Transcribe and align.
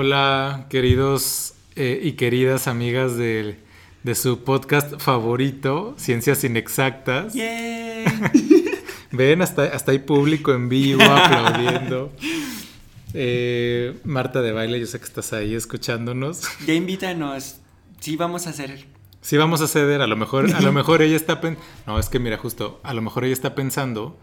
Hola, 0.00 0.66
queridos 0.70 1.54
eh, 1.74 1.98
y 2.00 2.12
queridas 2.12 2.68
amigas 2.68 3.16
de, 3.16 3.58
de, 4.04 4.14
su 4.14 4.44
podcast 4.44 4.96
favorito, 5.00 5.96
Ciencias 5.98 6.44
Inexactas. 6.44 7.34
¡Yay! 7.34 8.04
Ven, 9.10 9.42
hasta, 9.42 9.64
hasta 9.64 9.90
hay 9.90 9.98
público 9.98 10.54
en 10.54 10.68
vivo 10.68 11.02
aplaudiendo. 11.02 12.12
Eh, 13.14 13.98
Marta 14.04 14.42
de 14.42 14.52
Baile, 14.52 14.78
yo 14.78 14.86
sé 14.86 14.98
que 14.98 15.06
estás 15.06 15.32
ahí 15.32 15.54
escuchándonos. 15.54 16.42
Ya 16.66 16.74
invítanos. 16.74 17.56
Sí, 18.00 18.16
vamos 18.16 18.46
a 18.46 18.50
hacer. 18.50 18.84
Sí, 19.22 19.36
vamos 19.38 19.62
a 19.62 19.66
ceder. 19.66 20.02
A 20.02 20.06
lo 20.06 20.14
mejor, 20.14 20.54
a 20.54 20.60
lo 20.60 20.72
mejor 20.72 21.00
ella 21.00 21.16
está 21.16 21.40
pensando. 21.40 21.66
No, 21.86 21.98
es 21.98 22.10
que 22.10 22.18
mira, 22.18 22.36
justo, 22.36 22.80
a 22.84 22.92
lo 22.92 23.00
mejor 23.00 23.24
ella 23.24 23.32
está 23.32 23.54
pensando 23.54 24.16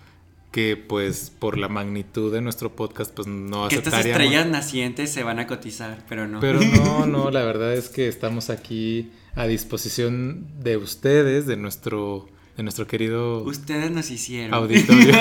que 0.55 0.77
pues 0.77 1.33
por 1.37 1.57
la 1.57 1.67
magnitud 1.67 2.31
de 2.31 2.39
nuestro 2.39 2.77
podcast 2.77 3.13
pues 3.13 3.27
no 3.27 3.67
que 3.67 3.75
estas 3.75 4.05
estrellas 4.05 4.47
nacientes 4.47 5.11
se 5.11 5.21
van 5.21 5.37
a 5.39 5.47
cotizar, 5.47 6.05
pero 6.07 6.29
no. 6.29 6.39
Pero 6.39 6.61
no, 6.77 7.05
no, 7.05 7.29
la 7.29 7.43
verdad 7.43 7.73
es 7.73 7.89
que 7.89 8.07
estamos 8.07 8.49
aquí 8.49 9.11
a 9.35 9.47
disposición 9.47 10.47
de 10.63 10.77
ustedes, 10.77 11.45
de 11.45 11.57
nuestro 11.57 12.29
de 12.55 12.63
nuestro 12.63 12.87
querido 12.87 13.43
Ustedes 13.43 13.91
nos 13.91 14.09
hicieron 14.09 14.53
auditorio. 14.53 15.13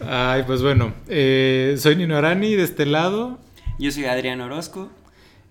Ay, 0.00 0.42
pues 0.44 0.60
bueno, 0.60 0.94
eh, 1.06 1.76
soy 1.78 1.94
Nino 1.94 2.16
Arani 2.16 2.56
de 2.56 2.64
este 2.64 2.86
lado. 2.86 3.38
Yo 3.78 3.92
soy 3.92 4.06
Adrián 4.06 4.40
Orozco. 4.40 4.90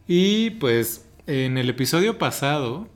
Y 0.09 0.49
pues 0.49 1.05
en 1.27 1.57
el 1.57 1.69
episodio 1.69 2.17
pasado 2.17 2.89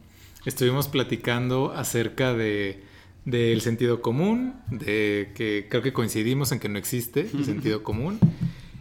estuvimos 0.44 0.89
platicando 0.89 1.71
acerca 1.71 2.33
de 2.33 2.85
del 3.27 3.59
sentido 3.59 4.02
común, 4.02 4.54
de 4.72 5.34
que 5.36 5.67
creo 5.70 5.84
que 5.84 5.91
coincidimos 5.91 6.54
en 6.54 6.59
que 6.59 6.70
no 6.70 6.80
existe 6.80 7.30
el 7.34 7.44
sentido 7.45 7.84
común. 7.84 8.20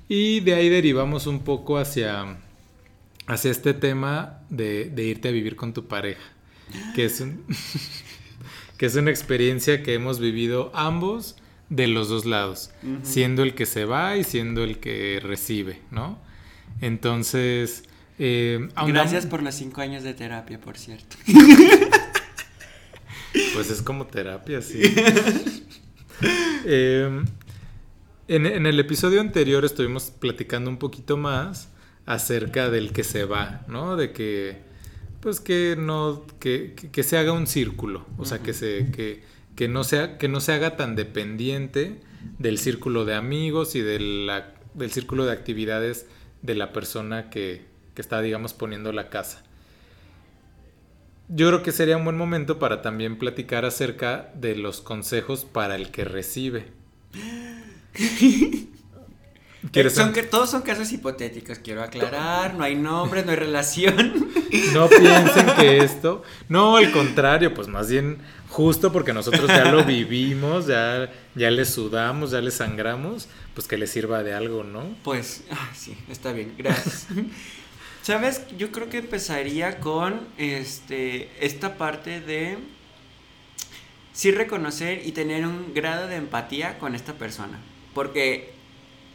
Y 0.08 0.38
de 0.38 0.54
ahí 0.54 0.68
derivamos 0.68 1.26
un 1.26 1.40
poco 1.40 1.78
hacia, 1.78 2.38
hacia 3.26 3.50
este 3.50 3.74
tema 3.74 4.42
de, 4.48 4.92
irte 4.96 5.28
a 5.28 5.32
vivir 5.32 5.56
con 5.56 5.74
tu 5.74 5.88
pareja, 5.88 6.22
que 6.94 7.06
es, 7.06 7.24
que 8.78 8.86
es 8.86 8.94
una 8.94 9.10
experiencia 9.10 9.82
que 9.82 9.94
hemos 9.94 10.20
vivido 10.20 10.70
ambos 10.74 11.34
de 11.68 11.88
los 11.88 12.08
dos 12.08 12.24
lados, 12.24 12.70
siendo 13.02 13.42
el 13.42 13.56
que 13.56 13.66
se 13.66 13.84
va 13.84 14.16
y 14.16 14.22
siendo 14.22 14.62
el 14.62 14.78
que 14.78 15.18
recibe, 15.20 15.80
¿no? 15.90 16.20
Entonces... 16.80 17.82
Eh, 18.20 18.68
Gracias 18.86 19.26
por 19.26 19.42
los 19.42 19.56
cinco 19.56 19.80
años 19.80 20.04
de 20.04 20.14
terapia, 20.14 20.60
por 20.60 20.78
cierto. 20.78 21.16
Pues 23.56 23.70
es 23.70 23.80
como 23.80 24.06
terapia, 24.06 24.60
sí. 24.60 24.82
Em, 26.64 27.26
en, 28.28 28.66
el 28.66 28.80
episodio 28.80 29.20
anterior 29.20 29.64
estuvimos 29.64 30.10
platicando 30.10 30.68
un 30.68 30.78
poquito 30.78 31.16
más 31.16 31.70
acerca 32.06 32.70
del 32.70 32.92
que 32.92 33.04
se 33.04 33.24
va, 33.24 33.64
¿no? 33.68 33.96
De 33.96 34.12
que, 34.12 34.58
pues 35.20 35.40
que 35.40 35.76
no, 35.78 36.26
que, 36.40 36.74
se 37.02 37.18
haga 37.18 37.32
un 37.32 37.46
círculo, 37.46 38.06
o 38.18 38.24
sea, 38.24 38.40
que, 38.40 38.52
se, 38.52 38.90
que, 38.90 39.22
que, 39.54 39.68
no 39.68 39.84
sea, 39.84 40.18
que 40.18 40.28
no 40.28 40.40
se 40.40 40.52
haga 40.52 40.76
tan 40.76 40.96
dependiente 40.96 42.00
del 42.38 42.58
círculo 42.58 43.04
de 43.04 43.14
amigos 43.14 43.74
y 43.74 43.80
de 43.80 44.00
la, 44.00 44.54
del 44.74 44.90
círculo 44.90 45.24
de 45.24 45.32
actividades 45.32 46.06
de 46.42 46.54
la 46.56 46.72
persona 46.72 47.30
que, 47.30 47.64
que 47.94 48.02
está, 48.02 48.20
digamos, 48.20 48.54
poniendo 48.54 48.92
la 48.92 49.08
casa 49.08 49.46
yo 51.28 51.48
creo 51.48 51.62
que 51.62 51.72
sería 51.72 51.96
un 51.96 52.04
buen 52.04 52.16
momento 52.16 52.58
para 52.58 52.82
también 52.82 53.18
platicar 53.18 53.64
acerca 53.64 54.30
de 54.34 54.54
los 54.54 54.80
consejos 54.80 55.44
para 55.44 55.74
el 55.76 55.90
que 55.90 56.04
recibe. 56.04 56.72
son 59.90 60.12
que 60.12 60.22
todos 60.22 60.50
son 60.50 60.62
casos 60.62 60.92
hipotéticos, 60.92 61.58
quiero 61.58 61.82
aclarar, 61.82 62.54
no 62.54 62.64
hay 62.64 62.76
nombre, 62.76 63.24
no 63.24 63.30
hay 63.30 63.36
relación. 63.36 64.26
No 64.72 64.88
piensen 64.88 65.46
que 65.58 65.78
esto, 65.78 66.22
no, 66.48 66.76
al 66.76 66.92
contrario, 66.92 67.52
pues 67.52 67.66
más 67.68 67.90
bien 67.90 68.18
justo 68.48 68.92
porque 68.92 69.12
nosotros 69.12 69.48
ya 69.48 69.70
lo 69.70 69.84
vivimos, 69.84 70.66
ya, 70.66 71.10
ya 71.34 71.50
le 71.50 71.64
sudamos, 71.64 72.30
ya 72.30 72.40
le 72.40 72.50
sangramos, 72.50 73.28
pues 73.54 73.66
que 73.66 73.76
le 73.76 73.86
sirva 73.86 74.22
de 74.22 74.34
algo, 74.34 74.64
¿no? 74.64 74.96
Pues, 75.02 75.44
ah, 75.50 75.70
sí, 75.74 75.96
está 76.08 76.32
bien, 76.32 76.54
gracias. 76.56 77.08
¿Sabes? 78.06 78.46
Yo 78.56 78.70
creo 78.70 78.88
que 78.88 78.98
empezaría 78.98 79.80
con 79.80 80.28
este, 80.38 81.28
esta 81.44 81.76
parte 81.76 82.20
de 82.20 82.56
sí 84.12 84.30
reconocer 84.30 85.04
y 85.04 85.10
tener 85.10 85.44
un 85.44 85.74
grado 85.74 86.06
de 86.06 86.14
empatía 86.14 86.78
con 86.78 86.94
esta 86.94 87.14
persona. 87.14 87.58
Porque 87.94 88.52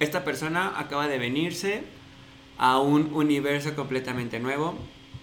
esta 0.02 0.25
persona 0.25 0.74
acaba 0.78 1.07
de 1.07 1.19
venirse 1.19 1.84
a 2.57 2.79
un 2.79 3.13
universo 3.13 3.74
completamente 3.75 4.41
nuevo. 4.41 4.78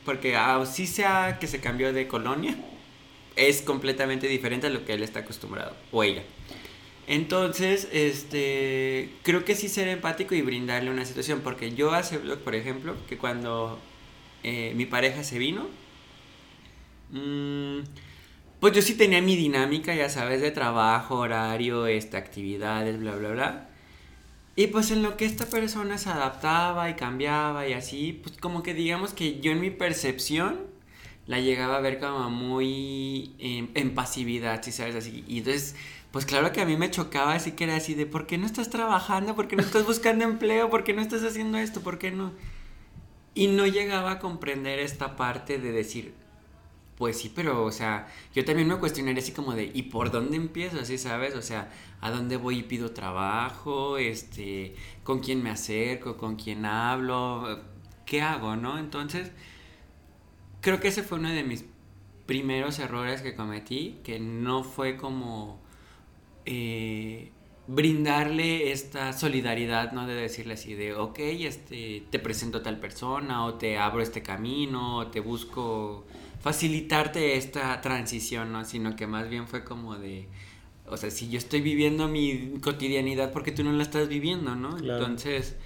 Porque 0.07 0.35
así 0.35 0.87
sea 0.87 1.37
que 1.39 1.47
se 1.47 1.61
cambió 1.61 1.93
de 1.93 2.09
colonia, 2.09 2.57
es 3.37 3.61
completamente 3.61 4.29
diferente 4.29 4.69
a 4.69 4.71
lo 4.71 4.87
que 4.87 4.95
él 4.95 5.03
está 5.03 5.21
acostumbrado. 5.21 5.77
O 5.93 6.03
ella. 6.03 6.23
Entonces, 7.09 7.89
este, 7.91 9.11
creo 9.23 9.43
que 9.45 9.55
sí 9.55 9.71
ser 9.71 9.89
empático 9.89 10.35
y 10.35 10.43
brindarle 10.43 10.91
una 10.91 11.07
situación, 11.07 11.41
porque 11.43 11.75
yo 11.75 11.93
hace 11.93 12.19
por 12.19 12.55
ejemplo, 12.55 12.97
que 13.09 13.17
cuando 13.17 13.79
eh, 14.43 14.75
mi 14.77 14.85
pareja 14.85 15.25
se 15.25 15.39
vino, 15.39 15.69
mm, 17.11 17.79
pues 18.61 18.75
yo 18.75 18.83
sí 18.83 18.95
tenía 18.95 19.23
mi 19.23 19.37
dinámica, 19.37 19.95
ya 19.95 20.11
sabes, 20.11 20.43
de 20.43 20.51
trabajo, 20.51 21.17
horario, 21.17 21.87
este, 21.87 22.19
actividades, 22.19 23.01
bla, 23.01 23.17
bla, 23.17 23.31
bla. 23.31 23.69
Y 24.55 24.67
pues 24.67 24.91
en 24.91 25.03
lo 25.03 25.17
que 25.17 25.25
esta 25.25 25.47
persona 25.47 25.97
se 25.99 26.11
adaptaba 26.11 26.91
y 26.91 26.95
cambiaba 26.95 27.67
y 27.69 27.73
así, 27.73 28.21
pues 28.23 28.37
como 28.39 28.63
que 28.63 28.75
digamos 28.75 29.15
que 29.15 29.41
yo 29.41 29.53
en 29.53 29.61
mi 29.61 29.71
percepción 29.71 30.67
la 31.27 31.41
llegaba 31.41 31.77
a 31.77 31.81
ver 31.81 32.01
como 32.01 32.31
muy 32.31 33.33
em, 33.39 33.69
en 33.75 33.95
pasividad, 33.95 34.63
si 34.63 34.73
sabes, 34.73 34.97
así. 34.97 35.25
Y 35.29 35.39
entonces 35.39 35.77
pues 36.11 36.25
claro 36.25 36.53
que 36.53 36.61
a 36.61 36.67
mí 36.67 36.77
me 36.77 36.91
chocaba 36.91 37.35
así 37.35 37.53
que 37.53 37.65
era 37.65 37.77
así 37.77 37.95
de, 37.95 38.07
¿por 38.07 38.27
qué 38.27 38.39
no 38.39 38.47
estás 38.47 38.71
trabajando? 38.71 39.35
¿Por 39.35 39.47
qué 39.49 39.57
no 39.57 39.63
estás 39.63 39.85
buscando 39.85 40.25
empleo? 40.25 40.71
¿Por 40.71 40.85
qué 40.85 40.95
no 40.95 41.03
estás 41.03 41.23
haciendo 41.23 41.59
esto? 41.59 41.81
¿Por 41.83 41.99
qué 41.99 42.11
no? 42.11 42.33
Y 43.35 43.49
no 43.49 43.67
llegaba 43.67 44.13
a 44.13 44.19
comprender 44.19 44.79
esta 44.79 45.17
parte 45.17 45.59
de 45.59 45.71
decir, 45.71 46.15
pues 46.97 47.19
sí, 47.21 47.31
pero, 47.33 47.65
o 47.65 47.71
sea, 47.71 48.09
yo 48.35 48.45
también 48.45 48.67
me 48.67 48.77
cuestionaría 48.77 49.23
así 49.23 49.33
como 49.33 49.53
de, 49.55 49.71
¿y 49.73 49.83
por 49.83 50.11
dónde 50.11 50.37
empiezo? 50.37 50.81
Así, 50.81 50.99
¿sabes? 50.99 51.37
O 51.37 51.43
sea, 51.43 51.71
¿a 52.01 52.11
dónde 52.11 52.37
voy 52.37 52.59
y 52.59 52.63
pido 52.65 52.91
trabajo? 52.91 53.99
Este, 53.99 54.75
¿con 55.05 55.21
quién 55.21 55.43
me 55.43 55.51
acerco? 55.51 56.17
¿Con 56.17 56.37
quién 56.37 56.65
hablo? 56.65 57.61
¿Qué 58.05 58.23
hago, 58.23 58.57
no? 58.57 58.79
Entonces, 58.79 59.31
creo 60.61 60.81
que 60.81 60.89
ese 60.89 61.03
fue 61.03 61.19
uno 61.19 61.29
de 61.31 61.45
mis 61.45 61.67
primeros 62.27 62.79
errores 62.79 63.23
que 63.23 63.37
cometí, 63.37 64.01
que 64.03 64.19
no 64.19 64.65
fue 64.65 64.97
como 64.97 65.61
eh, 66.51 67.31
brindarle 67.67 68.73
esta 68.73 69.13
solidaridad, 69.13 69.93
¿no? 69.93 70.07
De 70.07 70.15
decirle 70.15 70.55
así 70.55 70.73
de, 70.73 70.95
ok, 70.95 71.19
este, 71.19 72.05
te 72.11 72.19
presento 72.19 72.59
a 72.59 72.63
tal 72.63 72.81
persona, 72.81 73.45
o 73.45 73.55
te 73.55 73.77
abro 73.77 74.01
este 74.01 74.23
camino, 74.23 74.97
o 74.97 75.07
te 75.09 75.21
busco 75.21 76.07
facilitarte 76.41 77.37
esta 77.37 77.79
transición, 77.83 78.51
¿no? 78.51 78.65
Sino 78.65 78.97
que 78.97 79.07
más 79.07 79.29
bien 79.29 79.47
fue 79.47 79.63
como 79.63 79.97
de, 79.97 80.27
o 80.87 80.97
sea, 80.97 81.11
si 81.11 81.29
yo 81.29 81.37
estoy 81.37 81.61
viviendo 81.61 82.09
mi 82.09 82.55
cotidianidad, 82.63 83.31
porque 83.31 83.53
tú 83.53 83.63
no 83.63 83.73
la 83.73 83.83
estás 83.83 84.09
viviendo, 84.09 84.57
no? 84.57 84.79
Entonces, 84.79 85.57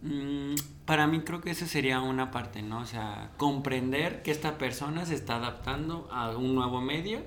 mm, 0.00 0.54
para 0.86 1.06
mí 1.06 1.20
creo 1.20 1.42
que 1.42 1.50
esa 1.50 1.66
sería 1.66 2.00
una 2.00 2.30
parte, 2.30 2.62
¿no? 2.62 2.78
O 2.78 2.86
sea, 2.86 3.32
comprender 3.36 4.22
que 4.22 4.30
esta 4.30 4.56
persona 4.56 5.04
se 5.04 5.14
está 5.14 5.36
adaptando 5.36 6.08
a 6.10 6.34
un 6.34 6.54
nuevo 6.54 6.80
medio 6.80 7.20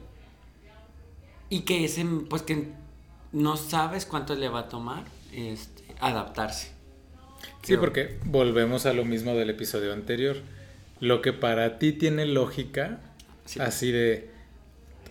y 1.50 1.62
que 1.62 1.86
ese, 1.86 2.03
pues 2.28 2.41
que 2.41 2.87
no 3.32 3.58
sabes 3.58 4.06
cuánto 4.06 4.36
le 4.36 4.50
va 4.50 4.62
a 4.62 4.70
tomar 4.70 5.04
este, 5.34 5.84
adaptarse. 6.00 6.72
Sí, 7.63 7.75
porque 7.78 8.18
volvemos 8.24 8.86
a 8.86 8.94
lo 8.94 9.04
mismo 9.04 9.36
del 9.36 9.50
episodio 9.50 9.94
anterior. 9.94 10.38
Lo 11.00 11.22
que 11.22 11.34
para 11.34 11.78
ti 11.80 11.92
tiene 11.92 12.25
lógica, 12.25 13.00
así 13.60 13.92
de, 13.92 14.30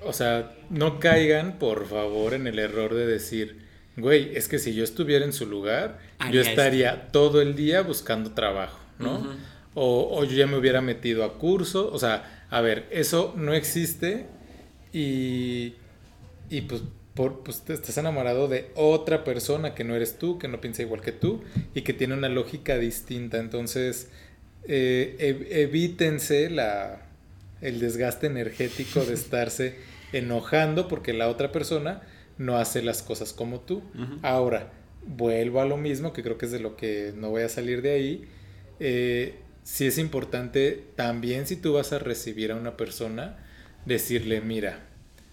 o 0.02 0.12
sea, 0.12 0.54
no 0.70 0.98
caigan, 0.98 1.58
por 1.58 1.86
favor, 1.86 2.34
en 2.34 2.46
el 2.46 2.58
error 2.58 2.94
de 2.94 3.06
decir, 3.06 3.66
güey, 3.96 4.34
es 4.34 4.48
que 4.48 4.58
si 4.58 4.74
yo 4.74 4.84
estuviera 4.84 5.24
en 5.24 5.32
su 5.32 5.46
lugar, 5.46 5.98
yo 6.32 6.40
estaría 6.40 7.08
todo 7.12 7.40
el 7.40 7.54
día 7.54 7.82
buscando 7.82 8.32
trabajo, 8.32 8.80
¿no? 8.98 9.36
o, 9.74 10.18
o, 10.18 10.24
yo 10.24 10.34
ya 10.34 10.46
me 10.46 10.56
hubiera 10.56 10.80
metido 10.80 11.22
a 11.22 11.34
curso, 11.34 11.90
o 11.92 11.98
sea, 11.98 12.46
a 12.48 12.60
ver, 12.62 12.86
eso 12.90 13.34
no 13.36 13.52
existe 13.52 14.26
y, 14.92 15.74
y 16.48 16.62
pues 16.62 16.82
por, 17.16 17.40
pues 17.40 17.62
estás 17.66 17.96
enamorado 17.96 18.46
de 18.46 18.70
otra 18.76 19.24
persona 19.24 19.74
que 19.74 19.84
no 19.84 19.96
eres 19.96 20.18
tú, 20.18 20.38
que 20.38 20.48
no 20.48 20.60
piensa 20.60 20.82
igual 20.82 21.00
que 21.00 21.12
tú 21.12 21.42
y 21.74 21.80
que 21.80 21.94
tiene 21.94 22.14
una 22.14 22.28
lógica 22.28 22.76
distinta. 22.78 23.38
Entonces, 23.38 24.10
eh, 24.68 25.46
evítense 25.50 26.50
la, 26.50 27.06
el 27.62 27.80
desgaste 27.80 28.26
energético 28.26 29.04
de 29.04 29.14
estarse 29.14 29.76
enojando 30.12 30.88
porque 30.88 31.14
la 31.14 31.28
otra 31.28 31.50
persona 31.52 32.02
no 32.36 32.58
hace 32.58 32.82
las 32.82 33.02
cosas 33.02 33.32
como 33.32 33.60
tú. 33.60 33.82
Ahora, 34.22 34.70
vuelvo 35.06 35.62
a 35.62 35.64
lo 35.64 35.78
mismo, 35.78 36.12
que 36.12 36.22
creo 36.22 36.36
que 36.36 36.46
es 36.46 36.52
de 36.52 36.60
lo 36.60 36.76
que 36.76 37.14
no 37.16 37.30
voy 37.30 37.42
a 37.42 37.48
salir 37.48 37.80
de 37.80 37.92
ahí. 37.92 38.28
Eh, 38.78 39.36
sí 39.62 39.86
es 39.86 39.96
importante 39.96 40.84
también 40.96 41.46
si 41.46 41.56
tú 41.56 41.72
vas 41.72 41.94
a 41.94 41.98
recibir 41.98 42.52
a 42.52 42.56
una 42.56 42.76
persona, 42.76 43.38
decirle, 43.86 44.42
mira, 44.42 44.85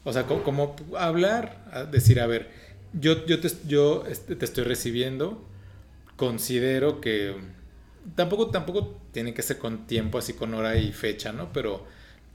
o 0.04 0.14
sea, 0.14 0.24
como, 0.24 0.76
hablar, 0.98 1.88
decir, 1.92 2.20
a 2.20 2.28
ver, 2.28 2.50
yo, 2.94 3.26
yo, 3.26 3.40
te, 3.40 3.50
yo 3.68 4.06
este, 4.08 4.36
te 4.36 4.46
estoy 4.46 4.64
recibiendo, 4.64 5.44
considero 6.16 7.02
que 7.02 7.36
tampoco, 8.16 8.50
tampoco 8.50 9.00
tiene 9.12 9.34
que 9.34 9.42
ser 9.42 9.58
con 9.58 9.88
tiempo, 9.88 10.18
así 10.18 10.34
con 10.34 10.54
hora 10.54 10.78
y 10.78 10.92
fecha, 10.92 11.32
¿no? 11.32 11.52
Pero 11.54 11.86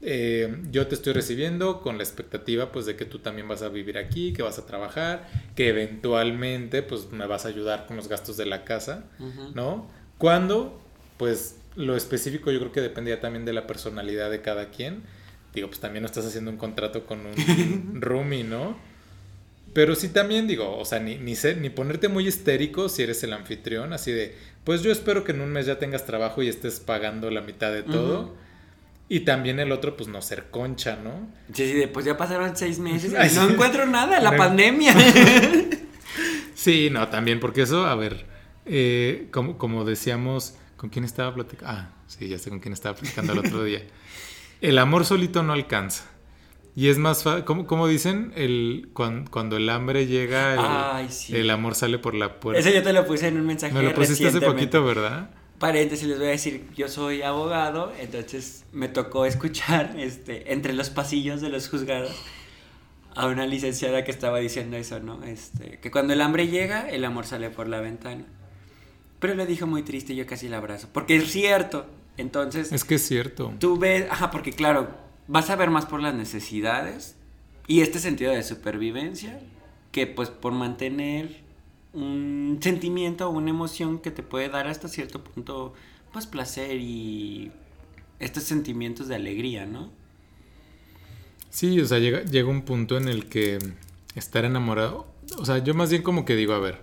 eh, 0.01 0.63
yo 0.71 0.87
te 0.87 0.95
estoy 0.95 1.13
recibiendo 1.13 1.81
con 1.81 1.97
la 1.97 2.03
expectativa 2.03 2.71
pues 2.71 2.85
de 2.85 2.95
que 2.95 3.05
tú 3.05 3.19
también 3.19 3.47
vas 3.47 3.61
a 3.61 3.69
vivir 3.69 3.97
aquí, 3.97 4.33
que 4.33 4.41
vas 4.41 4.57
a 4.57 4.65
trabajar, 4.65 5.27
que 5.55 5.69
eventualmente 5.69 6.83
pues 6.83 7.11
me 7.11 7.27
vas 7.27 7.45
a 7.45 7.49
ayudar 7.49 7.85
con 7.85 7.97
los 7.97 8.07
gastos 8.07 8.37
de 8.37 8.45
la 8.45 8.63
casa, 8.63 9.05
¿no? 9.53 9.89
Cuando 10.17 10.81
pues 11.17 11.57
lo 11.75 11.95
específico 11.95 12.51
yo 12.51 12.59
creo 12.59 12.71
que 12.71 12.81
dependía 12.81 13.19
también 13.19 13.45
de 13.45 13.53
la 13.53 13.67
personalidad 13.67 14.31
de 14.31 14.41
cada 14.41 14.69
quien. 14.69 15.03
Digo, 15.53 15.67
pues 15.67 15.79
también 15.79 16.03
no 16.03 16.07
estás 16.07 16.25
haciendo 16.25 16.51
un 16.51 16.57
contrato 16.57 17.05
con 17.05 17.19
un 17.25 18.01
roomie, 18.01 18.43
¿no? 18.43 18.77
Pero 19.73 19.95
sí 19.95 20.09
también 20.09 20.47
digo, 20.47 20.77
o 20.77 20.85
sea, 20.85 20.99
ni, 20.99 21.17
ni, 21.17 21.33
ni 21.59 21.69
ponerte 21.69 22.07
muy 22.07 22.27
histérico 22.27 22.89
si 22.89 23.03
eres 23.03 23.23
el 23.23 23.33
anfitrión, 23.33 23.93
así 23.93 24.11
de, 24.11 24.35
pues 24.63 24.81
yo 24.81 24.91
espero 24.91 25.23
que 25.23 25.31
en 25.31 25.41
un 25.41 25.51
mes 25.51 25.67
ya 25.67 25.77
tengas 25.77 26.05
trabajo 26.05 26.41
y 26.41 26.47
estés 26.47 26.79
pagando 26.79 27.29
la 27.29 27.41
mitad 27.41 27.71
de 27.71 27.83
todo. 27.83 28.35
Y 29.11 29.21
también 29.21 29.59
el 29.59 29.71
otro, 29.71 29.97
pues 29.97 30.07
no 30.07 30.21
ser 30.21 30.51
concha, 30.51 30.95
¿no? 31.03 31.27
Sí, 31.53 31.71
sí, 31.71 31.87
pues 31.91 32.05
ya 32.05 32.15
pasaron 32.15 32.55
seis 32.55 32.77
meses 32.77 33.11
y 33.31 33.35
no 33.35 33.49
encuentro 33.49 33.87
nada, 33.87 34.19
la 34.19 34.37
pandemia. 34.37 34.93
sí, 36.53 36.89
no, 36.91 37.07
también, 37.07 37.39
porque 37.39 37.63
eso, 37.63 37.87
a 37.87 37.95
ver, 37.95 38.27
eh, 38.67 39.27
como, 39.31 39.57
como 39.57 39.83
decíamos, 39.83 40.53
¿con 40.77 40.91
quién 40.91 41.05
estaba 41.05 41.33
platicando? 41.33 41.73
Ah, 41.73 41.89
sí, 42.05 42.27
ya 42.27 42.37
sé 42.37 42.51
con 42.51 42.59
quién 42.59 42.73
estaba 42.73 42.95
platicando 42.95 43.33
el 43.33 43.39
otro 43.39 43.63
día. 43.63 43.81
El 44.61 44.77
amor 44.77 45.05
solito 45.05 45.43
no 45.43 45.53
alcanza. 45.53 46.05
Y 46.75 46.87
es 46.87 46.97
más 46.97 47.23
fácil, 47.23 47.43
como, 47.43 47.87
dicen, 47.87 48.31
el, 48.35 48.89
cuando, 48.93 49.57
el 49.57 49.69
hambre 49.69 50.07
llega, 50.07 51.01
el, 51.29 51.49
amor 51.49 51.75
sale 51.75 51.99
por 51.99 52.15
la 52.15 52.39
puerta. 52.39 52.59
Eso 52.59 52.69
yo 52.69 52.83
te 52.83 52.93
lo 52.93 53.05
puse 53.05 53.27
en 53.27 53.37
un 53.37 53.45
mensaje. 53.45 53.73
Me 53.73 53.83
lo 53.83 53.93
pusiste 53.93 54.27
hace 54.27 54.39
poquito, 54.39 54.83
¿verdad? 54.83 55.29
paréntesis 55.59 56.07
les 56.07 56.17
voy 56.17 56.27
a 56.27 56.31
decir, 56.31 56.65
yo 56.75 56.87
soy 56.87 57.21
abogado, 57.21 57.93
entonces 57.99 58.65
me 58.71 58.87
tocó 58.87 59.25
escuchar 59.25 59.95
este, 59.99 60.53
entre 60.53 60.73
los 60.73 60.89
pasillos 60.89 61.41
de 61.41 61.49
los 61.49 61.69
juzgados 61.69 62.15
a 63.15 63.27
una 63.27 63.45
licenciada 63.45 64.03
que 64.03 64.11
estaba 64.11 64.39
diciendo 64.39 64.77
eso, 64.77 64.99
¿no? 64.99 65.23
Este, 65.23 65.79
que 65.79 65.91
cuando 65.91 66.13
el 66.13 66.21
hambre 66.21 66.47
llega, 66.47 66.89
el 66.89 67.03
amor 67.03 67.25
sale 67.25 67.49
por 67.49 67.67
la 67.67 67.81
ventana. 67.81 68.25
Pero 69.19 69.35
le 69.35 69.45
dijo 69.45 69.67
muy 69.67 69.83
triste 69.83 70.13
y 70.13 70.15
yo 70.15 70.25
casi 70.25 70.47
la 70.47 70.57
abrazo, 70.57 70.87
porque 70.93 71.17
es 71.17 71.29
cierto. 71.29 71.85
Entonces... 72.19 72.71
Es 72.71 72.83
que 72.83 72.95
es 72.95 73.07
cierto. 73.07 73.53
Tú 73.59 73.77
ves, 73.77 74.05
ajá, 74.09 74.29
porque 74.31 74.51
claro, 74.51 74.89
vas 75.27 75.49
a 75.49 75.55
ver 75.55 75.69
más 75.69 75.85
por 75.85 76.01
las 76.01 76.13
necesidades 76.13 77.15
y 77.67 77.81
este 77.81 77.99
sentido 77.99 78.31
de 78.31 78.43
supervivencia 78.43 79.39
que 79.91 80.07
pues 80.07 80.29
por 80.29 80.53
mantener 80.53 81.41
un 81.93 82.59
sentimiento 82.61 83.27
o 83.27 83.31
una 83.31 83.49
emoción 83.49 83.99
que 83.99 84.11
te 84.11 84.21
puede 84.21 84.49
dar 84.49 84.67
hasta 84.67 84.87
cierto 84.87 85.23
punto, 85.23 85.73
pues 86.11 86.27
placer 86.27 86.77
y 86.77 87.51
estos 88.19 88.43
sentimientos 88.43 89.07
de 89.07 89.15
alegría, 89.15 89.65
¿no? 89.65 89.89
Sí, 91.49 91.79
o 91.79 91.85
sea, 91.85 91.99
llega, 91.99 92.23
llega 92.23 92.47
un 92.47 92.61
punto 92.61 92.97
en 92.97 93.07
el 93.07 93.25
que 93.25 93.57
estar 94.15 94.45
enamorado, 94.45 95.07
o 95.37 95.45
sea, 95.45 95.59
yo 95.59 95.73
más 95.73 95.89
bien 95.89 96.03
como 96.03 96.25
que 96.25 96.35
digo, 96.35 96.53
a 96.53 96.59
ver, 96.59 96.81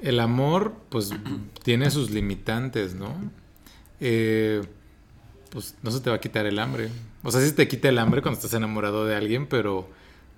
el 0.00 0.20
amor 0.20 0.74
pues 0.88 1.10
tiene 1.64 1.90
sus 1.90 2.10
limitantes, 2.10 2.94
¿no? 2.94 3.14
Eh, 4.00 4.62
pues 5.50 5.76
no 5.82 5.90
se 5.90 6.00
te 6.00 6.10
va 6.10 6.16
a 6.16 6.20
quitar 6.20 6.46
el 6.46 6.58
hambre. 6.58 6.88
O 7.22 7.30
sea, 7.30 7.40
sí 7.40 7.52
te 7.52 7.68
quita 7.68 7.88
el 7.88 7.98
hambre 7.98 8.22
cuando 8.22 8.38
estás 8.38 8.54
enamorado 8.54 9.06
de 9.06 9.16
alguien, 9.16 9.46
pero 9.46 9.88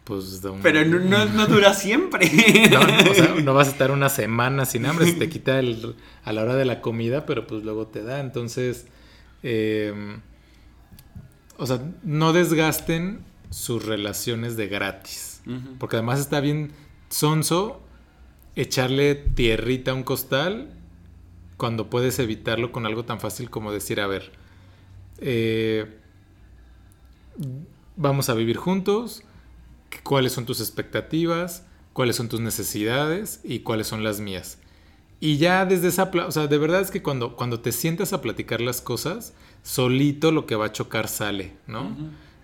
pues, 0.04 0.40
Pero 0.62 0.84
no, 0.84 1.46
dura 1.46 1.74
siempre. 1.74 2.30
No, 3.44 3.54
vas 3.54 3.68
a 3.68 3.70
estar 3.70 3.90
una 3.90 4.08
semana 4.08 4.64
sin 4.64 4.86
hambre, 4.86 5.06
se 5.06 5.12
te 5.12 5.28
quita 5.28 5.58
el, 5.58 5.94
a 6.24 6.32
la 6.32 6.42
hora 6.42 6.56
de 6.56 6.64
la 6.64 6.80
comida, 6.80 7.26
pero 7.26 7.46
pues 7.46 7.62
luego 7.62 7.86
te 7.86 8.02
da. 8.02 8.20
Entonces, 8.20 8.86
em, 9.42 10.20
o 11.58 11.66
sea, 11.66 11.80
no 12.02 12.32
desgasten 12.32 13.20
sus 13.50 13.84
relaciones 13.84 14.56
de 14.56 14.68
gratis. 14.68 15.42
Porque 15.78 15.96
además 15.96 16.20
está 16.20 16.40
bien 16.40 16.72
sonso 17.08 17.80
echarle 18.56 19.14
tierrita 19.14 19.92
a 19.92 19.94
un 19.94 20.02
costal 20.02 20.72
cuando 21.60 21.90
puedes 21.90 22.18
evitarlo 22.18 22.72
con 22.72 22.86
algo 22.86 23.04
tan 23.04 23.20
fácil 23.20 23.50
como 23.50 23.70
decir, 23.70 24.00
a 24.00 24.06
ver, 24.06 24.32
eh, 25.18 25.84
vamos 27.96 28.30
a 28.30 28.34
vivir 28.34 28.56
juntos, 28.56 29.22
cuáles 30.02 30.32
son 30.32 30.46
tus 30.46 30.60
expectativas, 30.60 31.66
cuáles 31.92 32.16
son 32.16 32.30
tus 32.30 32.40
necesidades 32.40 33.40
y 33.44 33.58
cuáles 33.58 33.88
son 33.88 34.02
las 34.02 34.20
mías. 34.20 34.56
Y 35.20 35.36
ya 35.36 35.66
desde 35.66 35.88
esa, 35.88 36.04
o 36.04 36.32
sea, 36.32 36.46
de 36.46 36.56
verdad 36.56 36.80
es 36.80 36.90
que 36.90 37.02
cuando, 37.02 37.36
cuando 37.36 37.60
te 37.60 37.72
sientas 37.72 38.14
a 38.14 38.22
platicar 38.22 38.62
las 38.62 38.80
cosas, 38.80 39.34
solito 39.62 40.32
lo 40.32 40.46
que 40.46 40.56
va 40.56 40.64
a 40.64 40.72
chocar 40.72 41.08
sale, 41.08 41.52
¿no? 41.66 41.94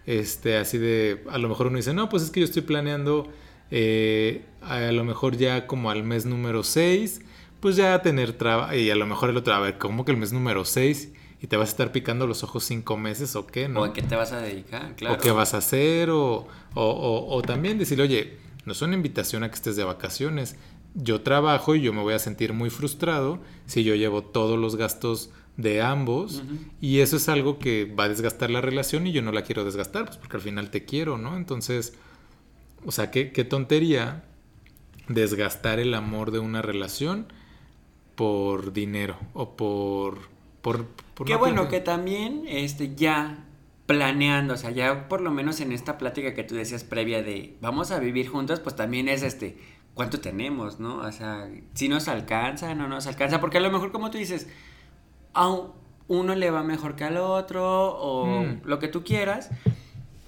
Este, 0.04 0.58
así 0.58 0.76
de, 0.76 1.24
a 1.30 1.38
lo 1.38 1.48
mejor 1.48 1.68
uno 1.68 1.78
dice, 1.78 1.94
no, 1.94 2.10
pues 2.10 2.22
es 2.22 2.30
que 2.30 2.40
yo 2.40 2.44
estoy 2.44 2.60
planeando 2.60 3.32
eh, 3.70 4.44
a 4.60 4.92
lo 4.92 5.04
mejor 5.04 5.38
ya 5.38 5.66
como 5.66 5.90
al 5.90 6.02
mes 6.04 6.26
número 6.26 6.62
6, 6.62 7.22
pues 7.66 7.74
ya 7.74 8.00
tener 8.00 8.34
trabajo, 8.34 8.76
y 8.76 8.90
a 8.90 8.94
lo 8.94 9.06
mejor 9.06 9.28
el 9.28 9.36
otro, 9.36 9.52
a 9.52 9.58
ver, 9.58 9.76
¿cómo 9.76 10.04
que 10.04 10.12
el 10.12 10.18
mes 10.18 10.32
número 10.32 10.64
6? 10.64 11.14
y 11.42 11.48
te 11.48 11.56
vas 11.56 11.70
a 11.70 11.72
estar 11.72 11.90
picando 11.90 12.28
los 12.28 12.44
ojos 12.44 12.62
cinco 12.62 12.96
meses 12.96 13.34
o 13.34 13.44
qué, 13.44 13.68
¿no? 13.68 13.80
O 13.80 13.84
a 13.86 13.92
qué 13.92 14.02
te 14.02 14.14
vas 14.14 14.30
a 14.30 14.40
dedicar, 14.40 14.94
claro. 14.94 15.16
O 15.16 15.18
qué 15.18 15.32
vas 15.32 15.52
a 15.52 15.56
hacer, 15.56 16.10
o, 16.10 16.46
o, 16.74 17.26
o, 17.28 17.42
también 17.42 17.76
decir, 17.76 18.00
oye, 18.00 18.36
no 18.66 18.70
es 18.70 18.80
una 18.82 18.94
invitación 18.94 19.42
a 19.42 19.48
que 19.48 19.56
estés 19.56 19.74
de 19.74 19.82
vacaciones. 19.82 20.54
Yo 20.94 21.22
trabajo 21.22 21.74
y 21.74 21.80
yo 21.80 21.92
me 21.92 22.02
voy 22.02 22.14
a 22.14 22.20
sentir 22.20 22.52
muy 22.52 22.70
frustrado 22.70 23.40
si 23.66 23.82
yo 23.82 23.96
llevo 23.96 24.22
todos 24.22 24.60
los 24.60 24.76
gastos 24.76 25.30
de 25.56 25.82
ambos 25.82 26.44
y 26.80 27.00
eso 27.00 27.16
es 27.16 27.28
algo 27.28 27.58
que 27.58 27.84
va 27.84 28.04
a 28.04 28.08
desgastar 28.08 28.48
la 28.48 28.60
relación 28.60 29.08
y 29.08 29.12
yo 29.12 29.22
no 29.22 29.32
la 29.32 29.42
quiero 29.42 29.64
desgastar, 29.64 30.04
pues 30.04 30.18
porque 30.18 30.36
al 30.36 30.42
final 30.42 30.70
te 30.70 30.84
quiero, 30.84 31.18
¿no? 31.18 31.36
Entonces, 31.36 31.94
o 32.84 32.92
sea, 32.92 33.10
qué, 33.10 33.32
qué 33.32 33.42
tontería 33.42 34.22
desgastar 35.08 35.80
el 35.80 35.94
amor 35.94 36.30
de 36.30 36.38
una 36.38 36.62
relación 36.62 37.26
por 38.16 38.72
dinero 38.72 39.16
o 39.34 39.56
por 39.56 40.36
Qué 41.24 41.36
bueno 41.36 41.68
que 41.68 41.80
también 41.80 42.44
este, 42.48 42.94
ya 42.96 43.44
planeando, 43.86 44.54
o 44.54 44.56
sea, 44.56 44.70
ya 44.70 45.08
por 45.08 45.20
lo 45.20 45.30
menos 45.30 45.60
en 45.60 45.70
esta 45.70 45.96
plática 45.96 46.34
que 46.34 46.42
tú 46.42 46.56
decías 46.56 46.82
previa 46.82 47.22
de 47.22 47.56
vamos 47.60 47.92
a 47.92 48.00
vivir 48.00 48.28
juntos, 48.28 48.58
pues 48.58 48.74
también 48.74 49.08
es 49.08 49.22
este, 49.22 49.58
¿cuánto 49.94 50.20
tenemos, 50.20 50.80
no? 50.80 50.96
O 50.96 51.12
sea, 51.12 51.48
si 51.74 51.88
nos 51.88 52.08
alcanza, 52.08 52.74
no 52.74 52.88
nos 52.88 53.06
alcanza, 53.06 53.40
porque 53.40 53.58
a 53.58 53.60
lo 53.60 53.70
mejor 53.70 53.92
como 53.92 54.10
tú 54.10 54.18
dices, 54.18 54.48
a 55.34 55.56
uno 56.08 56.34
le 56.34 56.50
va 56.50 56.64
mejor 56.64 56.96
que 56.96 57.04
al 57.04 57.18
otro 57.18 57.96
o 57.96 58.42
mm. 58.42 58.62
lo 58.64 58.80
que 58.80 58.88
tú 58.88 59.04
quieras, 59.04 59.50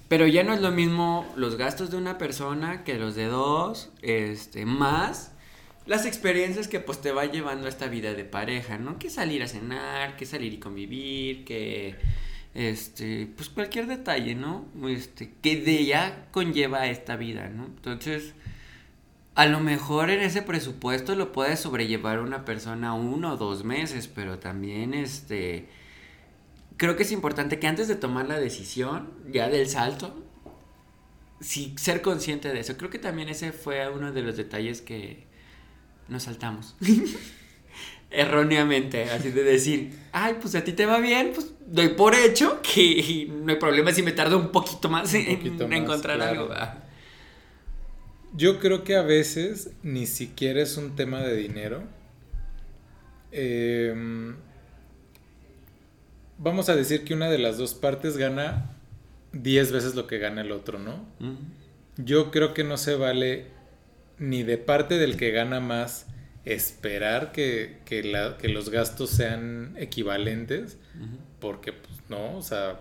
pero 0.06 0.26
ya 0.28 0.44
no 0.44 0.52
es 0.52 0.60
lo 0.60 0.70
mismo 0.70 1.26
los 1.34 1.56
gastos 1.56 1.90
de 1.90 1.96
una 1.96 2.16
persona 2.16 2.84
que 2.84 2.94
los 2.94 3.16
de 3.16 3.26
dos, 3.26 3.90
este, 4.02 4.66
más 4.66 5.32
las 5.88 6.04
experiencias 6.04 6.68
que 6.68 6.80
pues 6.80 7.00
te 7.00 7.12
va 7.12 7.24
llevando 7.24 7.66
a 7.66 7.70
esta 7.70 7.88
vida 7.88 8.12
de 8.12 8.24
pareja, 8.24 8.78
¿no? 8.78 8.98
Que 8.98 9.08
salir 9.08 9.42
a 9.42 9.48
cenar, 9.48 10.16
que 10.16 10.26
salir 10.26 10.52
y 10.52 10.58
convivir, 10.58 11.44
que 11.44 11.96
este, 12.54 13.26
pues 13.34 13.48
cualquier 13.48 13.86
detalle, 13.86 14.34
¿no? 14.34 14.66
Este, 14.86 15.32
que 15.42 15.60
de 15.60 15.78
ella 15.80 16.26
conlleva 16.30 16.86
esta 16.88 17.16
vida, 17.16 17.48
¿no? 17.48 17.64
Entonces, 17.64 18.34
a 19.34 19.46
lo 19.46 19.60
mejor 19.60 20.10
en 20.10 20.20
ese 20.20 20.42
presupuesto 20.42 21.14
lo 21.14 21.32
puede 21.32 21.56
sobrellevar 21.56 22.20
una 22.20 22.44
persona 22.44 22.92
uno 22.92 23.32
o 23.32 23.36
dos 23.38 23.64
meses, 23.64 24.08
pero 24.08 24.38
también 24.38 24.92
este 24.94 25.68
creo 26.76 26.96
que 26.96 27.02
es 27.04 27.12
importante 27.12 27.58
que 27.58 27.66
antes 27.66 27.88
de 27.88 27.96
tomar 27.96 28.28
la 28.28 28.38
decisión, 28.38 29.10
ya 29.30 29.48
del 29.48 29.68
salto, 29.68 30.22
sí 31.40 31.74
ser 31.78 32.02
consciente 32.02 32.52
de 32.52 32.60
eso. 32.60 32.76
Creo 32.76 32.90
que 32.90 32.98
también 32.98 33.28
ese 33.28 33.52
fue 33.52 33.88
uno 33.90 34.12
de 34.12 34.22
los 34.22 34.36
detalles 34.36 34.80
que, 34.82 35.27
nos 36.08 36.24
saltamos. 36.24 36.76
Erróneamente, 38.10 39.04
así 39.10 39.30
de 39.30 39.42
decir, 39.42 39.92
ay, 40.12 40.36
pues 40.40 40.54
a 40.54 40.64
ti 40.64 40.72
te 40.72 40.86
va 40.86 40.98
bien, 40.98 41.32
pues 41.34 41.52
doy 41.66 41.88
por 41.88 42.14
hecho 42.14 42.60
que 42.62 43.26
no 43.30 43.52
hay 43.52 43.58
problema 43.58 43.92
si 43.92 44.02
me 44.02 44.12
tardo 44.12 44.38
un 44.38 44.50
poquito 44.50 44.88
más 44.88 45.12
en, 45.12 45.28
encontrar 45.72 46.20
algo. 46.22 46.48
Yo 48.34 48.60
creo 48.60 48.84
que 48.84 48.96
a 48.96 49.02
veces 49.02 49.70
ni 49.82 50.06
siquiera 50.06 50.62
es 50.62 50.76
un 50.76 50.96
tema 50.96 51.20
de 51.20 51.36
dinero. 51.36 51.82
Em, 53.30 54.36
vamos 56.38 56.68
a 56.68 56.76
decir 56.76 57.04
que 57.04 57.14
una 57.14 57.28
de 57.28 57.38
las 57.38 57.58
dos 57.58 57.74
partes 57.74 58.16
gana 58.16 58.70
10 59.32 59.72
veces 59.72 59.94
lo 59.94 60.06
que 60.06 60.18
gana 60.18 60.40
el 60.40 60.52
otro, 60.52 60.78
¿no? 60.78 61.04
Yo 61.96 62.30
creo 62.30 62.54
que 62.54 62.64
no 62.64 62.76
se 62.76 62.94
vale 62.94 63.57
ni 64.18 64.42
de 64.42 64.58
parte 64.58 64.98
del 64.98 65.16
que 65.16 65.30
gana 65.30 65.60
más 65.60 66.06
esperar 66.44 67.32
que, 67.32 67.78
que, 67.84 68.02
la, 68.02 68.38
que 68.38 68.48
los 68.48 68.70
gastos 68.70 69.10
sean 69.10 69.74
equivalentes, 69.78 70.78
porque 71.40 71.72
pues 71.72 72.00
no, 72.08 72.36
o 72.36 72.42
sea, 72.42 72.80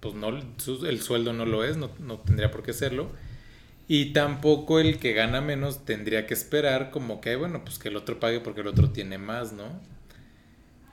pues 0.00 0.14
no, 0.14 0.28
el 0.28 1.00
sueldo 1.00 1.32
no 1.32 1.46
lo 1.46 1.64
es, 1.64 1.76
no, 1.76 1.90
no 1.98 2.18
tendría 2.18 2.50
por 2.50 2.62
qué 2.62 2.72
serlo. 2.72 3.10
Y 3.90 4.12
tampoco 4.12 4.80
el 4.80 4.98
que 4.98 5.14
gana 5.14 5.40
menos 5.40 5.86
tendría 5.86 6.26
que 6.26 6.34
esperar 6.34 6.90
como 6.90 7.22
que, 7.22 7.36
bueno, 7.36 7.64
pues 7.64 7.78
que 7.78 7.88
el 7.88 7.96
otro 7.96 8.20
pague 8.20 8.40
porque 8.40 8.60
el 8.60 8.66
otro 8.66 8.90
tiene 8.90 9.16
más, 9.16 9.54
¿no? 9.54 9.80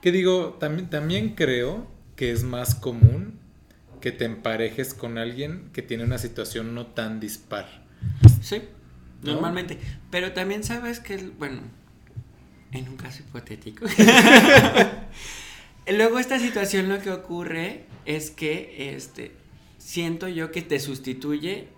Que 0.00 0.12
digo, 0.12 0.56
también, 0.58 0.88
también 0.88 1.34
creo 1.34 1.86
que 2.16 2.30
es 2.30 2.42
más 2.42 2.74
común 2.74 3.38
que 4.00 4.12
te 4.12 4.24
emparejes 4.24 4.94
con 4.94 5.18
alguien 5.18 5.68
que 5.74 5.82
tiene 5.82 6.04
una 6.04 6.16
situación 6.16 6.74
no 6.74 6.86
tan 6.86 7.20
dispar. 7.20 7.84
Sí, 8.40 8.62
normalmente. 9.26 9.78
Pero 10.10 10.32
también 10.32 10.64
sabes 10.64 11.00
que, 11.00 11.16
bueno, 11.38 11.60
en 12.72 12.88
un 12.88 12.96
caso 12.96 13.22
hipotético. 13.22 13.86
Luego 15.88 16.18
esta 16.18 16.38
situación 16.38 16.88
lo 16.88 17.00
que 17.00 17.10
ocurre 17.10 17.84
es 18.06 18.30
que 18.30 18.94
este 18.94 19.32
siento 19.78 20.26
yo 20.26 20.50
que 20.50 20.62
te 20.62 20.80
sustituye 20.80 21.68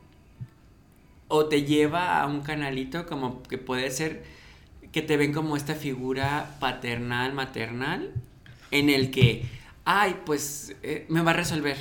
o 1.28 1.46
te 1.46 1.64
lleva 1.64 2.22
a 2.22 2.26
un 2.26 2.40
canalito 2.40 3.04
como 3.06 3.42
que 3.42 3.58
puede 3.58 3.90
ser 3.90 4.24
que 4.92 5.02
te 5.02 5.18
ven 5.18 5.34
como 5.34 5.56
esta 5.56 5.74
figura 5.74 6.56
paternal, 6.58 7.34
maternal, 7.34 8.12
en 8.70 8.88
el 8.88 9.10
que, 9.10 9.44
ay, 9.84 10.16
pues 10.24 10.74
eh, 10.82 11.04
me 11.10 11.20
va 11.20 11.32
a 11.32 11.34
resolver. 11.34 11.76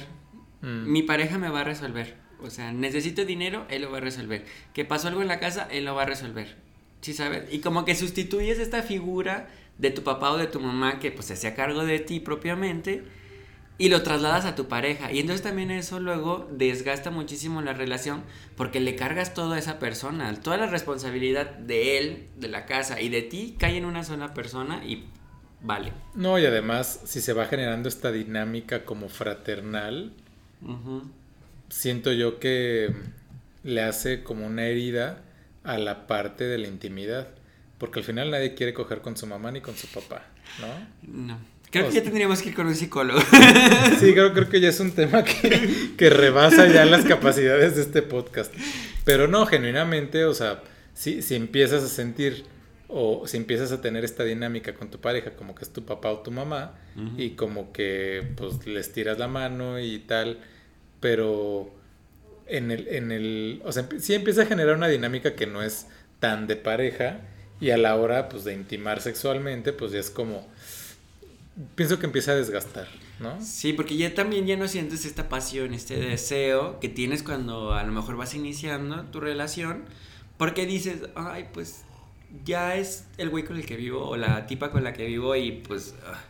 Mm. 0.62 0.92
Mi 0.92 1.04
pareja 1.04 1.38
me 1.38 1.50
va 1.50 1.62
a 1.62 1.64
resolver. 1.64 2.18
O 2.42 2.50
sea, 2.50 2.72
necesito 2.72 3.26
dinero, 3.26 3.66
él 3.70 3.82
lo 3.84 3.92
va 3.92 3.98
a 3.98 4.02
resolver. 4.02 4.46
Que 4.74 4.86
pasó 4.86 5.08
algo 5.08 5.22
en 5.22 5.28
la 5.28 5.40
casa, 5.40 5.68
él 5.72 5.86
lo 5.86 5.96
va 5.96 6.04
a 6.04 6.06
resolver. 6.06 6.56
¿Sí 7.02 7.14
sabes? 7.14 7.52
Y 7.52 7.60
como 7.60 7.86
que 7.86 7.96
sustituyes 7.96 8.60
esta 8.60 8.84
figura 8.84 9.48
de 9.78 9.92
tu 9.92 10.04
papá 10.04 10.32
o 10.32 10.38
de 10.38 10.48
tu 10.48 10.60
mamá 10.60 11.00
que 11.00 11.12
pues 11.12 11.28
se 11.28 11.34
hacía 11.34 11.56
cargo 11.56 11.86
de 11.86 12.00
ti 12.00 12.20
propiamente 12.20 13.04
y 13.78 13.90
lo 13.90 14.02
trasladas 14.02 14.46
a 14.46 14.56
tu 14.56 14.68
pareja. 14.68 15.12
Y 15.12 15.20
entonces 15.20 15.44
también 15.44 15.72
eso 15.72 16.00
luego 16.00 16.48
desgasta 16.52 17.12
muchísimo 17.12 17.62
la 17.62 17.74
relación 17.74 18.24
porque 18.56 18.80
le 18.80 18.96
cargas 18.96 19.34
todo 19.34 19.54
a 19.54 19.60
esa 19.60 19.80
persona. 19.80 20.34
Toda 20.42 20.58
la 20.58 20.68
responsabilidad 20.68 21.52
de 21.52 21.98
él, 21.98 22.28
de 22.38 22.48
la 22.48 22.66
casa 22.66 23.00
y 23.02 23.10
de 23.10 23.22
ti 23.22 23.56
cae 23.60 23.78
en 23.78 23.86
una 23.86 24.04
sola 24.04 24.34
persona 24.34 24.84
y 24.86 25.06
vale. 25.62 25.94
No, 26.16 26.40
y 26.40 26.46
además 26.46 27.02
si 27.06 27.22
se 27.22 27.34
va 27.34 27.46
generando 27.46 27.88
esta 27.88 28.12
dinámica 28.12 28.84
como 28.84 29.10
fraternal, 29.10 30.14
siento 31.70 32.12
yo 32.14 32.40
que 32.40 32.94
le 33.64 33.82
hace 33.82 34.24
como 34.24 34.46
una 34.46 34.66
herida 34.66 35.24
a 35.64 35.78
la 35.78 36.08
parte 36.08 36.46
de 36.46 36.58
la 36.58 36.68
intimidad. 36.68 37.28
Porque 37.78 38.00
al 38.00 38.06
final 38.06 38.32
nadie 38.32 38.56
quiere 38.56 38.74
coger 38.74 39.02
con 39.02 39.16
su 39.18 39.28
mamá 39.28 39.52
ni 39.52 39.62
con 39.62 39.76
su 39.76 39.88
papá, 39.88 40.26
¿no? 40.60 41.28
No. 41.28 41.40
Creo 41.70 41.90
que 41.90 41.96
ya 41.96 42.04
tendríamos 42.04 42.42
que 42.42 42.50
ir 42.50 42.56
con 42.56 42.66
un 42.68 42.76
psicólogo. 42.76 43.20
Sí, 44.00 44.14
creo, 44.14 44.34
creo 44.34 44.50
que 44.50 44.62
ya 44.62 44.70
es 44.70 44.80
un 44.80 44.92
tema 44.92 45.24
que, 45.24 45.92
que, 45.98 46.10
rebasa 46.10 46.68
ya 46.68 46.86
las 46.86 47.04
capacidades 47.04 47.76
de 47.76 47.82
este 47.82 48.02
podcast. 48.02 48.54
Pero 49.04 49.28
no, 49.28 49.46
genuinamente, 49.46 50.24
o 50.26 50.34
sea, 50.34 50.64
si, 50.94 51.22
si 51.22 51.36
empiezas 51.36 51.84
a 51.84 51.88
sentir 51.88 52.46
o 52.88 53.28
si 53.28 53.38
empiezas 53.38 53.72
a 53.72 53.82
tener 53.82 54.06
esta 54.06 54.24
dinámica 54.24 54.74
con 54.74 54.90
tu 54.90 55.00
pareja, 55.00 55.32
como 55.32 55.56
que 55.56 55.66
es 55.66 55.74
tu 55.74 55.86
papá 55.86 56.10
o 56.12 56.20
tu 56.20 56.32
mamá, 56.32 56.76
y 57.18 57.32
como 57.32 57.72
que 57.74 58.26
pues 58.38 58.66
les 58.66 58.92
tiras 58.94 59.20
la 59.20 59.28
mano 59.28 59.80
y 59.80 60.00
tal, 60.00 60.40
pero 61.00 61.70
en 62.48 62.72
el, 62.72 62.88
en 62.88 63.12
el, 63.12 63.62
o 63.66 63.72
sea, 63.72 63.88
sí 64.00 64.14
empieza 64.14 64.44
a 64.44 64.46
generar 64.46 64.76
una 64.76 64.88
dinámica 64.88 65.36
que 65.36 65.48
no 65.48 65.62
es 65.62 65.88
tan 66.20 66.48
de 66.48 66.56
pareja, 66.56 67.22
y 67.60 67.72
a 67.72 67.78
la 67.78 67.96
hora 67.96 68.30
pues 68.30 68.44
de 68.44 68.54
intimar 68.54 69.02
sexualmente, 69.02 69.74
pues 69.74 69.92
ya 69.92 70.00
es 70.00 70.10
como 70.10 70.46
pienso 71.76 71.98
que 72.00 72.06
empieza 72.06 72.32
a 72.32 72.36
desgastar, 72.36 72.88
¿no? 73.20 73.42
Sí, 73.42 73.74
porque 73.74 73.98
ya 73.98 74.14
también 74.14 74.46
ya 74.46 74.58
no 74.58 74.68
sientes 74.68 75.06
esta 75.06 75.28
pasión, 75.28 75.74
este 75.74 75.96
deseo 75.98 76.80
que 76.80 76.88
tienes 76.90 77.24
cuando 77.24 77.74
a 77.74 77.84
lo 77.84 77.92
mejor 77.92 78.16
vas 78.16 78.36
iniciando 78.36 79.04
tu 79.06 79.20
relación, 79.20 79.86
porque 80.38 80.68
dices, 80.68 81.02
ay, 81.16 81.48
pues 81.52 81.82
ya 82.46 82.76
es 82.76 83.06
el 83.18 83.30
güey 83.30 83.44
con 83.44 83.58
el 83.58 83.66
que 83.66 83.76
vivo 83.76 84.08
o 84.08 84.18
la 84.18 84.46
tipa 84.46 84.70
con 84.70 84.84
la 84.84 84.94
que 84.94 85.08
vivo 85.08 85.36
y 85.36 85.52
pues 85.52 85.96
ah, 86.06 86.22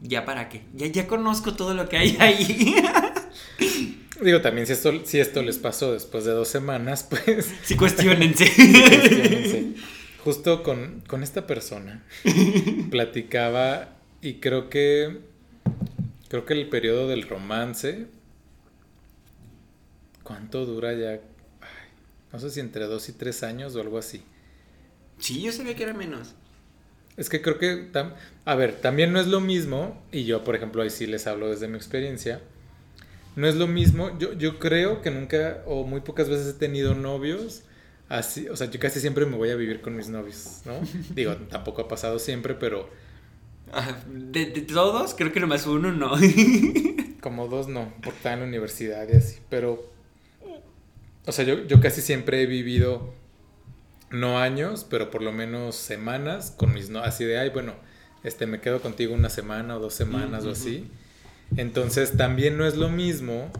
ya 0.00 0.24
para 0.24 0.48
qué, 0.48 0.62
ya, 0.74 0.86
ya 0.86 1.08
conozco 1.08 1.54
todo 1.54 1.74
lo 1.74 1.88
que 1.88 1.96
hay 1.96 2.16
ahí. 2.20 2.76
Digo, 4.20 4.40
también 4.40 4.66
si 4.66 4.72
esto, 4.72 5.04
si 5.04 5.18
esto 5.18 5.42
les 5.42 5.58
pasó 5.58 5.92
después 5.92 6.24
de 6.24 6.32
dos 6.32 6.48
semanas, 6.48 7.02
pues... 7.10 7.52
Sí, 7.64 7.76
cuestionense. 7.76 9.74
Justo 10.24 10.62
con, 10.62 11.02
con 11.06 11.22
esta 11.22 11.46
persona 11.46 12.02
platicaba 12.90 13.94
y 14.22 14.34
creo 14.34 14.70
que. 14.70 15.20
Creo 16.28 16.46
que 16.46 16.54
el 16.54 16.70
periodo 16.70 17.08
del 17.08 17.28
romance. 17.28 18.06
¿Cuánto 20.22 20.64
dura 20.64 20.94
ya? 20.94 21.20
no 22.32 22.38
sé 22.38 22.50
si 22.50 22.60
entre 22.60 22.86
dos 22.86 23.08
y 23.10 23.12
tres 23.12 23.42
años 23.42 23.76
o 23.76 23.80
algo 23.82 23.98
así. 23.98 24.22
Sí, 25.18 25.42
yo 25.42 25.52
sabía 25.52 25.76
que 25.76 25.82
era 25.82 25.92
menos. 25.92 26.34
Es 27.18 27.28
que 27.28 27.42
creo 27.42 27.58
que. 27.58 27.90
a 28.46 28.54
ver, 28.54 28.80
también 28.80 29.12
no 29.12 29.20
es 29.20 29.26
lo 29.26 29.40
mismo. 29.42 30.02
Y 30.10 30.24
yo, 30.24 30.42
por 30.42 30.56
ejemplo, 30.56 30.82
ahí 30.82 30.90
sí 30.90 31.06
les 31.06 31.26
hablo 31.26 31.50
desde 31.50 31.68
mi 31.68 31.76
experiencia. 31.76 32.40
No 33.36 33.46
es 33.46 33.56
lo 33.56 33.66
mismo. 33.66 34.16
Yo, 34.18 34.32
yo 34.32 34.58
creo 34.58 35.02
que 35.02 35.10
nunca 35.10 35.62
o 35.66 35.84
muy 35.84 36.00
pocas 36.00 36.28
veces 36.28 36.54
he 36.54 36.58
tenido 36.58 36.94
novios. 36.94 37.62
Así, 38.08 38.48
o 38.48 38.56
sea, 38.56 38.70
yo 38.70 38.78
casi 38.78 39.00
siempre 39.00 39.26
me 39.26 39.36
voy 39.36 39.50
a 39.50 39.56
vivir 39.56 39.80
con 39.80 39.96
mis 39.96 40.08
novios, 40.08 40.60
¿no? 40.64 40.74
Digo, 41.14 41.34
tampoco 41.48 41.82
ha 41.82 41.88
pasado 41.88 42.18
siempre, 42.18 42.54
pero 42.54 42.88
de, 44.06 44.46
todos, 44.46 45.14
creo 45.14 45.32
que 45.32 45.40
nomás 45.40 45.66
uno 45.66 45.92
no. 45.92 46.12
Como 47.20 47.48
dos 47.48 47.68
no, 47.68 47.92
porque 48.02 48.18
estaba 48.18 48.34
en 48.34 48.40
la 48.40 48.46
universidad 48.46 49.08
y 49.08 49.16
así. 49.16 49.38
Pero, 49.48 49.90
o 51.26 51.32
sea, 51.32 51.44
yo, 51.44 51.64
yo 51.66 51.80
casi 51.80 52.02
siempre 52.02 52.42
he 52.42 52.46
vivido, 52.46 53.14
no 54.10 54.38
años, 54.38 54.86
pero 54.88 55.10
por 55.10 55.22
lo 55.22 55.32
menos 55.32 55.74
semanas 55.74 56.52
con 56.56 56.72
mis 56.74 56.90
no, 56.90 57.00
así 57.00 57.24
de, 57.24 57.38
ay, 57.38 57.50
bueno, 57.50 57.74
este, 58.22 58.46
me 58.46 58.60
quedo 58.60 58.80
contigo 58.80 59.14
una 59.14 59.30
semana 59.30 59.76
o 59.76 59.80
dos 59.80 59.94
semanas 59.94 60.44
o 60.44 60.50
así. 60.50 60.88
Entonces, 61.56 62.16
también 62.16 62.56
no 62.56 62.66
es 62.66 62.76
lo 62.76 62.88
mismo 62.88 63.50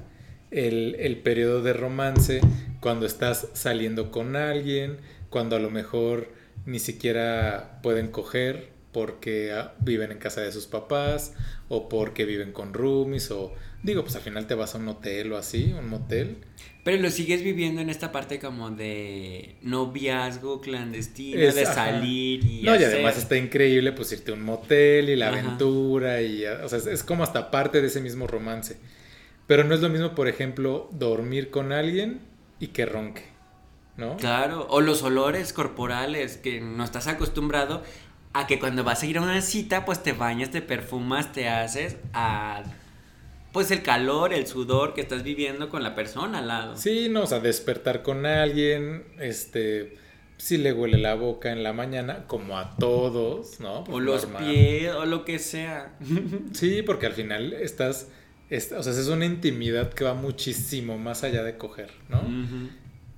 el, 0.50 0.96
el 0.98 1.18
periodo 1.18 1.62
de 1.62 1.72
romance 1.72 2.40
cuando 2.80 3.06
estás 3.06 3.48
saliendo 3.54 4.10
con 4.10 4.36
alguien, 4.36 4.98
cuando 5.30 5.56
a 5.56 5.58
lo 5.58 5.70
mejor 5.70 6.28
ni 6.66 6.78
siquiera 6.78 7.80
pueden 7.82 8.08
coger 8.08 8.74
porque 8.92 9.52
ah, 9.52 9.74
viven 9.80 10.12
en 10.12 10.18
casa 10.18 10.40
de 10.40 10.52
sus 10.52 10.66
papás 10.66 11.34
o 11.68 11.88
porque 11.88 12.24
viven 12.24 12.52
con 12.52 12.72
roomies 12.72 13.30
o 13.32 13.52
digo, 13.82 14.02
pues 14.02 14.14
al 14.16 14.22
final 14.22 14.46
te 14.46 14.54
vas 14.54 14.74
a 14.74 14.78
un 14.78 14.88
hotel 14.88 15.32
o 15.32 15.36
así, 15.36 15.74
un 15.76 15.88
motel. 15.88 16.38
Pero 16.84 17.00
lo 17.00 17.10
sigues 17.10 17.42
viviendo 17.42 17.80
en 17.80 17.88
esta 17.88 18.12
parte 18.12 18.38
como 18.38 18.70
de 18.70 19.56
noviazgo 19.62 20.60
clandestino, 20.60 21.40
de 21.40 21.64
salir 21.64 22.44
y 22.44 22.62
No, 22.62 22.76
y 22.76 22.84
además 22.84 23.16
está 23.16 23.38
increíble 23.38 23.92
pues 23.92 24.12
irte 24.12 24.32
a 24.32 24.34
un 24.34 24.42
motel 24.42 25.08
y 25.08 25.16
la 25.16 25.28
aventura 25.28 26.20
y 26.20 26.44
o 26.44 26.68
sea, 26.68 26.78
es, 26.78 27.02
como 27.02 27.24
hasta 27.24 27.50
parte 27.50 27.80
de 27.80 27.86
ese 27.86 28.02
mismo 28.02 28.26
romance. 28.26 28.76
Pero 29.46 29.64
no 29.64 29.74
es 29.74 29.80
lo 29.80 29.88
mismo, 29.88 30.14
por 30.14 30.28
ejemplo, 30.28 30.88
dormir 30.92 31.50
con 31.50 31.72
alguien 31.72 32.20
y 32.60 32.68
que 32.68 32.84
ronque. 32.84 33.24
¿No? 33.96 34.16
Claro, 34.18 34.66
o 34.68 34.80
los 34.80 35.02
olores 35.04 35.52
corporales 35.54 36.36
que 36.36 36.60
no 36.60 36.84
estás 36.84 37.06
acostumbrado 37.06 37.82
a 38.34 38.46
que 38.46 38.58
cuando 38.58 38.84
vas 38.84 39.02
a 39.02 39.06
ir 39.06 39.16
a 39.16 39.22
una 39.22 39.40
cita, 39.40 39.86
pues 39.86 40.02
te 40.02 40.12
bañas, 40.12 40.50
te 40.50 40.60
perfumas, 40.60 41.32
te 41.32 41.48
haces 41.48 41.96
a 42.12 42.62
pues 43.54 43.70
el 43.70 43.82
calor, 43.82 44.34
el 44.34 44.48
sudor 44.48 44.94
que 44.94 45.00
estás 45.00 45.22
viviendo 45.22 45.68
con 45.68 45.84
la 45.84 45.94
persona 45.94 46.40
al 46.40 46.48
lado. 46.48 46.76
Sí, 46.76 47.08
no, 47.08 47.22
o 47.22 47.26
sea, 47.26 47.38
despertar 47.38 48.02
con 48.02 48.26
alguien, 48.26 49.04
este, 49.20 49.96
si 50.38 50.58
le 50.58 50.72
huele 50.72 50.98
la 50.98 51.14
boca 51.14 51.52
en 51.52 51.62
la 51.62 51.72
mañana, 51.72 52.24
como 52.26 52.58
a 52.58 52.74
todos, 52.76 53.60
¿no? 53.60 53.84
Pues 53.84 53.96
o 53.96 54.00
los 54.00 54.26
pies, 54.26 54.92
o 54.94 55.06
lo 55.06 55.24
que 55.24 55.38
sea. 55.38 55.96
Sí, 56.52 56.82
porque 56.82 57.06
al 57.06 57.12
final 57.12 57.52
estás, 57.52 58.08
o 58.76 58.82
sea, 58.82 58.92
es 58.92 59.06
una 59.06 59.24
intimidad 59.24 59.94
que 59.94 60.02
va 60.02 60.14
muchísimo 60.14 60.98
más 60.98 61.22
allá 61.22 61.44
de 61.44 61.56
coger, 61.56 61.92
¿no? 62.08 62.22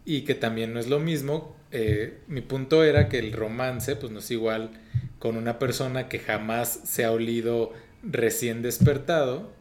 Y 0.04 0.20
que 0.22 0.34
también 0.34 0.74
no 0.74 0.80
es 0.80 0.88
lo 0.88 1.00
mismo. 1.00 1.56
Eh, 1.72 2.20
mi 2.28 2.42
punto 2.42 2.84
era 2.84 3.08
que 3.08 3.18
el 3.18 3.32
romance, 3.32 3.96
pues 3.96 4.12
no 4.12 4.18
es 4.18 4.30
igual 4.30 4.70
con 5.18 5.38
una 5.38 5.58
persona 5.58 6.08
que 6.10 6.18
jamás 6.18 6.82
se 6.84 7.06
ha 7.06 7.12
olido 7.12 7.72
recién 8.02 8.60
despertado 8.60 9.55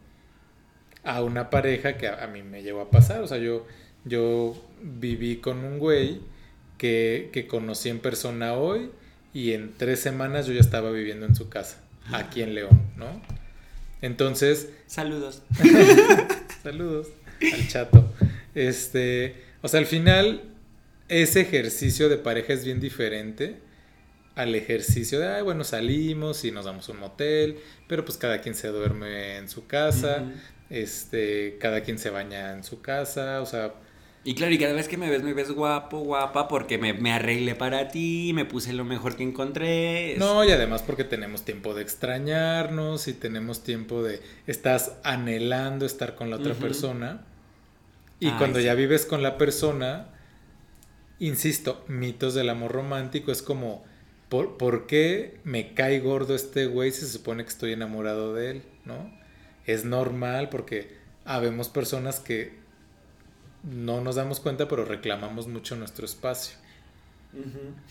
a 1.06 1.22
una 1.22 1.50
pareja 1.50 1.96
que 1.96 2.08
a, 2.08 2.26
mí 2.26 2.42
me 2.42 2.62
llegó 2.62 2.80
a 2.82 2.90
pasar. 2.90 3.22
O 3.22 3.26
sea, 3.26 3.38
yo, 3.38 3.66
yo 4.04 4.60
viví 4.82 5.36
con 5.36 5.64
un 5.64 5.78
güey 5.78 6.20
que, 6.76 7.30
que 7.32 7.46
conocí 7.46 7.88
en 7.88 8.00
persona 8.00 8.54
hoy 8.54 8.90
y 9.32 9.52
en 9.52 9.74
tres 9.74 10.00
semanas 10.00 10.46
yo 10.46 10.52
ya 10.52 10.60
estaba 10.60 10.90
viviendo 10.90 11.24
en 11.24 11.34
su 11.34 11.48
casa, 11.48 11.80
aquí 12.12 12.42
en 12.42 12.54
León, 12.54 12.82
¿no? 12.96 13.22
Entonces... 14.02 14.70
Saludos. 14.86 15.42
saludos 16.62 17.08
al 17.40 17.68
chato. 17.68 18.12
Este, 18.54 19.36
o 19.62 19.68
sea, 19.68 19.80
al 19.80 19.86
final 19.86 20.42
ese 21.08 21.42
ejercicio 21.42 22.08
de 22.08 22.16
pareja 22.16 22.52
es 22.52 22.64
bien 22.64 22.80
diferente 22.80 23.60
al 24.34 24.54
ejercicio 24.54 25.18
de, 25.18 25.28
ay, 25.28 25.42
bueno, 25.42 25.64
salimos 25.64 26.44
y 26.44 26.50
nos 26.50 26.66
damos 26.66 26.88
un 26.90 26.98
motel, 26.98 27.58
pero 27.88 28.04
pues 28.04 28.18
cada 28.18 28.42
quien 28.42 28.54
se 28.54 28.68
duerme 28.68 29.38
en 29.38 29.48
su 29.48 29.66
casa, 29.66 30.24
este, 30.70 31.58
cada 31.60 31.82
quien 31.82 31.98
se 31.98 32.10
baña 32.10 32.52
en 32.52 32.64
su 32.64 32.80
casa, 32.80 33.40
o 33.40 33.46
sea... 33.46 33.74
Y 34.24 34.34
claro, 34.34 34.52
y 34.52 34.58
cada 34.58 34.72
vez 34.72 34.88
que 34.88 34.96
me 34.96 35.08
ves, 35.08 35.22
me 35.22 35.34
ves 35.34 35.52
guapo, 35.52 36.00
guapa, 36.00 36.48
porque 36.48 36.78
me, 36.78 36.92
me 36.92 37.12
arreglé 37.12 37.54
para 37.54 37.88
ti, 37.88 38.32
me 38.34 38.44
puse 38.44 38.72
lo 38.72 38.84
mejor 38.84 39.14
que 39.14 39.22
encontré. 39.22 40.16
No, 40.18 40.44
y 40.44 40.50
además 40.50 40.82
porque 40.82 41.04
tenemos 41.04 41.44
tiempo 41.44 41.74
de 41.74 41.82
extrañarnos 41.82 43.06
y 43.06 43.12
tenemos 43.12 43.62
tiempo 43.62 44.02
de, 44.02 44.20
estás 44.48 44.94
anhelando 45.04 45.86
estar 45.86 46.16
con 46.16 46.30
la 46.30 46.36
otra 46.36 46.54
persona. 46.54 47.24
Y 48.18 48.30
cuando 48.32 48.58
ya 48.58 48.74
vives 48.74 49.06
con 49.06 49.22
la 49.22 49.38
persona, 49.38 50.08
insisto, 51.20 51.84
mitos 51.86 52.34
del 52.34 52.48
amor 52.48 52.72
romántico 52.72 53.30
es 53.30 53.42
como 53.42 53.84
¿por, 54.28 54.86
qué 54.86 55.38
me 55.44 55.74
cae 55.74 56.00
gordo 56.00 56.34
este 56.34 56.66
güey 56.66 56.90
si 56.90 57.02
se 57.02 57.08
supone 57.08 57.44
que 57.44 57.50
estoy 57.50 57.72
enamorado 57.72 58.34
de 58.34 58.50
él? 58.50 58.62
¿No? 58.84 59.12
Es 59.66 59.84
normal 59.84 60.48
porque 60.48 60.96
habemos 61.24 61.68
personas 61.68 62.20
que 62.20 62.54
no 63.64 64.00
nos 64.00 64.14
damos 64.14 64.40
cuenta, 64.40 64.68
pero 64.68 64.84
reclamamos 64.84 65.48
mucho 65.48 65.76
nuestro 65.76 66.06
espacio. 66.06 66.56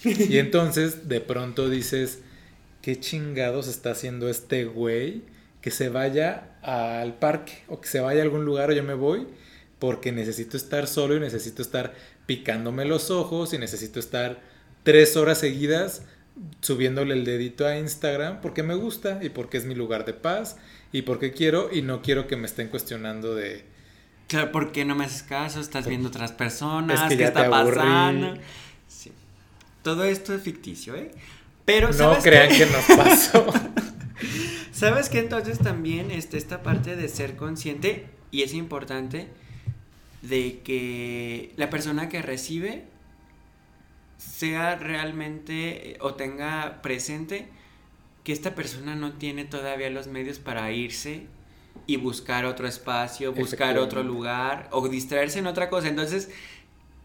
y 0.03 0.37
entonces 0.37 1.07
de 1.07 1.21
pronto 1.21 1.69
dices, 1.69 2.21
¿qué 2.81 2.99
chingados 2.99 3.67
está 3.67 3.91
haciendo 3.91 4.29
este 4.29 4.65
güey? 4.65 5.23
Que 5.61 5.71
se 5.71 5.89
vaya 5.89 6.57
al 6.61 7.19
parque 7.19 7.63
o 7.67 7.81
que 7.81 7.87
se 7.87 7.99
vaya 7.99 8.21
a 8.21 8.23
algún 8.23 8.45
lugar 8.45 8.69
o 8.69 8.73
yo 8.73 8.83
me 8.83 8.93
voy 8.93 9.27
porque 9.79 10.11
necesito 10.11 10.57
estar 10.57 10.87
solo 10.87 11.15
y 11.15 11.19
necesito 11.19 11.61
estar 11.61 11.93
picándome 12.25 12.85
los 12.85 13.11
ojos 13.11 13.53
y 13.53 13.57
necesito 13.57 13.99
estar 13.99 14.39
tres 14.83 15.17
horas 15.17 15.39
seguidas 15.39 16.03
subiéndole 16.61 17.13
el 17.13 17.25
dedito 17.25 17.65
a 17.65 17.77
Instagram 17.77 18.41
porque 18.41 18.63
me 18.63 18.75
gusta 18.75 19.19
y 19.21 19.29
porque 19.29 19.57
es 19.57 19.65
mi 19.65 19.75
lugar 19.75 20.05
de 20.05 20.13
paz 20.13 20.57
y 20.91 21.01
porque 21.03 21.31
quiero 21.31 21.69
y 21.71 21.81
no 21.81 22.01
quiero 22.01 22.27
que 22.27 22.35
me 22.35 22.45
estén 22.45 22.69
cuestionando 22.69 23.35
de... 23.35 23.65
Claro, 24.27 24.51
¿por 24.51 24.71
qué 24.71 24.85
no 24.85 24.95
me 24.95 25.05
haces 25.05 25.23
caso? 25.23 25.59
Estás 25.59 25.87
viendo 25.87 26.09
otras 26.09 26.31
personas, 26.31 27.09
que 27.09 27.17
¿qué 27.17 27.25
está 27.25 27.49
pasando? 27.49 28.39
Sí. 28.87 29.11
Todo 29.83 30.03
esto 30.03 30.33
es 30.33 30.41
ficticio, 30.41 30.95
¿eh? 30.95 31.11
Pero 31.65 31.91
no 31.91 32.17
crean 32.19 32.49
que 32.49 32.65
nos 32.65 32.85
pasó. 32.85 33.45
¿Sabes 34.71 35.09
que 35.09 35.19
entonces 35.19 35.59
también 35.59 36.11
este, 36.11 36.37
esta 36.37 36.63
parte 36.63 36.95
de 36.95 37.07
ser 37.07 37.35
consciente 37.35 38.07
y 38.31 38.43
es 38.43 38.53
importante 38.53 39.27
de 40.21 40.59
que 40.63 41.53
la 41.55 41.69
persona 41.69 42.09
que 42.09 42.21
recibe 42.21 42.85
sea 44.17 44.75
realmente 44.75 45.97
o 46.01 46.15
tenga 46.15 46.81
presente 46.81 47.47
que 48.25 48.33
esta 48.33 48.55
persona 48.55 48.95
no 48.95 49.13
tiene 49.13 49.45
todavía 49.45 49.89
los 49.91 50.07
medios 50.07 50.39
para 50.39 50.71
irse 50.71 51.27
y 51.85 51.97
buscar 51.97 52.45
otro 52.45 52.67
espacio, 52.67 53.31
buscar 53.33 53.77
otro 53.77 54.01
lugar 54.01 54.67
o 54.71 54.89
distraerse 54.89 55.37
en 55.39 55.45
otra 55.45 55.69
cosa. 55.69 55.89
Entonces, 55.89 56.31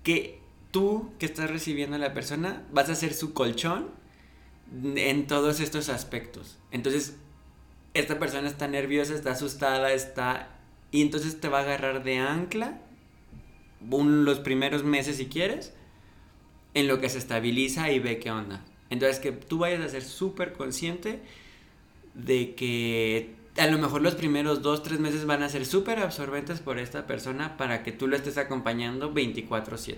que 0.02 0.40
tú 0.70 1.12
que 1.18 1.26
estás 1.26 1.50
recibiendo 1.50 1.96
a 1.96 1.98
la 1.98 2.14
persona 2.14 2.64
vas 2.72 2.88
a 2.88 2.94
ser 2.94 3.12
su 3.12 3.34
colchón 3.34 3.90
en 4.72 5.26
todos 5.26 5.60
estos 5.60 5.90
aspectos. 5.90 6.58
Entonces, 6.70 7.16
esta 7.92 8.18
persona 8.18 8.48
está 8.48 8.66
nerviosa, 8.66 9.14
está 9.14 9.32
asustada, 9.32 9.92
está... 9.92 10.48
Y 10.90 11.02
entonces 11.02 11.38
te 11.38 11.48
va 11.48 11.58
a 11.58 11.62
agarrar 11.62 12.02
de 12.02 12.16
ancla 12.16 12.80
los 13.90 14.38
primeros 14.38 14.84
meses 14.84 15.18
si 15.18 15.26
quieres 15.26 15.74
en 16.72 16.88
lo 16.88 16.98
que 16.98 17.10
se 17.10 17.18
estabiliza 17.18 17.92
y 17.92 17.98
ve 17.98 18.18
qué 18.18 18.30
onda. 18.30 18.64
Entonces 18.90 19.18
que 19.20 19.32
tú 19.32 19.58
vayas 19.58 19.80
a 19.80 19.88
ser 19.88 20.02
súper 20.02 20.52
consciente 20.52 21.20
de 22.14 22.54
que 22.54 23.34
a 23.56 23.66
lo 23.66 23.78
mejor 23.78 24.02
los 24.02 24.14
primeros 24.14 24.62
dos, 24.62 24.82
tres 24.82 25.00
meses 25.00 25.26
van 25.26 25.42
a 25.42 25.48
ser 25.48 25.64
súper 25.66 25.98
absorbentes 25.98 26.60
por 26.60 26.78
esta 26.78 27.06
persona 27.06 27.56
para 27.56 27.82
que 27.82 27.92
tú 27.92 28.06
lo 28.08 28.16
estés 28.16 28.38
acompañando 28.38 29.12
24/7. 29.12 29.96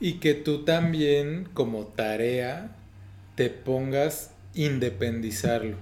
Y 0.00 0.14
que 0.14 0.34
tú 0.34 0.64
también 0.64 1.48
como 1.54 1.86
tarea 1.86 2.74
te 3.34 3.50
pongas 3.50 4.32
independizarlo. 4.54 5.76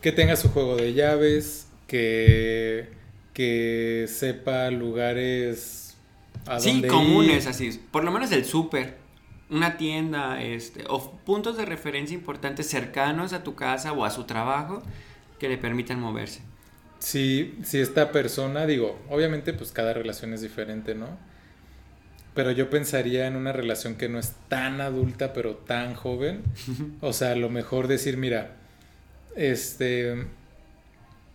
Que 0.00 0.12
tenga 0.12 0.36
su 0.36 0.48
juego 0.48 0.76
de 0.76 0.94
llaves, 0.94 1.68
que, 1.86 2.88
que 3.34 4.06
sepa 4.08 4.70
lugares 4.70 5.96
sí, 6.58 6.82
comunes, 6.82 7.46
así. 7.46 7.80
Por 7.90 8.04
lo 8.04 8.10
menos 8.10 8.32
el 8.32 8.44
súper, 8.44 8.96
una 9.48 9.76
tienda, 9.76 10.42
este, 10.42 10.84
o 10.88 11.12
puntos 11.24 11.56
de 11.56 11.64
referencia 11.64 12.14
importantes 12.14 12.68
cercanos 12.68 13.32
a 13.32 13.44
tu 13.44 13.54
casa 13.54 13.92
o 13.92 14.04
a 14.04 14.10
su 14.10 14.24
trabajo 14.24 14.82
que 15.38 15.48
le 15.48 15.58
permitan 15.58 16.00
moverse. 16.00 16.40
Sí, 16.98 17.58
si 17.62 17.78
esta 17.78 18.10
persona, 18.10 18.66
digo, 18.66 18.98
obviamente 19.08 19.52
pues 19.52 19.70
cada 19.70 19.92
relación 19.92 20.32
es 20.32 20.40
diferente, 20.40 20.94
¿no? 20.94 21.08
Pero 22.34 22.50
yo 22.50 22.68
pensaría 22.68 23.26
en 23.26 23.36
una 23.36 23.52
relación 23.52 23.96
que 23.96 24.08
no 24.08 24.18
es 24.18 24.32
tan 24.48 24.80
adulta, 24.80 25.32
pero 25.32 25.56
tan 25.56 25.94
joven. 25.94 26.42
O 27.00 27.12
sea, 27.12 27.32
a 27.32 27.36
lo 27.36 27.48
mejor 27.48 27.86
decir, 27.88 28.16
mira, 28.16 28.56
este, 29.36 30.26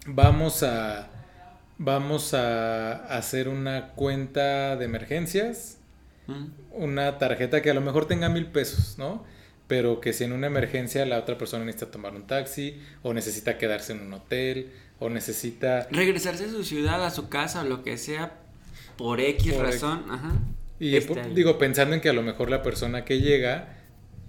vamos 0.05 0.63
a 0.63 1.07
vamos 1.83 2.35
a 2.35 2.93
hacer 3.07 3.47
una 3.49 3.89
cuenta 3.93 4.75
de 4.75 4.85
emergencias, 4.85 5.79
una 6.71 7.17
tarjeta 7.17 7.61
que 7.61 7.69
a 7.71 7.73
lo 7.73 7.81
mejor 7.81 8.05
tenga 8.05 8.29
mil 8.29 8.47
pesos, 8.47 8.97
¿no? 8.97 9.25
Pero 9.67 10.01
que 10.01 10.13
si 10.13 10.23
en 10.23 10.33
una 10.33 10.47
emergencia 10.47 11.05
la 11.05 11.17
otra 11.17 11.37
persona 11.37 11.65
necesita 11.65 11.91
tomar 11.91 12.13
un 12.13 12.27
taxi, 12.27 12.79
o 13.03 13.13
necesita 13.13 13.57
quedarse 13.57 13.93
en 13.93 14.01
un 14.01 14.13
hotel, 14.13 14.71
o 14.99 15.09
necesita... 15.09 15.87
Regresarse 15.91 16.45
a 16.45 16.49
su 16.49 16.63
ciudad, 16.63 17.05
a 17.05 17.09
su 17.09 17.29
casa, 17.29 17.61
o 17.61 17.63
lo 17.63 17.83
que 17.83 17.97
sea, 17.97 18.39
por 18.97 19.19
X 19.19 19.57
razón. 19.57 20.05
Ajá. 20.09 20.33
Y 20.79 20.99
digo, 21.33 21.57
pensando 21.57 21.93
en 21.95 22.01
que 22.01 22.09
a 22.09 22.13
lo 22.13 22.23
mejor 22.23 22.49
la 22.49 22.63
persona 22.63 23.05
que 23.05 23.19
llega 23.19 23.77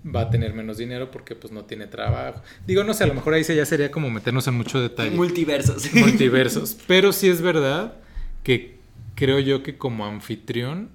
va 0.05 0.22
a 0.22 0.31
tener 0.31 0.52
menos 0.52 0.76
dinero 0.76 1.11
porque 1.11 1.35
pues 1.35 1.52
no 1.52 1.64
tiene 1.64 1.87
trabajo. 1.87 2.42
Digo, 2.66 2.85
no 2.85 2.92
sé, 2.92 3.05
a 3.05 3.07
lo 3.07 3.14
mejor 3.14 3.35
ahí 3.35 3.42
ya 3.42 3.64
sería 3.64 3.90
como 3.90 4.11
meternos 4.11 4.46
en 4.48 4.55
mucho 4.55 4.81
detalle. 4.81 5.12
Multiversos. 5.12 5.92
Multiversos. 5.94 6.76
Pero 6.87 7.12
sí 7.12 7.28
es 7.28 7.40
verdad 7.40 7.94
que 8.42 8.76
creo 9.14 9.38
yo 9.38 9.62
que 9.62 9.78
como 9.78 10.05
anfitrión 10.05 10.90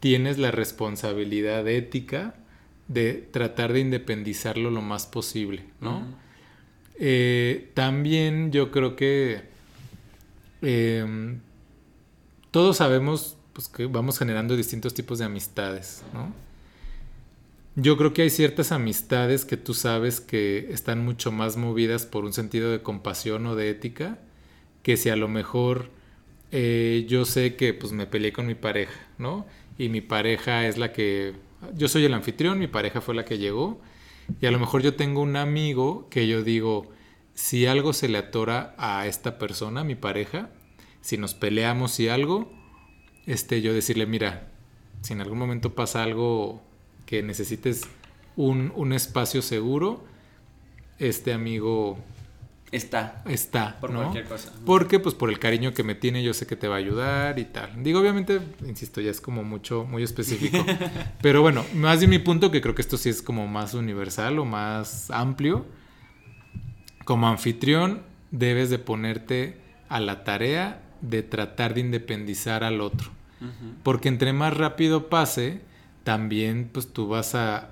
tienes 0.00 0.38
la 0.38 0.50
responsabilidad 0.50 1.66
ética 1.68 2.34
de 2.88 3.14
tratar 3.14 3.72
de 3.72 3.80
independizarlo 3.80 4.70
lo 4.70 4.80
más 4.80 5.06
posible, 5.06 5.64
¿no? 5.80 6.02
Eh, 6.98 7.70
también 7.74 8.50
yo 8.50 8.70
creo 8.70 8.96
que 8.96 9.42
em, 10.62 11.40
todos 12.50 12.78
sabemos 12.78 13.36
pues, 13.52 13.68
que 13.68 13.86
vamos 13.86 14.18
generando 14.18 14.56
distintos 14.56 14.94
tipos 14.94 15.18
de 15.18 15.26
amistades, 15.26 16.02
¿no? 16.12 16.32
Yo 17.76 17.96
creo 17.96 18.12
que 18.12 18.22
hay 18.22 18.30
ciertas 18.30 18.72
amistades 18.72 19.44
que 19.44 19.56
tú 19.56 19.72
sabes 19.72 20.20
que 20.20 20.72
están 20.72 21.04
mucho 21.04 21.30
más 21.30 21.56
movidas 21.56 22.06
por 22.06 22.24
un 22.24 22.32
sentido 22.32 22.72
de 22.72 22.82
compasión 22.82 23.46
o 23.46 23.54
de 23.54 23.70
ética, 23.70 24.18
que 24.82 24.96
si 24.96 25.10
a 25.10 25.16
lo 25.16 25.28
mejor 25.28 25.90
eh, 26.50 27.06
yo 27.08 27.24
sé 27.24 27.54
que 27.54 27.74
pues 27.74 27.92
me 27.92 28.06
peleé 28.06 28.32
con 28.32 28.46
mi 28.46 28.56
pareja, 28.56 28.98
¿no? 29.18 29.46
Y 29.78 29.88
mi 29.88 30.00
pareja 30.00 30.66
es 30.66 30.76
la 30.76 30.92
que... 30.92 31.34
Yo 31.74 31.88
soy 31.88 32.04
el 32.04 32.14
anfitrión, 32.14 32.58
mi 32.58 32.66
pareja 32.66 33.00
fue 33.00 33.14
la 33.14 33.24
que 33.24 33.38
llegó, 33.38 33.80
y 34.40 34.46
a 34.46 34.50
lo 34.50 34.58
mejor 34.58 34.82
yo 34.82 34.94
tengo 34.94 35.22
un 35.22 35.36
amigo 35.36 36.08
que 36.10 36.28
yo 36.28 36.42
digo, 36.42 36.90
si 37.34 37.66
algo 37.66 37.92
se 37.92 38.08
le 38.08 38.18
atora 38.18 38.74
a 38.78 39.06
esta 39.06 39.38
persona, 39.38 39.84
mi 39.84 39.94
pareja, 39.94 40.50
si 41.00 41.16
nos 41.16 41.34
peleamos 41.34 41.98
y 42.00 42.08
algo, 42.08 42.52
este, 43.26 43.62
yo 43.62 43.72
decirle, 43.72 44.06
mira, 44.06 44.52
si 45.00 45.12
en 45.14 45.20
algún 45.20 45.38
momento 45.38 45.74
pasa 45.74 46.02
algo 46.02 46.62
que 47.06 47.22
necesites 47.22 47.88
un, 48.36 48.92
espacio 48.92 49.42
seguro, 49.42 50.04
este 50.98 51.32
amigo 51.32 51.98
está. 52.70 53.22
Está, 53.26 53.78
por 53.80 53.92
cualquier 53.92 54.24
cosa. 54.24 54.52
Porque 54.64 54.98
pues 54.98 55.14
por 55.14 55.30
el 55.30 55.38
cariño 55.38 55.72
que 55.72 55.82
me 55.82 55.94
tiene 55.94 56.22
yo 56.22 56.34
sé 56.34 56.46
que 56.46 56.56
te 56.56 56.68
va 56.68 56.76
a 56.76 56.78
ayudar 56.78 57.38
y 57.38 57.44
tal. 57.44 57.82
Digo, 57.82 58.00
obviamente, 58.00 58.40
insisto, 58.66 59.00
ya 59.00 59.10
es 59.10 59.20
como 59.20 59.44
mucho, 59.44 59.84
muy 59.84 60.02
específico. 60.02 60.64
Pero 61.22 61.42
bueno, 61.42 61.64
más 61.74 62.00
de 62.00 62.06
mi 62.06 62.18
punto 62.18 62.50
que 62.50 62.60
creo 62.60 62.74
que 62.74 62.82
esto 62.82 62.96
sí 62.96 63.08
es 63.08 63.22
como 63.22 63.46
más 63.46 63.74
universal 63.74 64.38
o 64.38 64.44
más 64.44 65.10
amplio. 65.10 65.66
Como 67.04 67.28
anfitrión 67.28 68.02
debes 68.30 68.70
de 68.70 68.78
ponerte 68.78 69.58
a 69.88 70.00
la 70.00 70.24
tarea 70.24 70.82
de 71.00 71.22
tratar 71.22 71.74
de 71.74 71.80
independizar 71.80 72.64
al 72.64 72.80
otro. 72.80 73.10
Porque 73.84 74.08
entre 74.08 74.32
más 74.32 74.56
rápido 74.56 75.08
pase, 75.08 75.60
también 76.02 76.70
pues 76.72 76.92
tú 76.92 77.06
vas 77.06 77.34
a, 77.34 77.70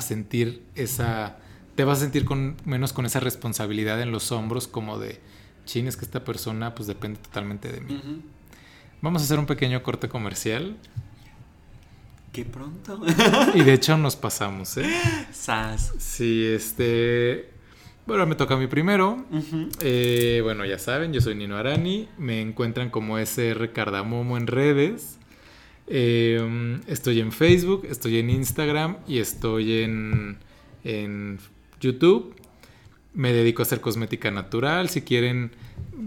sentir 0.00 0.62
esa, 0.74 1.38
te 1.78 1.84
vas 1.84 1.98
a 1.98 2.00
sentir 2.00 2.24
con, 2.24 2.56
menos 2.64 2.92
con 2.92 3.06
esa 3.06 3.20
responsabilidad 3.20 4.02
en 4.02 4.10
los 4.10 4.32
hombros 4.32 4.66
como 4.66 4.98
de, 4.98 5.20
chin, 5.64 5.86
es 5.86 5.96
que 5.96 6.04
esta 6.04 6.24
persona 6.24 6.74
pues 6.74 6.88
depende 6.88 7.20
totalmente 7.20 7.70
de 7.70 7.80
mí. 7.80 8.02
Vamos 9.00 9.22
a 9.22 9.24
hacer 9.24 9.38
un 9.38 9.46
pequeño 9.46 9.80
corte 9.84 10.08
comercial 10.08 10.76
Qué 12.32 12.44
pronto. 12.44 13.00
y 13.54 13.62
de 13.62 13.74
hecho 13.74 13.96
nos 13.96 14.16
pasamos, 14.16 14.76
¿eh? 14.76 14.90
Sas. 15.32 15.94
Sí, 15.98 16.46
este. 16.46 17.48
Bueno, 18.08 18.26
me 18.26 18.34
toca 18.34 18.54
a 18.54 18.56
mí 18.56 18.66
primero. 18.66 19.24
Eh, 19.80 20.40
bueno, 20.42 20.64
ya 20.64 20.80
saben, 20.80 21.12
yo 21.12 21.20
soy 21.20 21.36
Nino 21.36 21.56
Arani. 21.56 22.08
Me 22.18 22.40
encuentran 22.40 22.90
como 22.90 23.18
SR 23.18 23.70
Cardamomo 23.72 24.36
en 24.36 24.48
redes. 24.48 25.20
Eh, 25.86 26.80
estoy 26.88 27.20
en 27.20 27.30
Facebook, 27.30 27.86
estoy 27.88 28.18
en 28.18 28.30
Instagram 28.30 28.96
y 29.06 29.20
estoy 29.20 29.82
en, 29.84 30.38
en 30.82 31.38
YouTube. 31.80 32.34
Me 33.14 33.32
dedico 33.32 33.62
a 33.62 33.64
hacer 33.64 33.80
cosmética 33.80 34.30
natural. 34.30 34.88
Si 34.88 35.02
quieren 35.02 35.52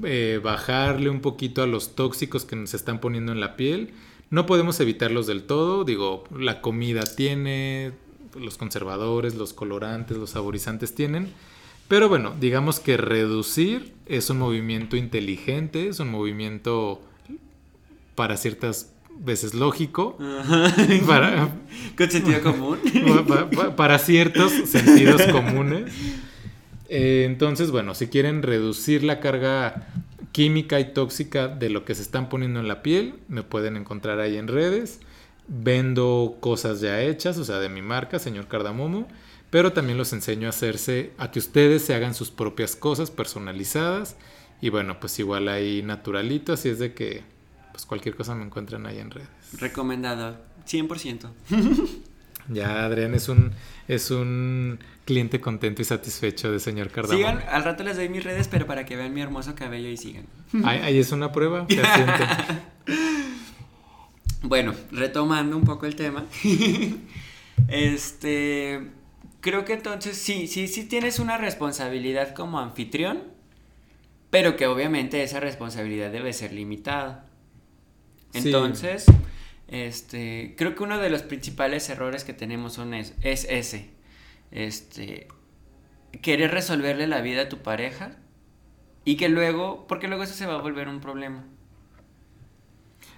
eh, 0.04 0.40
bajarle 0.44 1.10
un 1.10 1.22
poquito 1.22 1.64
a 1.64 1.68
los 1.68 1.96
tóxicos 1.96 2.46
que 2.46 2.56
nos 2.56 2.74
están 2.74 3.00
poniendo 3.00 3.32
en 3.32 3.40
la 3.40 3.56
piel, 3.56 3.92
no 4.30 4.46
podemos 4.46 4.80
evitarlos 4.80 5.28
del 5.28 5.44
todo. 5.44 5.84
Digo, 5.84 6.24
la 6.38 6.62
comida 6.62 7.02
tiene, 7.02 7.92
los 8.40 8.58
conservadores, 8.58 9.36
los 9.36 9.54
colorantes, 9.54 10.18
los 10.18 10.32
saborizantes 10.32 10.96
tienen. 10.96 11.34
Pero 11.88 12.08
bueno, 12.08 12.34
digamos 12.40 12.80
que 12.80 12.96
reducir 12.96 13.94
es 14.06 14.30
un 14.30 14.40
movimiento 14.40 14.96
inteligente, 14.96 15.90
es 15.90 16.00
un 16.00 16.10
movimiento 16.10 17.02
para 18.16 18.38
ciertas 18.38 18.94
veces 19.24 19.54
lógico. 19.54 20.18
Para, 21.08 21.50
Con 21.98 22.12
sentido 22.12 22.42
común. 22.42 22.80
Para, 23.78 24.00
ciertos 24.00 24.52
sentidos 24.52 25.22
comunes. 25.32 25.92
Eh, 26.90 27.24
entonces, 27.26 27.72
bueno, 27.72 27.96
si 27.96 28.08
quieren 28.08 28.44
reducir 28.44 29.04
la 29.04 29.20
carga 29.20 29.88
química 30.32 30.80
y 30.80 30.94
tóxica 30.94 31.48
de 31.48 31.70
lo 31.70 31.86
que 31.86 31.96
se 31.96 32.02
están 32.02 32.30
poniendo 32.30 32.60
en 32.60 32.68
la 32.68 32.82
piel, 32.82 33.16
me 33.28 33.44
pueden 33.44 33.78
encontrar 33.78 34.20
ahí 34.20 34.38
en 34.38 34.48
redes. 34.48 35.00
Vendo 35.48 36.38
cosas 36.40 36.82
ya 36.82 37.02
hechas, 37.02 37.38
o 37.38 37.46
sea, 37.46 37.60
de 37.60 37.70
mi 37.70 37.82
marca, 37.82 38.20
señor 38.20 38.48
Cardamomo, 38.48 39.08
pero 39.50 39.74
también 39.74 39.98
los 39.98 40.14
enseño 40.14 40.48
a 40.48 40.52
hacerse, 40.52 41.12
a 41.18 41.32
que 41.32 41.40
ustedes 41.40 41.82
se 41.82 41.94
hagan 41.94 42.14
sus 42.14 42.32
propias 42.32 42.76
cosas 42.76 43.12
personalizadas. 43.12 44.16
Y 44.62 44.70
bueno, 44.70 45.00
pues 45.00 45.18
igual 45.20 45.48
ahí 45.48 45.82
naturalito, 45.82 46.54
así 46.54 46.70
es 46.70 46.80
de 46.80 46.94
que 46.94 47.24
pues 47.72 47.86
cualquier 47.86 48.16
cosa 48.16 48.36
me 48.36 48.44
encuentran 48.44 48.86
ahí 48.86 49.00
en 49.00 49.12
redes. 49.12 49.30
Recomendado, 49.60 50.38
100%. 50.68 51.30
ya, 52.50 52.86
Adrián 52.86 53.14
es 53.14 53.30
un, 53.30 53.52
es 53.88 54.12
un 54.12 54.80
cliente 55.06 55.42
contento 55.42 55.82
y 55.82 55.86
satisfecho 55.86 56.52
de 56.52 56.60
señor 56.60 56.90
Cardamón. 56.90 57.18
Sigan, 57.18 57.44
al 57.50 57.64
rato 57.64 57.84
les 57.84 57.98
doy 57.98 58.10
mis 58.10 58.24
redes, 58.24 58.48
pero 58.48 58.66
para 58.66 58.86
que 58.86 58.96
vean 58.96 59.14
mi 59.14 59.22
hermoso 59.22 59.56
cabello 59.56 59.90
y 59.90 59.98
sigan. 59.98 60.26
Ahí, 60.64 60.98
es 60.98 61.12
una 61.12 61.32
prueba 61.32 61.68
bueno, 64.44 64.74
retomando 64.92 65.58
un 65.58 65.64
poco 65.64 65.86
el 65.86 65.96
tema. 65.96 66.26
este, 67.68 68.92
creo 69.42 69.66
que 69.66 69.74
entonces 69.74 70.18
sí, 70.18 70.48
sí, 70.48 70.68
sí 70.68 70.86
tienes 70.86 71.20
una 71.20 71.38
responsabilidad 71.38 72.34
como 72.34 72.60
anfitrión, 72.60 73.24
pero 74.30 74.56
que 74.56 74.68
obviamente 74.68 75.24
esa 75.24 75.40
responsabilidad 75.40 76.12
debe 76.12 76.34
ser 76.34 76.54
limitada. 76.54 77.26
Entonces, 78.34 79.06
este, 79.68 80.56
creo 80.58 80.76
que 80.76 80.84
uno 80.84 80.98
de 80.98 81.10
los 81.10 81.24
principales 81.24 81.90
errores 81.90 82.24
que 82.24 82.34
tenemos 82.34 82.74
son 82.74 82.94
es, 82.94 83.14
es 83.22 83.46
ese. 83.50 83.90
Este, 84.52 85.28
querer 86.22 86.52
resolverle 86.52 87.08
la 87.08 87.22
vida 87.22 87.44
a 87.44 87.50
tu 87.50 87.60
pareja 87.60 88.18
y 89.06 89.16
que 89.16 89.30
luego, 89.30 89.86
porque 89.88 90.08
luego 90.08 90.24
eso 90.24 90.34
se 90.34 90.46
va 90.46 90.56
a 90.56 90.62
volver 90.62 90.88
un 90.88 91.00
problema. 91.00 91.46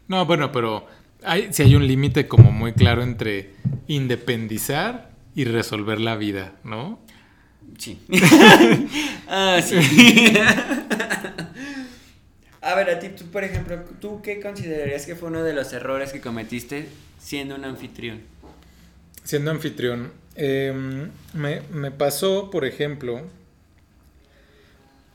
No, 0.08 0.26
bueno, 0.26 0.52
pero 0.52 0.86
hay, 1.24 1.52
si 1.52 1.64
hay 1.64 1.76
un 1.76 1.88
límite 1.88 2.28
como 2.28 2.52
muy 2.52 2.74
claro 2.74 3.04
entre 3.04 3.54
independizar 3.88 5.12
y 5.36 5.46
resolver 5.46 6.00
la 6.00 6.16
vida, 6.16 6.56
¿no? 6.64 7.00
Sí. 7.78 8.00
ah, 9.28 9.60
sí. 9.62 9.78
A 12.64 12.76
ver, 12.76 12.90
a 12.90 13.00
ti, 13.00 13.10
tú, 13.10 13.26
por 13.26 13.44
ejemplo, 13.44 13.84
¿tú 14.00 14.22
qué 14.22 14.40
considerarías 14.40 15.06
que 15.06 15.16
fue 15.16 15.28
uno 15.28 15.44
de 15.44 15.52
los 15.52 15.74
errores 15.74 16.14
que 16.14 16.22
cometiste 16.22 16.88
siendo 17.20 17.56
un 17.56 17.66
anfitrión? 17.66 18.22
Siendo 19.26 19.52
anfitrión, 19.52 20.12
em, 20.36 21.10
me, 21.34 21.92
pasó, 21.92 22.50
por 22.50 22.64
ejemplo, 22.64 23.22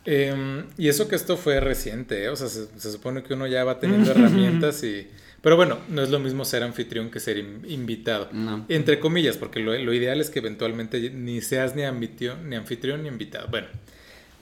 em, 0.05 0.67
y 0.77 0.89
eso 0.89 1.09
que 1.09 1.17
esto 1.17 1.39
fue 1.39 1.59
reciente, 1.61 2.25
¿eh? 2.25 2.29
o 2.29 2.37
sea, 2.37 2.49
se, 2.49 2.93
supone 2.93 3.23
que 3.23 3.33
uno 3.33 3.47
ya 3.47 3.65
va 3.65 3.81
teniendo 3.81 4.11
herramientas 4.13 4.83
y... 4.85 5.09
Pero 5.41 5.57
bueno, 5.57 5.79
no 5.89 6.03
es 6.03 6.11
lo 6.11 6.19
mismo 6.19 6.45
ser 6.45 6.63
anfitrión 6.65 7.11
que 7.11 7.21
ser 7.21 7.39
invitado. 7.39 8.29
Entre 8.69 8.99
comillas, 8.99 9.37
porque 9.37 9.61
lo, 9.61 9.73
lo, 9.79 9.95
ideal 9.95 10.21
es 10.21 10.31
que 10.31 10.41
eventualmente 10.41 11.11
ni 11.11 11.41
seas 11.41 11.77
ni 11.77 11.85
anfitrión, 11.85 12.51
ni 12.51 12.57
anfitrión 12.57 13.05
ni 13.05 13.09
invitado. 13.09 13.47
Bueno, 13.49 13.69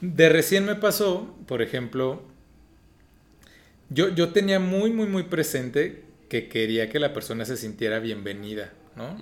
de 0.01 0.27
recién 0.27 0.65
me 0.65 0.73
pasó, 0.73 1.35
por 1.45 1.61
ejemplo, 1.61 2.23
yo, 3.89 4.09
yo 4.09 4.29
tenía 4.29 4.59
muy, 4.59 4.91
muy, 4.91 5.07
muy 5.07 5.23
presente 5.23 6.03
que 6.29 6.49
quería 6.49 6.89
que 6.89 6.99
la 6.99 7.13
persona 7.13 7.45
se 7.45 7.57
sintiera 7.57 7.99
bienvenida, 7.99 8.73
¿no? 8.95 9.17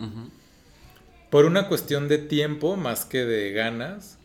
Por 1.30 1.45
una 1.45 1.67
cuestión 1.67 2.08
de 2.08 2.17
tiempo 2.17 2.75
más 2.75 3.06
que 3.06 3.25
de 3.25 3.51
ganas, 3.51 4.17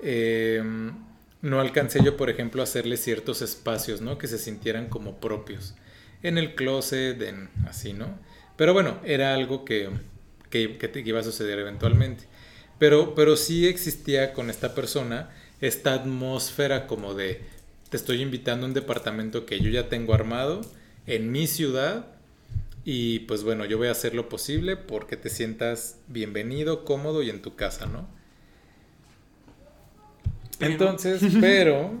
em, 0.00 0.92
no 1.42 1.60
alcancé 1.60 2.02
yo, 2.04 2.16
por 2.16 2.28
ejemplo, 2.28 2.60
a 2.60 2.64
hacerle 2.64 2.96
ciertos 2.96 3.40
espacios, 3.40 4.00
¿no? 4.00 4.18
Que 4.18 4.26
se 4.26 4.38
sintieran 4.38 4.88
como 4.88 5.20
propios. 5.20 5.74
En 6.22 6.36
el 6.36 6.54
closet, 6.54 7.20
en 7.22 7.48
así, 7.66 7.94
¿no? 7.94 8.18
Pero 8.56 8.74
bueno, 8.74 9.00
era 9.04 9.32
algo 9.34 9.64
que, 9.64 9.88
que, 10.50 10.76
que 10.76 11.02
iba 11.04 11.20
a 11.20 11.24
suceder 11.24 11.58
eventualmente. 11.58 12.24
Pero, 12.78 13.14
pero 13.14 13.36
sí 13.36 13.66
existía 13.66 14.34
con 14.34 14.50
esta 14.50 14.74
persona 14.74 15.30
esta 15.60 15.94
atmósfera 15.94 16.86
como 16.86 17.14
de 17.14 17.42
te 17.90 17.96
estoy 17.96 18.22
invitando 18.22 18.64
a 18.64 18.68
un 18.68 18.74
departamento 18.74 19.44
que 19.44 19.60
yo 19.60 19.68
ya 19.68 19.88
tengo 19.88 20.14
armado 20.14 20.62
en 21.06 21.30
mi 21.32 21.46
ciudad 21.46 22.06
y 22.84 23.20
pues 23.20 23.42
bueno, 23.42 23.64
yo 23.66 23.76
voy 23.78 23.88
a 23.88 23.90
hacer 23.90 24.14
lo 24.14 24.28
posible 24.28 24.76
porque 24.76 25.16
te 25.16 25.28
sientas 25.28 25.98
bienvenido, 26.06 26.84
cómodo 26.84 27.22
y 27.22 27.30
en 27.30 27.42
tu 27.42 27.56
casa, 27.56 27.86
¿no? 27.86 28.08
Entonces, 30.60 31.22
pero, 31.40 32.00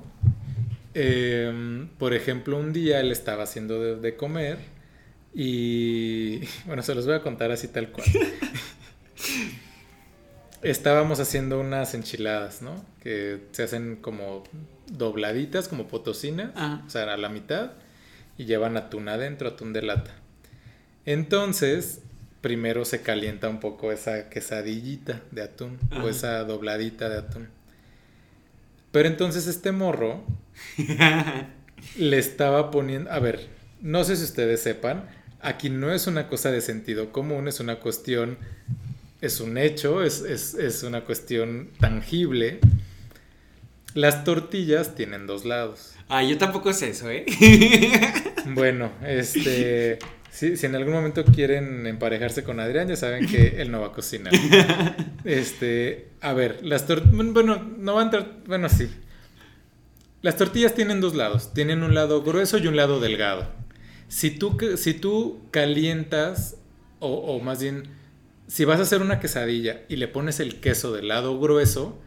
em, 0.94 1.88
por 1.98 2.14
ejemplo, 2.14 2.56
un 2.56 2.72
día 2.72 3.00
él 3.00 3.10
estaba 3.10 3.42
haciendo 3.42 3.96
de, 3.96 4.16
comer 4.16 4.58
y, 5.34 6.40
bueno, 6.66 6.82
se 6.82 6.94
los 6.94 7.04
voy 7.04 7.16
a 7.16 7.22
contar 7.22 7.50
así 7.50 7.68
tal 7.68 7.90
cual. 7.90 8.06
Estábamos 10.62 11.20
haciendo 11.20 11.60
unas 11.60 11.94
enchiladas, 11.94 12.62
¿no? 12.62 12.84
Que 13.02 13.40
se 13.52 13.62
hacen 13.62 13.96
como 13.96 14.44
dobladitas 14.90 15.68
como 15.68 15.88
potosinas, 15.88 16.50
o 16.86 16.90
sea, 16.90 17.12
a 17.12 17.16
la 17.16 17.28
mitad, 17.28 17.72
y 18.36 18.44
llevan 18.44 18.76
atún 18.76 19.08
adentro, 19.08 19.48
atún 19.48 19.72
de 19.72 19.82
lata. 19.82 20.12
Entonces, 21.06 22.02
primero 22.40 22.84
se 22.84 23.02
calienta 23.02 23.48
un 23.48 23.60
poco 23.60 23.92
esa 23.92 24.28
quesadillita 24.28 25.22
de 25.30 25.42
atún 25.42 25.78
o 26.02 26.08
esa 26.08 26.42
dobladita 26.44 27.08
de 27.08 27.18
atún. 27.18 27.48
Pero 28.92 29.08
entonces 29.08 29.46
este 29.46 29.72
morro 29.72 30.24
le 31.96 32.18
estaba 32.18 32.70
poniendo, 32.70 33.10
a 33.10 33.18
ver, 33.18 33.48
no 33.80 34.04
sé 34.04 34.16
si 34.16 34.24
ustedes 34.24 34.62
sepan, 34.62 35.08
aquí 35.40 35.70
no 35.70 35.92
es 35.92 36.06
una 36.06 36.28
cosa 36.28 36.50
de 36.50 36.60
sentido 36.60 37.12
común, 37.12 37.46
es 37.46 37.60
una 37.60 37.76
cuestión, 37.76 38.38
es 39.20 39.40
un 39.40 39.58
hecho, 39.58 40.02
es, 40.02 40.22
es 40.22 40.82
una 40.82 41.04
cuestión 41.04 41.70
tangible 41.78 42.60
las 43.94 44.24
tortillas 44.24 44.94
tienen 44.94 45.26
dos 45.26 45.44
lados. 45.44 45.94
Ah, 46.08 46.22
yo 46.22 46.38
tampoco 46.38 46.72
sé 46.72 46.90
eso, 46.90 47.10
¿eh? 47.10 47.24
bueno, 48.54 48.92
este. 49.04 49.98
Si, 50.30 50.54
en 50.64 50.76
algún 50.76 50.92
momento 50.92 51.24
quieren 51.24 51.86
emparejarse 51.86 52.44
con 52.44 52.60
Adrián, 52.60 52.88
ya 52.88 52.94
saben 52.94 53.26
que 53.26 53.60
él 53.60 53.70
no 53.72 53.80
va 53.80 53.88
a 53.88 53.92
cocinar. 53.92 54.32
Este. 55.24 56.08
A 56.20 56.32
ver, 56.32 56.60
las 56.62 56.86
tortillas. 56.86 57.32
Bueno, 57.32 57.62
no 57.76 57.94
van 57.94 58.02
a 58.02 58.04
entrar. 58.04 58.36
Bueno, 58.46 58.68
sí. 58.68 58.88
Las 60.22 60.36
tortillas 60.36 60.74
tienen 60.74 61.00
dos 61.00 61.14
lados. 61.14 61.52
Tienen 61.52 61.82
un 61.82 61.94
lado 61.94 62.22
grueso 62.22 62.58
y 62.58 62.66
un 62.68 62.76
lado 62.76 63.00
delgado. 63.00 63.50
Si 64.08 64.30
tú, 64.30 64.56
si 64.76 64.94
tú 64.94 65.40
calientas, 65.50 66.56
o, 67.00 67.08
o 67.08 67.40
más 67.40 67.60
bien, 67.60 67.88
si 68.50 68.64
vas 68.64 68.80
a 68.80 68.82
hacer 68.82 69.00
una 69.00 69.20
quesadilla 69.20 69.82
y 69.88 69.94
le 69.94 70.08
pones 70.08 70.40
el 70.40 70.58
queso 70.58 70.92
del 70.92 71.06
lado 71.06 71.38
grueso, 71.38 72.00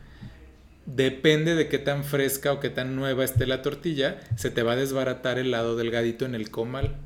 depende 0.85 1.55
de 1.55 1.69
qué 1.69 1.79
tan 1.79 2.03
fresca 2.03 2.51
o 2.51 2.59
qué 2.59 2.69
tan 2.69 2.97
nueva 2.97 3.23
esté 3.23 3.47
la 3.47 3.61
tortilla, 3.61 4.19
se 4.35 4.51
te 4.51 4.61
va 4.61 4.73
a 4.73 4.75
desbaratar 4.75 5.39
el 5.39 5.51
lado 5.51 5.77
delgadito 5.77 6.25
en 6.25 6.35
el 6.35 6.51
comal. 6.51 6.97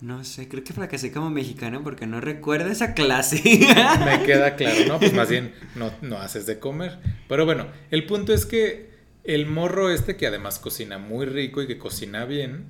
No 0.00 0.22
sé, 0.22 0.48
creo 0.48 0.62
que 0.62 0.72
fracasé 0.72 1.10
como 1.10 1.30
mexicano 1.30 1.82
porque 1.82 2.06
no 2.06 2.20
recuerdo 2.20 2.70
esa 2.70 2.94
clase. 2.94 3.42
Me 3.42 4.22
queda 4.24 4.54
claro, 4.54 4.86
¿no? 4.86 4.98
Pues 5.00 5.12
más 5.14 5.28
bien 5.28 5.52
no, 5.74 5.92
no 6.00 6.18
haces 6.18 6.46
de 6.46 6.60
comer. 6.60 7.00
Pero 7.28 7.46
bueno, 7.46 7.66
el 7.90 8.06
punto 8.06 8.32
es 8.32 8.46
que 8.46 8.90
el 9.24 9.46
morro 9.46 9.90
este, 9.90 10.16
que 10.16 10.28
además 10.28 10.60
cocina 10.60 10.98
muy 10.98 11.26
rico 11.26 11.60
y 11.60 11.66
que 11.66 11.78
cocina 11.78 12.24
bien, 12.24 12.66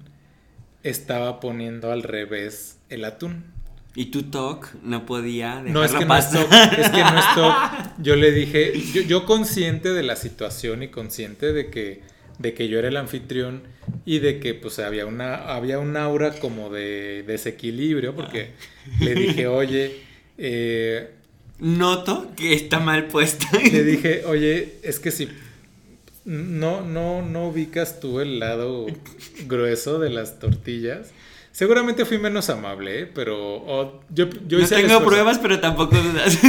estaba 0.82 1.40
poniendo 1.40 1.92
al 1.92 2.04
revés 2.04 2.78
el 2.88 3.04
atún. 3.04 3.53
Y 3.96 4.06
tu 4.06 4.24
talk 4.24 4.74
no 4.82 5.06
podía 5.06 5.62
dejar 5.62 5.70
No, 5.70 5.84
es 5.84 5.92
que 5.92 6.04
no 6.04 6.16
es 6.16 6.30
talk, 6.30 6.52
es 6.52 6.90
que 6.90 7.00
no 7.00 7.18
es 7.18 7.34
talk. 7.34 7.92
Yo 7.98 8.16
le 8.16 8.32
dije, 8.32 8.72
yo, 8.92 9.02
yo 9.02 9.24
consciente 9.24 9.92
de 9.92 10.02
la 10.02 10.16
situación 10.16 10.82
y 10.82 10.88
consciente 10.88 11.52
de 11.52 11.70
que, 11.70 12.02
de 12.38 12.54
que 12.54 12.68
yo 12.68 12.78
era 12.78 12.88
el 12.88 12.96
anfitrión 12.96 13.62
y 14.04 14.18
de 14.18 14.40
que 14.40 14.54
pues 14.54 14.78
había 14.80 15.06
una, 15.06 15.36
había 15.54 15.78
un 15.78 15.96
aura 15.96 16.32
como 16.40 16.70
de 16.70 17.22
desequilibrio, 17.26 18.14
porque 18.16 18.50
le 19.00 19.14
dije, 19.14 19.46
oye, 19.48 20.00
eh, 20.38 21.10
Noto 21.58 22.32
que 22.36 22.54
está 22.54 22.80
mal 22.80 23.06
puesta. 23.06 23.46
Le 23.72 23.84
dije, 23.84 24.24
oye, 24.26 24.74
es 24.82 24.98
que 24.98 25.10
si 25.10 25.28
no, 26.24 26.80
no, 26.80 27.22
no 27.22 27.48
ubicas 27.48 28.00
tú 28.00 28.20
el 28.20 28.40
lado 28.40 28.86
grueso 29.46 29.98
de 29.98 30.10
las 30.10 30.38
tortillas. 30.38 31.12
Seguramente 31.54 32.04
fui 32.04 32.18
menos 32.18 32.50
amable, 32.50 33.02
¿eh? 33.02 33.06
pero 33.06 34.02
yo, 34.10 34.28
yo 34.48 34.58
no 34.58 34.66
tengo 34.66 35.04
pruebas, 35.04 35.38
pero 35.38 35.60
tampoco 35.60 35.96
dudas. 35.96 36.40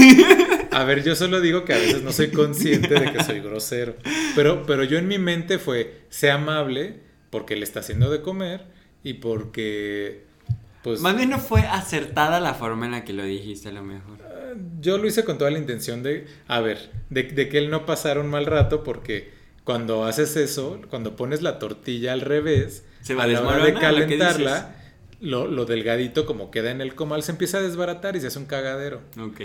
A 0.72 0.84
ver, 0.84 1.04
yo 1.04 1.16
solo 1.16 1.42
digo 1.42 1.64
que 1.64 1.74
a 1.74 1.78
veces 1.78 2.02
no 2.02 2.12
soy 2.12 2.32
consciente 2.32 3.00
de 3.00 3.14
que 3.14 3.24
soy 3.24 3.40
grosero. 3.40 3.98
Pero, 4.36 4.66
pero 4.66 4.84
yo 4.84 4.98
en 4.98 5.08
mi 5.08 5.20
mente 5.20 5.60
fue, 5.60 6.02
sé 6.10 6.32
amable 6.32 7.02
porque 7.30 7.56
le 7.56 7.66
está 7.66 7.82
haciendo 7.82 8.10
de 8.10 8.24
comer 8.24 8.66
y 9.04 9.14
porque... 9.14 10.26
Pues, 10.82 11.02
Más 11.02 11.16
bien 11.16 11.30
no 11.30 11.38
fue 11.38 11.62
acertada 11.62 12.40
la 12.40 12.56
forma 12.56 12.88
en 12.88 12.94
la 12.94 13.06
que 13.06 13.14
lo 13.14 13.24
dijiste 13.24 13.70
a 13.70 13.74
lo 13.74 13.84
mejor. 13.84 14.18
Ah, 14.24 14.54
yo 14.82 14.98
lo 14.98 15.06
hice 15.06 15.24
con 15.24 15.38
toda 15.38 15.52
la 15.52 15.60
intención 15.60 16.02
de, 16.02 16.26
a 16.48 16.62
ver, 16.62 16.90
de, 17.12 17.24
de 17.24 17.48
que 17.48 17.60
él 17.60 17.70
no 17.70 17.86
pasara 17.86 18.22
un 18.22 18.32
mal 18.32 18.48
rato 18.48 18.84
porque 18.84 19.32
cuando 19.64 20.06
haces 20.06 20.36
eso, 20.36 20.82
cuando 20.90 21.16
pones 21.16 21.44
la 21.44 21.60
tortilla 21.60 22.12
al 22.14 22.22
revés, 22.22 22.86
se 23.02 23.14
va 23.14 23.24
a 23.24 23.28
la 23.28 23.42
hora 23.42 23.64
de 23.64 23.76
calentarla, 23.76 24.76
lo, 25.22 25.48
lo, 25.48 25.66
delgadito 25.66 26.26
como 26.26 26.52
queda 26.52 26.72
en 26.72 26.82
el 26.82 26.96
comal 26.96 27.24
se 27.24 27.32
empieza 27.32 27.60
a 27.60 27.62
desbaratar 27.62 28.16
y 28.16 28.22
se 28.22 28.28
hace 28.28 28.40
un 28.40 28.46
cagadero. 28.46 29.02
Ok. 29.20 29.42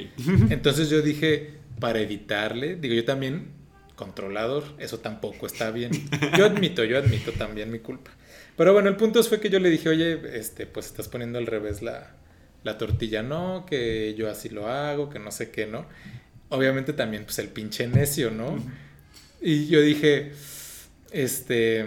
Entonces 0.50 0.90
yo 0.90 1.02
dije, 1.02 1.54
para 1.78 2.00
evitarle, 2.00 2.76
digo 2.76 2.94
yo 2.94 3.04
también, 3.04 3.48
controlador, 3.96 4.64
eso 4.78 4.98
tampoco 4.98 5.46
está 5.46 5.70
bien. 5.70 5.90
Yo 6.36 6.46
admito, 6.46 6.84
yo 6.84 6.98
admito 6.98 7.32
también 7.32 7.70
mi 7.70 7.80
culpa. 7.80 8.10
Pero 8.56 8.72
bueno, 8.72 8.88
el 8.88 8.96
punto 8.96 9.22
fue 9.22 9.40
que 9.40 9.50
yo 9.50 9.58
le 9.58 9.70
dije, 9.70 9.88
oye, 9.88 10.20
este, 10.38 10.66
pues 10.66 10.86
estás 10.86 11.08
poniendo 11.08 11.38
al 11.38 11.46
revés 11.46 11.82
la, 11.82 12.14
la 12.62 12.78
tortilla, 12.78 13.22
no, 13.22 13.64
que 13.66 14.14
yo 14.16 14.30
así 14.30 14.48
lo 14.48 14.68
hago, 14.68 15.08
que 15.10 15.18
no 15.18 15.30
sé 15.30 15.50
qué, 15.50 15.66
¿no? 15.66 15.86
Obviamente 16.48 16.92
también, 16.92 17.24
pues 17.24 17.38
el 17.38 17.48
pinche 17.48 17.86
necio, 17.86 18.30
¿no? 18.30 18.62
Y 19.40 19.66
yo 19.68 19.80
dije, 19.80 20.32
este... 21.10 21.86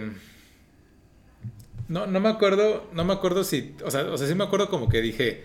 No, 1.88 2.06
no 2.06 2.20
me 2.20 2.28
acuerdo, 2.28 2.88
no 2.92 3.04
me 3.04 3.12
acuerdo 3.12 3.44
si, 3.44 3.74
o 3.84 3.90
sea, 3.90 4.04
o 4.04 4.16
sea, 4.16 4.26
sí 4.26 4.34
me 4.34 4.44
acuerdo 4.44 4.68
como 4.68 4.88
que 4.88 5.00
dije, 5.00 5.44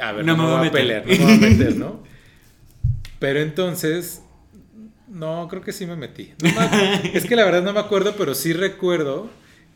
a 0.00 0.12
ver, 0.12 0.24
no, 0.24 0.36
me 0.36 0.44
voy 0.44 0.66
a 0.66 0.70
pelear, 0.70 1.06
no 1.06 1.12
me 1.12 1.24
voy 1.24 1.32
a 1.34 1.36
meter, 1.36 1.76
¿no? 1.76 2.02
Pero 3.18 3.40
entonces, 3.40 4.22
no, 5.08 5.48
creo 5.48 5.62
que 5.62 5.72
sí 5.72 5.86
me 5.86 5.96
metí. 5.96 6.32
es 7.12 7.26
que 7.26 7.36
la 7.36 7.44
verdad 7.44 7.62
no 7.62 7.72
me 7.72 7.80
acuerdo, 7.80 8.14
pero 8.16 8.34
sí 8.34 8.52
recuerdo 8.52 9.28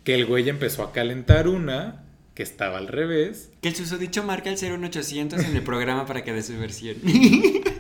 que 0.05 0.15
el 0.15 0.27
güey 0.27 0.49
empezó 0.49 0.85
a 0.85 0.93
calentar 0.93 1.49
una 1.49 2.05
que 2.35 2.45
estaba 2.45 2.79
al 2.79 2.87
revés. 2.87 3.51
Que 3.61 3.69
el 3.69 3.75
susodicho 3.75 4.23
marca 4.23 4.49
el 4.49 4.57
01800 4.57 5.41
en 5.45 5.57
el 5.57 5.63
programa 5.63 6.07
para 6.07 6.23
que 6.23 6.33
dé 6.33 6.43
su 6.43 6.57
versión. 6.59 6.97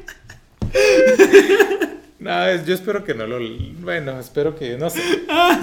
No, 2.22 2.64
yo 2.64 2.72
espero 2.72 3.05
que 3.05 3.14
no 3.14 3.27
lo. 3.27 3.40
Bueno, 3.81 4.20
espero 4.20 4.55
que. 4.55 4.79
No 4.79 4.90
sé. 4.90 5.01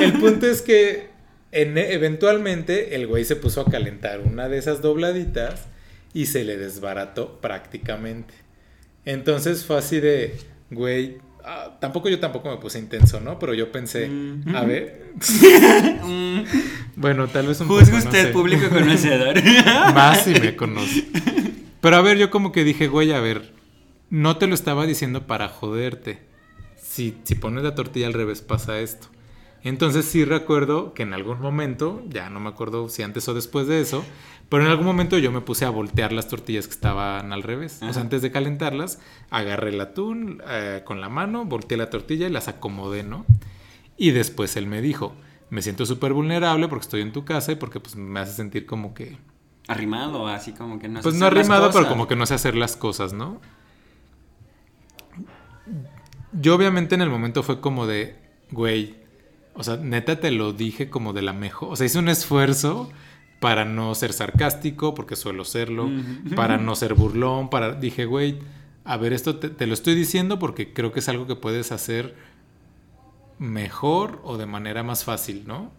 El 0.02 0.14
punto 0.20 0.46
es 0.46 0.62
que 0.62 1.09
eventualmente 1.52 2.96
el 2.96 3.08
güey 3.08 3.26
se 3.26 3.36
puso 3.36 3.62
a 3.62 3.66
calentar 3.66 4.22
una 4.22 4.50
de 4.50 4.58
esas 4.58 4.82
dobladitas 4.82 5.68
y 6.14 6.28
se 6.28 6.44
le 6.44 6.58
desbarató 6.58 7.40
prácticamente. 7.42 8.34
Entonces 9.06 9.66
fue 9.66 9.78
así 9.78 10.00
de, 10.00 10.38
güey, 10.70 11.18
ah, 11.44 11.78
tampoco 11.80 12.10
yo 12.10 12.20
tampoco 12.20 12.50
me 12.50 12.58
puse 12.58 12.80
intenso, 12.80 13.20
¿no? 13.20 13.40
Pero 13.40 13.54
yo 13.54 13.72
pensé, 13.72 14.08
mm. 14.08 14.56
a 14.56 14.64
ver. 14.64 15.14
Bueno, 16.96 17.30
tal 17.30 17.48
vez 17.48 17.62
un 17.62 17.68
Juzgue 17.68 17.98
usted, 17.98 18.34
público 18.34 18.68
conocedor. 18.74 19.42
Más 19.94 20.26
si 20.26 20.32
me 20.32 20.56
conoce. 20.58 21.06
Pero 21.80 21.96
a 21.96 22.02
ver, 22.02 22.18
yo 22.18 22.30
como 22.30 22.52
que 22.52 22.66
dije, 22.66 22.88
güey, 22.88 23.14
a 23.14 23.22
ver, 23.22 23.54
no 24.10 24.36
te 24.38 24.48
lo 24.48 24.54
estaba 24.54 24.86
diciendo 24.86 25.26
para 25.26 25.48
joderte 25.48 26.20
si, 26.76 27.18
si 27.24 27.36
pones 27.36 27.64
la 27.64 27.76
tortilla 27.76 28.08
al 28.08 28.14
revés 28.14 28.42
pasa 28.42 28.80
esto. 28.80 29.08
Entonces 29.64 30.06
sí 30.06 30.26
recuerdo 30.26 30.94
que 30.94 31.04
en 31.04 31.14
algún 31.14 31.42
momento, 31.42 32.02
ya 32.08 32.30
no 32.30 32.40
me 32.40 32.50
acuerdo 32.50 32.90
si 32.90 33.04
antes 33.04 33.28
o 33.28 33.34
después 33.34 33.68
de 33.68 33.82
eso, 33.82 34.04
pero 34.48 34.64
en 34.64 34.70
algún 34.70 34.86
momento 34.86 35.18
yo 35.18 35.32
me 35.32 35.42
puse 35.42 35.66
a 35.66 35.70
voltear 35.70 36.12
las 36.12 36.28
tortillas 36.28 36.68
que 36.68 36.74
estaban 36.74 37.34
al 37.34 37.44
revés. 37.44 37.80
O 37.82 37.94
sea, 37.94 38.02
antes 38.02 38.22
de 38.22 38.32
calentarlas, 38.32 39.00
agarré 39.30 39.70
el 39.70 39.82
atún 39.82 40.42
eh, 40.48 40.82
con 40.86 41.02
la 41.02 41.10
mano, 41.10 41.46
volteé 41.46 41.78
la 41.78 41.90
tortilla 41.90 42.28
y 42.28 42.32
las 42.32 42.48
acomodé, 42.48 43.04
¿no? 43.04 43.26
Y 43.98 44.12
después 44.12 44.56
él 44.56 44.66
me 44.66 44.82
dijo, 44.82 45.14
me 45.50 45.62
siento 45.62 45.86
súper 45.86 46.14
vulnerable 46.14 46.68
porque 46.68 46.84
estoy 46.84 47.02
en 47.02 47.12
tu 47.12 47.26
casa 47.26 47.52
y 47.52 47.56
porque 47.56 47.80
pues 47.80 47.96
me 47.96 48.20
hace 48.20 48.34
sentir 48.34 48.66
como 48.66 48.94
que... 48.94 49.18
Arrimado, 49.68 50.28
así 50.28 50.54
como 50.54 50.80
que 50.80 50.88
no 50.88 51.00
sé 51.00 51.04
Pues 51.04 51.16
no 51.16 51.28
arrimado, 51.28 51.70
pero 51.72 51.88
como 51.88 52.08
que 52.08 52.16
no 52.16 52.26
sé 52.26 52.34
hacer 52.34 52.56
las 52.56 52.76
cosas, 52.76 53.14
¿no? 53.14 53.40
yo 56.32 56.56
obviamente 56.56 56.96
en 56.96 57.02
el 57.02 57.10
momento 57.10 57.44
fue 57.44 57.60
como 57.60 57.88
de, 57.88 58.16
güey, 58.52 58.96
o 59.60 59.64
sea, 59.64 59.76
neta 59.76 60.22
te 60.22 60.32
lo 60.32 60.54
dije 60.54 60.90
como 60.90 61.12
de 61.12 61.22
la 61.22 61.34
mejor, 61.34 61.74
o 61.74 61.76
sea, 61.76 61.86
hice 61.86 62.00
un 62.00 62.08
esfuerzo 62.08 62.90
para 63.42 63.66
no 63.66 63.94
ser 63.94 64.14
sarcástico, 64.14 64.96
porque 64.96 65.18
suelo 65.18 65.44
serlo, 65.44 65.90
para 66.34 66.58
no 66.58 66.76
ser 66.76 66.94
burlón, 66.94 67.50
para, 67.50 67.74
dije, 67.74 68.06
güey, 68.06 68.40
a 68.86 68.96
ver, 68.96 69.12
esto 69.12 69.36
te, 69.36 69.68
lo 69.68 69.74
estoy 69.74 69.96
diciendo 69.96 70.40
porque 70.40 70.72
creo 70.72 70.94
que 70.94 71.00
es 71.00 71.10
algo 71.10 71.28
que 71.28 71.36
puedes 71.36 71.74
hacer 71.74 72.16
mejor 73.38 74.22
o 74.24 74.38
de 74.38 74.46
manera 74.46 74.82
más 74.82 75.04
fácil, 75.04 75.44
¿no? 75.46 75.72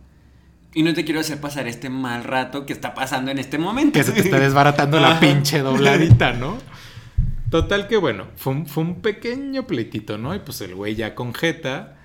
Y 0.74 0.82
no 0.82 0.92
te 0.92 1.02
quiero 1.06 1.20
hacer 1.20 1.40
pasar 1.40 1.66
este 1.66 1.88
mal 1.88 2.22
rato 2.24 2.66
que 2.66 2.74
está 2.74 2.92
pasando 2.92 3.30
en 3.30 3.38
este 3.38 3.56
momento. 3.56 3.98
Que 3.98 4.04
se 4.04 4.12
te 4.12 4.20
está 4.20 4.38
desbaratando 4.38 5.00
la 5.00 5.18
pinche 5.20 5.60
dobladita, 5.60 6.34
¿no? 6.34 6.58
Total 7.48 7.88
que 7.88 7.96
bueno, 7.96 8.26
fue 8.36 8.52
un, 8.52 9.00
pequeño 9.00 9.66
pleitito, 9.66 10.18
¿no? 10.18 10.34
Y 10.34 10.40
pues 10.40 10.60
el 10.60 10.74
güey 10.74 10.94
ya 10.96 11.14
con 11.14 11.32
jeta. 11.32 11.96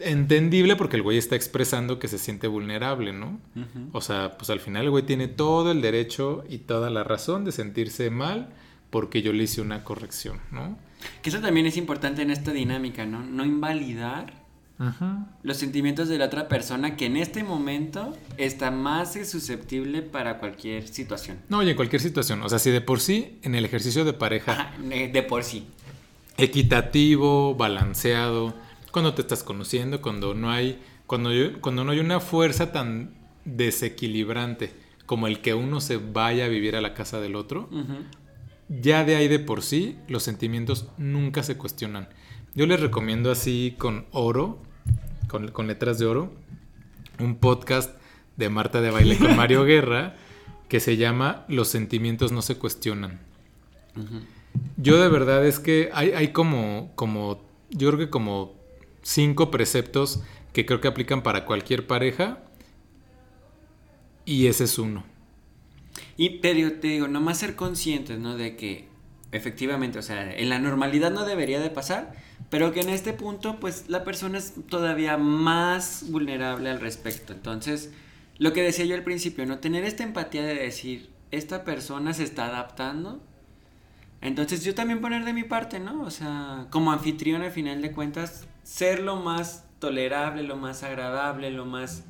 Entendible 0.00 0.76
porque 0.76 0.96
el 0.96 1.02
güey 1.02 1.18
está 1.18 1.36
expresando 1.36 1.98
que 1.98 2.08
se 2.08 2.18
siente 2.18 2.46
vulnerable, 2.46 3.12
¿no? 3.12 3.40
O 3.92 4.00
sea, 4.00 4.36
pues 4.36 4.50
al 4.50 4.60
final 4.60 4.84
el 4.84 4.90
güey 4.90 5.04
tiene 5.04 5.28
todo 5.28 5.70
el 5.72 5.82
derecho 5.82 6.44
y 6.48 6.58
toda 6.58 6.90
la 6.90 7.04
razón 7.04 7.44
de 7.44 7.52
sentirse 7.52 8.10
mal 8.10 8.48
porque 8.90 9.22
yo 9.22 9.32
le 9.32 9.44
hice 9.44 9.60
una 9.60 9.84
corrección, 9.84 10.40
¿no? 10.50 10.76
Que 11.22 11.30
eso 11.30 11.40
también 11.40 11.66
es 11.66 11.76
importante 11.76 12.22
en 12.22 12.30
esta 12.30 12.52
dinámica, 12.52 13.06
¿no? 13.06 13.22
No 13.22 13.44
invalidar 13.44 14.40
los 15.42 15.58
sentimientos 15.58 16.08
de 16.08 16.16
la 16.16 16.24
otra 16.24 16.48
persona 16.48 16.96
que 16.96 17.04
en 17.04 17.18
este 17.18 17.44
momento 17.44 18.16
está 18.38 18.70
más 18.70 19.12
susceptible 19.12 20.00
para 20.00 20.38
cualquier 20.38 20.88
situación. 20.88 21.38
No, 21.50 21.62
y 21.62 21.68
en 21.68 21.76
cualquier 21.76 22.00
situación. 22.00 22.42
O 22.42 22.48
sea, 22.48 22.58
si 22.58 22.70
de 22.70 22.80
por 22.80 23.00
sí, 23.00 23.38
en 23.42 23.54
el 23.54 23.66
ejercicio 23.66 24.06
de 24.06 24.14
pareja. 24.14 24.72
de 24.80 25.22
por 25.22 25.44
sí. 25.44 25.66
Equitativo, 26.38 27.54
balanceado, 27.54 28.54
cuando 28.90 29.14
te 29.14 29.22
estás 29.22 29.42
conociendo, 29.42 30.00
cuando 30.00 30.34
no 30.34 30.50
hay. 30.50 30.80
Cuando, 31.06 31.30
cuando 31.60 31.84
no 31.84 31.92
hay 31.92 31.98
una 31.98 32.20
fuerza 32.20 32.72
tan 32.72 33.14
desequilibrante 33.44 34.72
como 35.06 35.26
el 35.26 35.40
que 35.40 35.54
uno 35.54 35.80
se 35.80 35.96
vaya 35.96 36.44
a 36.44 36.48
vivir 36.48 36.76
a 36.76 36.80
la 36.80 36.94
casa 36.94 37.20
del 37.20 37.34
otro, 37.34 37.68
ya 38.68 39.04
de 39.04 39.16
ahí 39.16 39.26
de 39.26 39.40
por 39.40 39.62
sí 39.62 39.96
los 40.06 40.22
sentimientos 40.22 40.86
nunca 40.98 41.42
se 41.42 41.56
cuestionan. 41.56 42.08
Yo 42.54 42.66
les 42.66 42.78
recomiendo 42.78 43.32
así 43.32 43.74
con 43.76 44.06
oro 44.12 44.62
con, 45.30 45.66
letras 45.66 45.98
de 45.98 46.06
oro, 46.06 46.32
un 47.20 47.36
podcast 47.36 47.94
de 48.36 48.48
Marta 48.48 48.80
de 48.80 48.90
Baile 48.90 49.16
con 49.16 49.36
Mario 49.36 49.64
Guerra 49.64 50.16
que 50.68 50.80
se 50.80 50.96
llama 50.96 51.44
Los 51.48 51.68
sentimientos 51.68 52.32
no 52.32 52.42
se 52.42 52.56
cuestionan. 52.56 53.20
Yo 54.76 55.00
de 55.00 55.08
verdad 55.08 55.46
es 55.46 55.58
que 55.58 55.90
hay, 55.92 56.10
hay 56.12 56.32
como, 56.32 56.92
como, 56.94 57.42
yo 57.70 57.88
creo 57.88 57.98
que 57.98 58.10
como 58.10 58.54
cinco 59.10 59.50
preceptos 59.50 60.22
que 60.52 60.64
creo 60.66 60.80
que 60.80 60.88
aplican 60.88 61.22
para 61.22 61.44
cualquier 61.44 61.86
pareja 61.86 62.38
y 64.24 64.46
ese 64.46 64.64
es 64.64 64.78
uno. 64.78 65.04
Y 66.16 66.38
pero 66.38 66.72
te 66.74 66.88
digo, 66.88 67.08
nomás 67.08 67.38
ser 67.38 67.56
conscientes, 67.56 68.18
¿no? 68.18 68.36
De 68.36 68.56
que 68.56 68.88
efectivamente, 69.32 69.98
o 69.98 70.02
sea, 70.02 70.32
en 70.32 70.48
la 70.48 70.58
normalidad 70.58 71.10
no 71.10 71.24
debería 71.24 71.60
de 71.60 71.70
pasar, 71.70 72.14
pero 72.50 72.72
que 72.72 72.80
en 72.80 72.88
este 72.88 73.12
punto, 73.12 73.58
pues 73.58 73.86
la 73.88 74.04
persona 74.04 74.38
es 74.38 74.54
todavía 74.68 75.16
más 75.16 76.04
vulnerable 76.08 76.70
al 76.70 76.80
respecto. 76.80 77.32
Entonces, 77.32 77.92
lo 78.38 78.52
que 78.52 78.62
decía 78.62 78.84
yo 78.84 78.94
al 78.94 79.04
principio, 79.04 79.44
¿no? 79.44 79.58
Tener 79.58 79.84
esta 79.84 80.04
empatía 80.04 80.44
de 80.44 80.54
decir, 80.54 81.10
esta 81.32 81.64
persona 81.64 82.14
se 82.14 82.22
está 82.22 82.46
adaptando. 82.46 83.20
Entonces 84.20 84.64
yo 84.64 84.74
también 84.74 85.00
poner 85.00 85.24
de 85.24 85.32
mi 85.32 85.44
parte, 85.44 85.80
¿no? 85.80 86.02
O 86.02 86.10
sea, 86.10 86.66
como 86.70 86.92
anfitrión 86.92 87.42
al 87.42 87.50
final 87.50 87.82
de 87.82 87.92
cuentas, 87.92 88.46
ser 88.70 89.00
lo 89.00 89.16
más 89.16 89.64
tolerable, 89.80 90.44
lo 90.44 90.56
más 90.56 90.84
agradable, 90.84 91.50
lo 91.50 91.66
más 91.66 92.04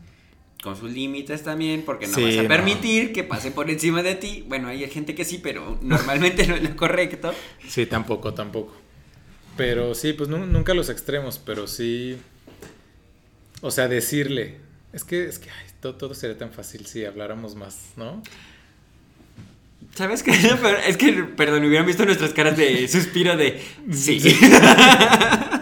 con 0.63 0.77
sus 0.77 0.91
límites 0.91 1.43
también, 1.43 1.83
porque 1.87 2.07
no 2.07 2.21
vas 2.21 2.37
a 2.37 2.47
permitir 2.47 3.15
que 3.15 3.25
pase 3.25 3.51
por 3.51 3.71
encima 3.71 4.03
de 4.03 4.15
ti. 4.15 4.45
Bueno, 4.47 4.69
hay 4.69 4.87
gente 4.91 5.15
que 5.15 5.25
sí, 5.25 5.41
pero 5.43 5.79
normalmente 5.83 6.47
no 6.47 6.57
es 6.57 6.63
lo 6.63 6.77
correcto. 6.77 7.33
Sí, 7.67 7.87
tampoco, 7.87 8.35
tampoco. 8.35 8.77
Pero 9.57 9.95
sí, 9.95 10.13
pues 10.13 10.29
nunca 10.29 10.75
los 10.75 10.91
extremos, 10.91 11.39
pero 11.39 11.67
sí. 11.67 12.19
O 13.63 13.71
sea, 13.71 13.89
decirle. 13.89 14.59
Es 14.93 15.05
que, 15.05 15.25
es 15.25 15.39
que 15.39 15.49
todo, 15.81 15.95
todo 15.95 16.15
sería 16.15 16.37
tan 16.37 16.53
fácil 16.53 16.85
si 16.85 17.05
habláramos 17.05 17.55
más, 17.55 17.93
¿no? 17.97 18.23
¿Sabes 19.95 20.23
qué? 20.23 20.33
es 20.87 20.97
que, 20.99 21.13
perdón, 21.13 21.65
hubieran 21.65 21.87
visto 21.87 22.05
nuestras 22.05 22.35
caras 22.35 22.57
de 22.59 22.87
suspiro 22.87 23.37
de. 23.37 23.63
Sí. 23.93 24.21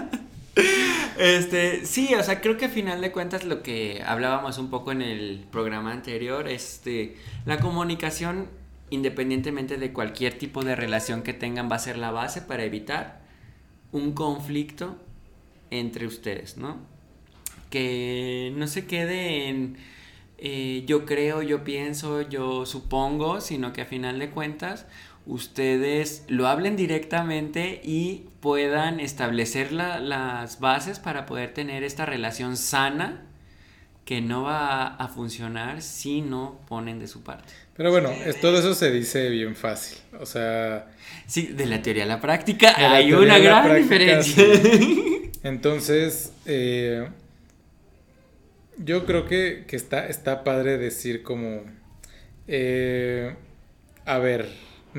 Este, 1.19 1.85
sí, 1.85 2.15
o 2.15 2.23
sea, 2.23 2.41
creo 2.41 2.57
que 2.57 2.67
a 2.67 2.69
final 2.69 3.01
de 3.01 3.11
cuentas 3.11 3.45
lo 3.45 3.61
que 3.63 4.03
hablábamos 4.07 4.57
un 4.59 4.71
poco 4.71 4.93
en 4.93 5.03
el 5.03 5.45
programa 5.51 5.93
anterior, 5.93 6.47
este, 6.47 7.17
la 7.45 7.59
comunicación, 7.59 8.49
independientemente 8.91 9.79
de 9.79 9.93
cualquier 9.93 10.39
tipo 10.39 10.63
de 10.63 10.77
relación 10.77 11.23
que 11.23 11.35
tengan, 11.35 11.69
va 11.69 11.75
a 11.75 11.81
ser 11.81 11.99
la 11.99 12.13
base 12.13 12.41
para 12.41 12.63
evitar 12.63 13.21
un 13.91 14.13
conflicto 14.13 14.97
entre 15.71 16.07
ustedes, 16.07 16.57
¿no? 16.57 16.79
Que 17.69 18.53
no 18.57 18.69
se 18.69 18.87
quede 18.87 19.49
en 19.49 19.77
eh, 20.41 20.85
yo 20.87 21.05
creo, 21.05 21.43
yo 21.43 21.65
pienso, 21.65 22.23
yo 22.23 22.65
supongo, 22.65 23.41
sino 23.41 23.73
que 23.73 23.83
a 23.83 23.87
final 23.87 24.21
de 24.21 24.31
cuentas 24.31 24.87
ustedes 25.29 26.25
lo 26.27 26.49
hablen 26.49 26.75
directamente 26.75 27.81
y 27.85 28.25
puedan 28.41 28.99
establecer 28.99 29.73
las 29.73 30.59
bases 30.59 30.99
para 30.99 31.27
poder 31.27 31.53
tener 31.53 31.85
esta 31.85 32.07
relación 32.07 32.57
sana 32.57 33.25
que 34.07 34.23
no 34.23 34.45
va 34.45 34.87
a, 34.87 35.09
funcionar 35.09 35.83
si 35.83 36.23
no 36.23 36.59
ponen 36.67 36.99
de 36.99 37.07
su 37.07 37.23
parte. 37.23 37.53
Pero 37.77 37.91
bueno, 37.91 38.11
todo 38.41 38.59
eso 38.59 38.75
se 38.75 38.91
dice 38.91 39.29
bien 39.29 39.55
fácil. 39.55 39.99
O 40.19 40.25
sea. 40.25 40.87
Sí, 41.27 41.49
de 41.49 41.67
la 41.67 41.83
teoría 41.83 42.05
a 42.05 42.07
la 42.07 42.21
práctica 42.21 42.75
hay 42.77 43.13
una 43.13 43.39
gran 43.39 43.77
diferencia. 43.77 44.43
Entonces, 45.43 46.33
eh, 46.47 47.07
yo 48.79 49.05
creo 49.05 49.27
que, 49.27 49.67
está, 49.73 50.07
está 50.07 50.43
padre 50.43 50.79
decir 50.79 51.23
como. 51.23 51.61
Eh, 52.47 53.37
a 54.07 54.19
ver, 54.19 54.49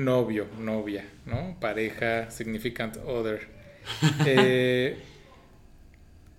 novio, 0.04 0.46
novia, 0.58 1.04
¿no? 1.26 1.56
Pareja, 1.60 2.30
significant 2.30 2.96
other. 3.06 3.40
Eh, 4.26 4.98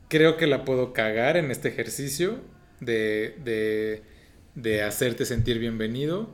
creo 0.07 0.37
que 0.37 0.45
la 0.45 0.63
puedo 0.63 0.93
cagar 0.93 1.37
en 1.37 1.51
este 1.51 1.69
ejercicio 1.69 2.39
de, 2.79 3.35
de, 3.43 4.03
de 4.55 4.83
hacerte 4.83 5.25
sentir 5.25 5.59
bienvenido. 5.59 6.29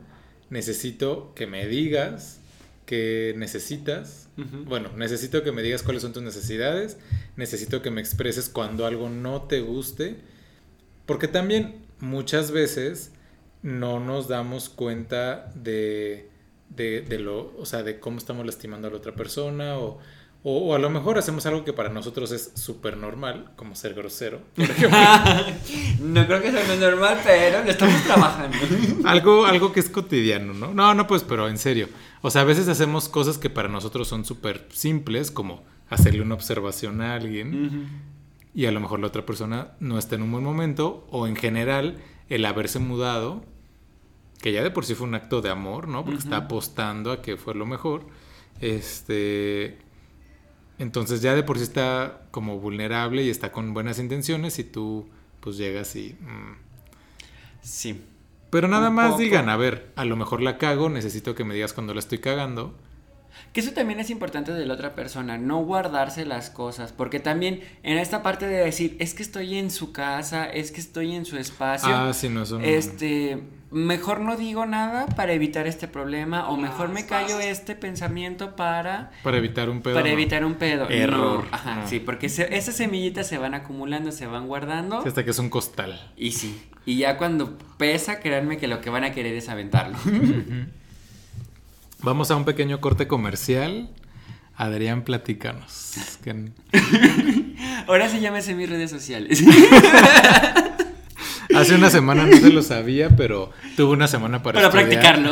Necesito 0.50 1.34
que 1.34 1.48
me 1.48 1.66
digas 1.68 2.40
que 2.86 3.34
necesitas. 3.38 4.30
Bueno, 4.66 4.92
necesito 4.96 5.44
que 5.44 5.52
me 5.52 5.62
digas 5.62 5.84
cuáles 5.84 6.04
son 6.04 6.14
tus 6.14 6.24
necesidades. 6.24 6.98
Necesito 7.36 7.82
que 7.82 7.92
me 7.92 8.02
expreses 8.02 8.50
cuando 8.50 8.86
algo 8.86 9.10
no 9.10 9.44
te 9.44 9.62
guste. 9.62 10.16
Porque 11.06 11.28
también 11.28 11.86
muchas 12.00 12.52
veces 12.52 13.12
no 13.62 14.00
nos 14.00 14.28
damos 14.28 14.70
cuenta 14.70 15.52
de 15.56 16.30
de, 16.70 17.02
de, 17.02 17.20
lo, 17.20 17.54
o 17.58 17.66
sea, 17.66 17.84
de 17.84 18.00
cómo 18.00 18.18
estamos 18.18 18.46
lastimando 18.46 18.88
a 18.88 18.92
la 18.92 18.98
otra 18.98 19.14
persona 19.14 19.78
o, 19.78 20.00
o, 20.44 20.76
a 20.76 20.80
lo 20.80 20.90
mejor 20.90 21.18
hacemos 21.18 21.46
algo 21.46 21.66
que 21.66 21.74
para 21.74 21.90
nosotros 21.90 22.32
es 22.32 22.52
súper 22.56 22.96
normal, 22.96 23.52
como 23.56 23.76
ser 23.76 23.94
grosero. 23.94 24.40
no 26.00 26.26
creo 26.26 26.42
que 26.42 26.52
sea 26.52 26.64
muy 26.66 26.78
normal, 26.78 27.20
pero 27.24 27.64
lo 27.64 27.70
estamos 27.70 28.02
trabajando. 28.04 28.58
algo, 29.04 29.46
algo 29.46 29.74
que 29.74 29.80
es 29.80 29.90
cotidiano, 29.90 30.54
¿no? 30.54 30.74
No, 30.74 30.94
no, 30.94 31.08
pues, 31.08 31.24
pero 31.24 31.50
en 31.50 31.58
serio. 31.58 31.90
O 32.22 32.30
sea, 32.30 32.44
a 32.44 32.46
veces 32.46 32.68
hacemos 32.68 33.10
cosas 33.10 33.38
que 33.38 33.50
para 33.50 33.68
nosotros 33.68 34.08
son 34.08 34.26
súper 34.26 34.68
simples, 34.72 35.32
como 35.32 35.64
hacerle 35.90 36.22
una 36.22 36.36
observación 36.36 37.02
a 37.02 37.16
alguien. 37.16 37.90
Y 38.54 38.68
a 38.68 38.72
lo 38.72 38.80
mejor 38.80 39.00
la 39.00 39.08
otra 39.08 39.26
persona 39.26 39.74
no 39.80 39.98
está 39.98 40.16
en 40.16 40.22
un 40.22 40.32
buen 40.32 40.44
momento, 40.44 41.06
o 41.10 41.28
en 41.28 41.36
general, 41.36 41.98
el 42.30 42.46
haberse 42.46 42.80
mudado 42.80 43.44
que 44.42 44.52
ya 44.52 44.64
de 44.64 44.72
por 44.72 44.86
sí 44.86 44.96
fue 44.96 45.08
un 45.08 45.16
acto 45.16 45.42
de 45.42 45.50
amor, 45.50 45.88
¿no? 45.88 46.04
Porque 46.04 46.20
está 46.20 46.38
apostando 46.38 47.12
a 47.12 47.22
que 47.22 47.38
fue 47.38 47.56
lo 47.56 47.66
mejor. 47.66 48.06
Este. 48.62 49.80
Entonces 50.80 51.22
ya 51.22 51.34
de 51.34 51.44
por 51.44 51.58
sí 51.58 51.64
está 51.64 52.28
como 52.32 52.60
vulnerable 52.60 53.24
y 53.24 53.30
está 53.30 53.52
con 53.52 53.74
buenas 53.74 53.98
intenciones 54.00 54.60
y 54.60 54.64
tú 54.64 55.10
pues 55.40 55.58
llegas 55.58 55.96
y... 55.96 56.16
Mm. 56.20 56.58
Sí. 57.62 58.04
Pero 58.50 58.68
nada 58.68 58.90
más 58.90 59.18
digan, 59.18 59.50
a 59.50 59.58
ver, 59.58 59.92
a 59.96 60.06
lo 60.06 60.16
mejor 60.16 60.42
la 60.42 60.58
cago, 60.58 60.90
necesito 60.90 61.36
que 61.36 61.44
me 61.44 61.54
digas 61.54 61.74
cuando 61.74 61.94
la 61.94 62.00
estoy 62.00 62.20
cagando. 62.20 62.76
Que 63.54 63.62
eso 63.62 63.72
también 63.72 64.00
es 64.00 64.10
importante 64.10 64.52
de 64.52 64.66
la 64.66 64.74
otra 64.74 64.96
persona, 64.96 65.38
no 65.38 65.64
guardarse 65.64 66.26
las 66.26 66.50
cosas, 66.50 66.92
porque 66.92 67.20
también 67.20 67.62
en 67.84 67.98
esta 67.98 68.24
parte 68.24 68.48
de 68.48 68.58
decir, 68.58 68.96
es 69.00 69.14
que 69.14 69.24
estoy 69.24 69.58
en 69.58 69.72
su 69.72 69.92
casa, 69.92 70.46
es 70.46 70.72
que 70.72 70.80
estoy 70.82 71.16
en 71.16 71.26
su 71.26 71.38
espacio, 71.38 71.90
ah, 71.94 72.14
sí, 72.14 72.30
no, 72.30 72.44
eso 72.44 72.60
este, 72.62 73.44
mejor 73.72 74.22
no 74.22 74.38
digo 74.38 74.66
nada 74.66 75.08
para 75.08 75.34
evitar 75.34 75.68
este 75.68 75.88
problema 75.88 76.50
o 76.50 76.58
mejor 76.58 76.90
me 76.90 77.06
callo 77.06 77.40
este 77.40 77.76
pensamiento 77.76 78.56
para 78.56 79.12
para 79.24 79.38
evitar 79.38 79.70
un 79.70 79.82
pedo 79.82 79.96
para 79.96 80.10
evitar 80.10 80.46
un 80.46 80.56
pedo 80.56 80.90
error. 80.90 81.46
ajá 81.52 81.86
sí 81.86 82.00
porque 82.00 82.28
esas 82.28 82.76
semillitas 82.76 83.28
se 83.28 83.38
van 83.38 83.54
acumulando 83.54 84.12
se 84.12 84.26
van 84.26 84.48
guardando. 84.48 85.00
Hasta 85.00 85.24
que 85.26 85.32
es 85.32 85.40
un 85.40 85.50
costal. 85.50 86.12
Y 86.16 86.32
sí 86.32 86.62
y 86.86 87.00
ya 87.00 87.18
cuando 87.18 87.58
pesa 87.78 88.20
créanme 88.20 88.58
que 88.58 88.68
lo 88.68 88.80
que 88.80 88.90
van 88.90 89.04
a 89.04 89.12
querer 89.12 89.36
es 89.36 89.50
aventarlo 89.50 89.98
vamos 92.02 92.32
a 92.32 92.36
un 92.36 92.46
pequeño 92.46 92.80
corte 92.82 93.08
comercial 93.08 93.90
Adrián 94.56 95.04
platícanos 95.04 95.96
ahora 97.88 98.10
sí 98.10 98.20
llámese 98.20 98.56
mis 98.56 98.70
redes 98.70 98.90
sociales 98.90 99.44
Hace 101.56 101.76
una 101.76 101.90
semana 101.90 102.26
no 102.26 102.36
se 102.38 102.50
lo 102.50 102.62
sabía, 102.62 103.10
pero 103.16 103.52
tuve 103.76 103.94
una 103.94 104.08
semana 104.08 104.44
para, 104.44 104.60
para 104.60 104.70
practicarlo. 104.70 105.32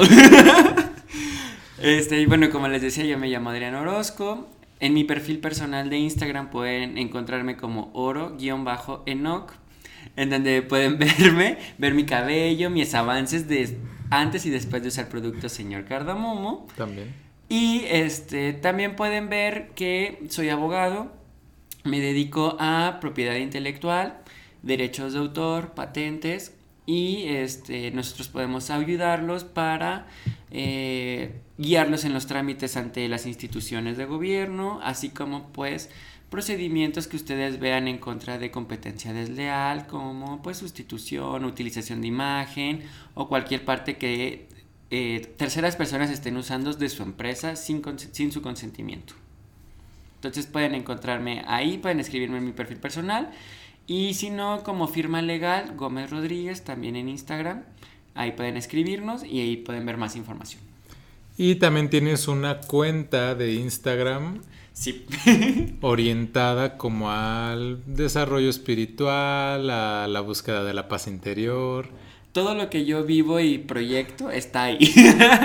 este, 1.81 2.21
y 2.21 2.25
bueno, 2.25 2.49
como 2.49 2.67
les 2.67 2.81
decía, 2.81 3.03
yo 3.05 3.17
me 3.17 3.27
llamo 3.27 3.49
Adrián 3.49 3.75
Orozco. 3.75 4.47
En 4.79 4.93
mi 4.93 5.03
perfil 5.03 5.39
personal 5.39 5.89
de 5.89 5.97
Instagram 5.97 6.49
pueden 6.49 6.97
encontrarme 6.97 7.57
como 7.57 7.91
oro-enoc, 7.93 9.53
en 10.15 10.29
donde 10.29 10.61
pueden 10.61 10.97
verme, 10.97 11.57
ver 11.77 11.93
mi 11.93 12.05
cabello, 12.05 12.69
mis 12.69 12.93
avances 12.93 13.47
de 13.47 13.77
antes 14.09 14.45
y 14.45 14.49
después 14.49 14.81
de 14.81 14.89
usar 14.89 15.09
productos 15.09 15.51
señor 15.51 15.85
Cardamomo. 15.85 16.67
También. 16.75 17.13
Y 17.47 17.83
este, 17.87 18.53
también 18.53 18.95
pueden 18.95 19.29
ver 19.29 19.69
que 19.75 20.23
soy 20.29 20.49
abogado, 20.49 21.11
me 21.83 21.99
dedico 21.99 22.57
a 22.59 22.97
propiedad 22.99 23.35
intelectual, 23.35 24.17
derechos 24.63 25.13
de 25.13 25.19
autor, 25.19 25.73
patentes 25.73 26.55
y 26.87 27.25
este, 27.27 27.91
nosotros 27.91 28.29
podemos 28.29 28.69
ayudarlos 28.71 29.43
para 29.43 30.07
eh, 30.51 31.41
guiarlos 31.57 32.05
en 32.05 32.13
los 32.13 32.27
trámites 32.27 32.77
ante 32.77 33.07
las 33.07 33.25
instituciones 33.25 33.97
de 33.97 34.05
gobierno, 34.05 34.79
así 34.83 35.09
como 35.09 35.49
pues 35.49 35.89
procedimientos 36.35 37.07
que 37.07 37.15
ustedes 37.15 37.61
vean 37.61 37.87
en 37.87 37.97
contra 37.97 38.37
de 38.37 38.51
competencia 38.51 39.13
desleal, 39.13 39.87
como 39.87 40.41
pues 40.43 40.57
sustitución, 40.57 41.45
utilización 41.45 42.01
de 42.01 42.07
imagen 42.07 42.83
o 43.13 43.29
cualquier 43.29 43.63
parte 43.63 43.95
que 43.95 44.49
eh, 44.91 45.33
terceras 45.37 45.77
personas 45.77 46.09
estén 46.09 46.35
usando 46.35 46.73
de 46.73 46.89
su 46.89 47.03
empresa 47.03 47.55
sin, 47.55 47.81
sin 48.11 48.33
su 48.33 48.41
consentimiento. 48.41 49.13
Entonces 50.15 50.45
pueden 50.45 50.75
encontrarme 50.75 51.45
ahí, 51.47 51.77
pueden 51.77 52.01
escribirme 52.01 52.39
en 52.39 52.45
mi 52.47 52.51
perfil 52.51 52.79
personal 52.79 53.31
y 53.87 54.15
si 54.15 54.29
no, 54.29 54.61
como 54.63 54.89
firma 54.89 55.21
legal, 55.21 55.77
Gómez 55.77 56.09
Rodríguez, 56.09 56.65
también 56.65 56.97
en 56.97 57.07
Instagram. 57.07 57.63
Ahí 58.13 58.33
pueden 58.33 58.57
escribirnos 58.57 59.23
y 59.23 59.39
ahí 59.39 59.55
pueden 59.55 59.85
ver 59.85 59.95
más 59.95 60.17
información. 60.17 60.61
Y 61.37 61.55
también 61.55 61.89
tienes 61.89 62.27
una 62.27 62.59
cuenta 62.59 63.35
de 63.35 63.53
Instagram. 63.53 64.41
Sí. 64.75 65.05
orientada 65.81 66.77
como 66.77 67.09
al 67.09 67.81
desarrollo 67.85 68.49
espiritual, 68.49 69.69
a 69.69 70.05
la 70.07 70.19
búsqueda 70.19 70.65
de 70.65 70.73
la 70.73 70.89
paz 70.89 71.07
interior. 71.07 71.87
Todo 72.33 72.55
lo 72.55 72.69
que 72.69 72.83
yo 72.83 73.05
vivo 73.05 73.39
y 73.39 73.57
proyecto 73.57 74.29
está 74.29 74.63
ahí. 74.63 74.93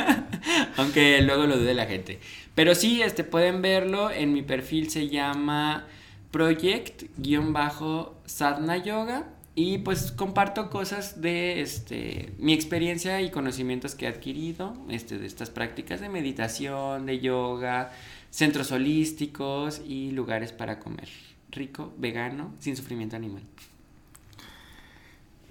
Aunque 0.76 1.22
luego 1.22 1.46
lo 1.46 1.56
dude 1.56 1.74
la 1.74 1.86
gente. 1.86 2.18
Pero 2.56 2.74
sí, 2.74 3.02
este, 3.02 3.22
pueden 3.22 3.62
verlo. 3.62 4.10
En 4.10 4.32
mi 4.32 4.42
perfil 4.42 4.90
se 4.90 5.08
llama 5.08 5.86
project-sadhana 6.32 8.78
yoga 8.78 9.28
y 9.54 9.78
pues 9.78 10.10
comparto 10.10 10.70
cosas 10.70 11.20
de 11.20 11.60
este, 11.60 12.32
mi 12.38 12.52
experiencia 12.52 13.20
y 13.20 13.30
conocimientos 13.30 13.94
que 13.94 14.06
he 14.06 14.08
adquirido 14.08 14.74
este, 14.88 15.18
de 15.18 15.26
estas 15.26 15.50
prácticas 15.50 16.00
de 16.00 16.08
meditación, 16.08 17.06
de 17.06 17.20
yoga, 17.20 17.92
centros 18.30 18.72
holísticos 18.72 19.80
y 19.86 20.10
lugares 20.12 20.52
para 20.52 20.78
comer 20.78 21.08
rico, 21.50 21.92
vegano, 21.98 22.54
sin 22.60 22.76
sufrimiento 22.76 23.16
animal. 23.16 23.42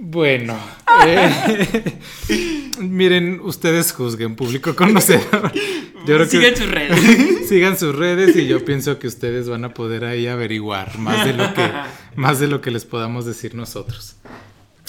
Bueno, 0.02 0.58
eh, 1.06 2.00
miren, 2.80 3.42
ustedes 3.42 3.92
juzguen, 3.92 4.38
público 4.38 4.74
conocedor. 4.74 5.52
sigan 6.30 6.56
sus 6.56 6.72
redes. 6.72 7.48
sigan 7.50 7.78
sus 7.78 7.94
redes 7.94 8.34
y 8.38 8.48
yo 8.48 8.64
pienso 8.64 8.98
que 8.98 9.08
ustedes 9.08 9.50
van 9.50 9.66
a 9.66 9.74
poder 9.74 10.06
ahí 10.06 10.28
averiguar 10.28 10.98
más 11.00 11.26
de 11.26 11.34
lo 11.34 11.54
que, 11.54 11.70
más 12.16 12.40
de 12.40 12.48
lo 12.48 12.62
que 12.62 12.72
les 12.72 12.86
podamos 12.86 13.26
decir 13.26 13.56
nosotros. 13.56 14.16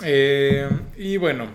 Eh, 0.05 0.71
y 0.97 1.17
bueno, 1.17 1.49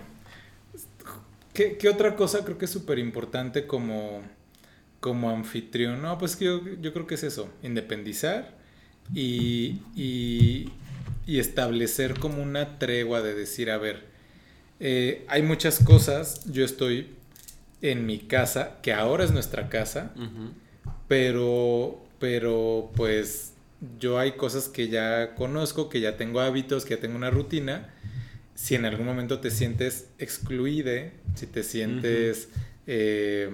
¿qué, 1.54 1.78
otra 1.88 2.14
cosa 2.14 2.44
creo 2.44 2.58
que 2.58 2.66
es 2.66 2.70
súper 2.70 2.98
importante 2.98 3.66
como, 3.66 4.20
como 5.06 5.30
anfitrión? 5.30 6.02
No, 6.02 6.18
pues 6.18 6.38
yo, 6.38 6.60
yo 6.80 6.92
creo 6.92 7.06
que 7.06 7.14
es 7.14 7.22
eso, 7.22 7.48
independizar 7.62 8.56
y, 9.14 9.82
y 9.94 10.72
y 11.26 11.40
establecer 11.40 12.18
como 12.18 12.42
una 12.42 12.78
tregua 12.78 13.20
de 13.20 13.34
decir, 13.34 13.70
a 13.70 13.78
ver, 13.78 14.04
eh, 14.78 15.24
hay 15.28 15.42
muchas 15.42 15.82
cosas, 15.82 16.44
yo 16.52 16.64
estoy 16.64 17.08
en 17.82 18.06
mi 18.06 18.18
casa, 18.20 18.78
que 18.80 18.92
ahora 18.92 19.24
es 19.24 19.32
nuestra 19.32 19.68
casa, 19.68 20.12
pero, 21.08 22.00
pero 22.20 22.92
pues 22.94 23.54
yo 23.98 24.18
hay 24.18 24.32
cosas 24.32 24.68
que 24.68 24.88
ya 24.88 25.34
conozco, 25.34 25.88
que 25.88 26.00
ya 26.00 26.16
tengo 26.16 26.40
hábitos, 26.40 26.84
que 26.84 26.94
ya 26.94 27.00
tengo 27.00 27.16
una 27.16 27.30
rutina. 27.30 27.92
Si 28.54 28.74
en 28.74 28.86
algún 28.86 29.04
momento 29.04 29.40
te 29.40 29.50
sientes 29.50 30.08
excluide, 30.18 31.12
si 31.34 31.46
te 31.46 31.62
sientes 31.62 32.48
eh, 32.86 33.50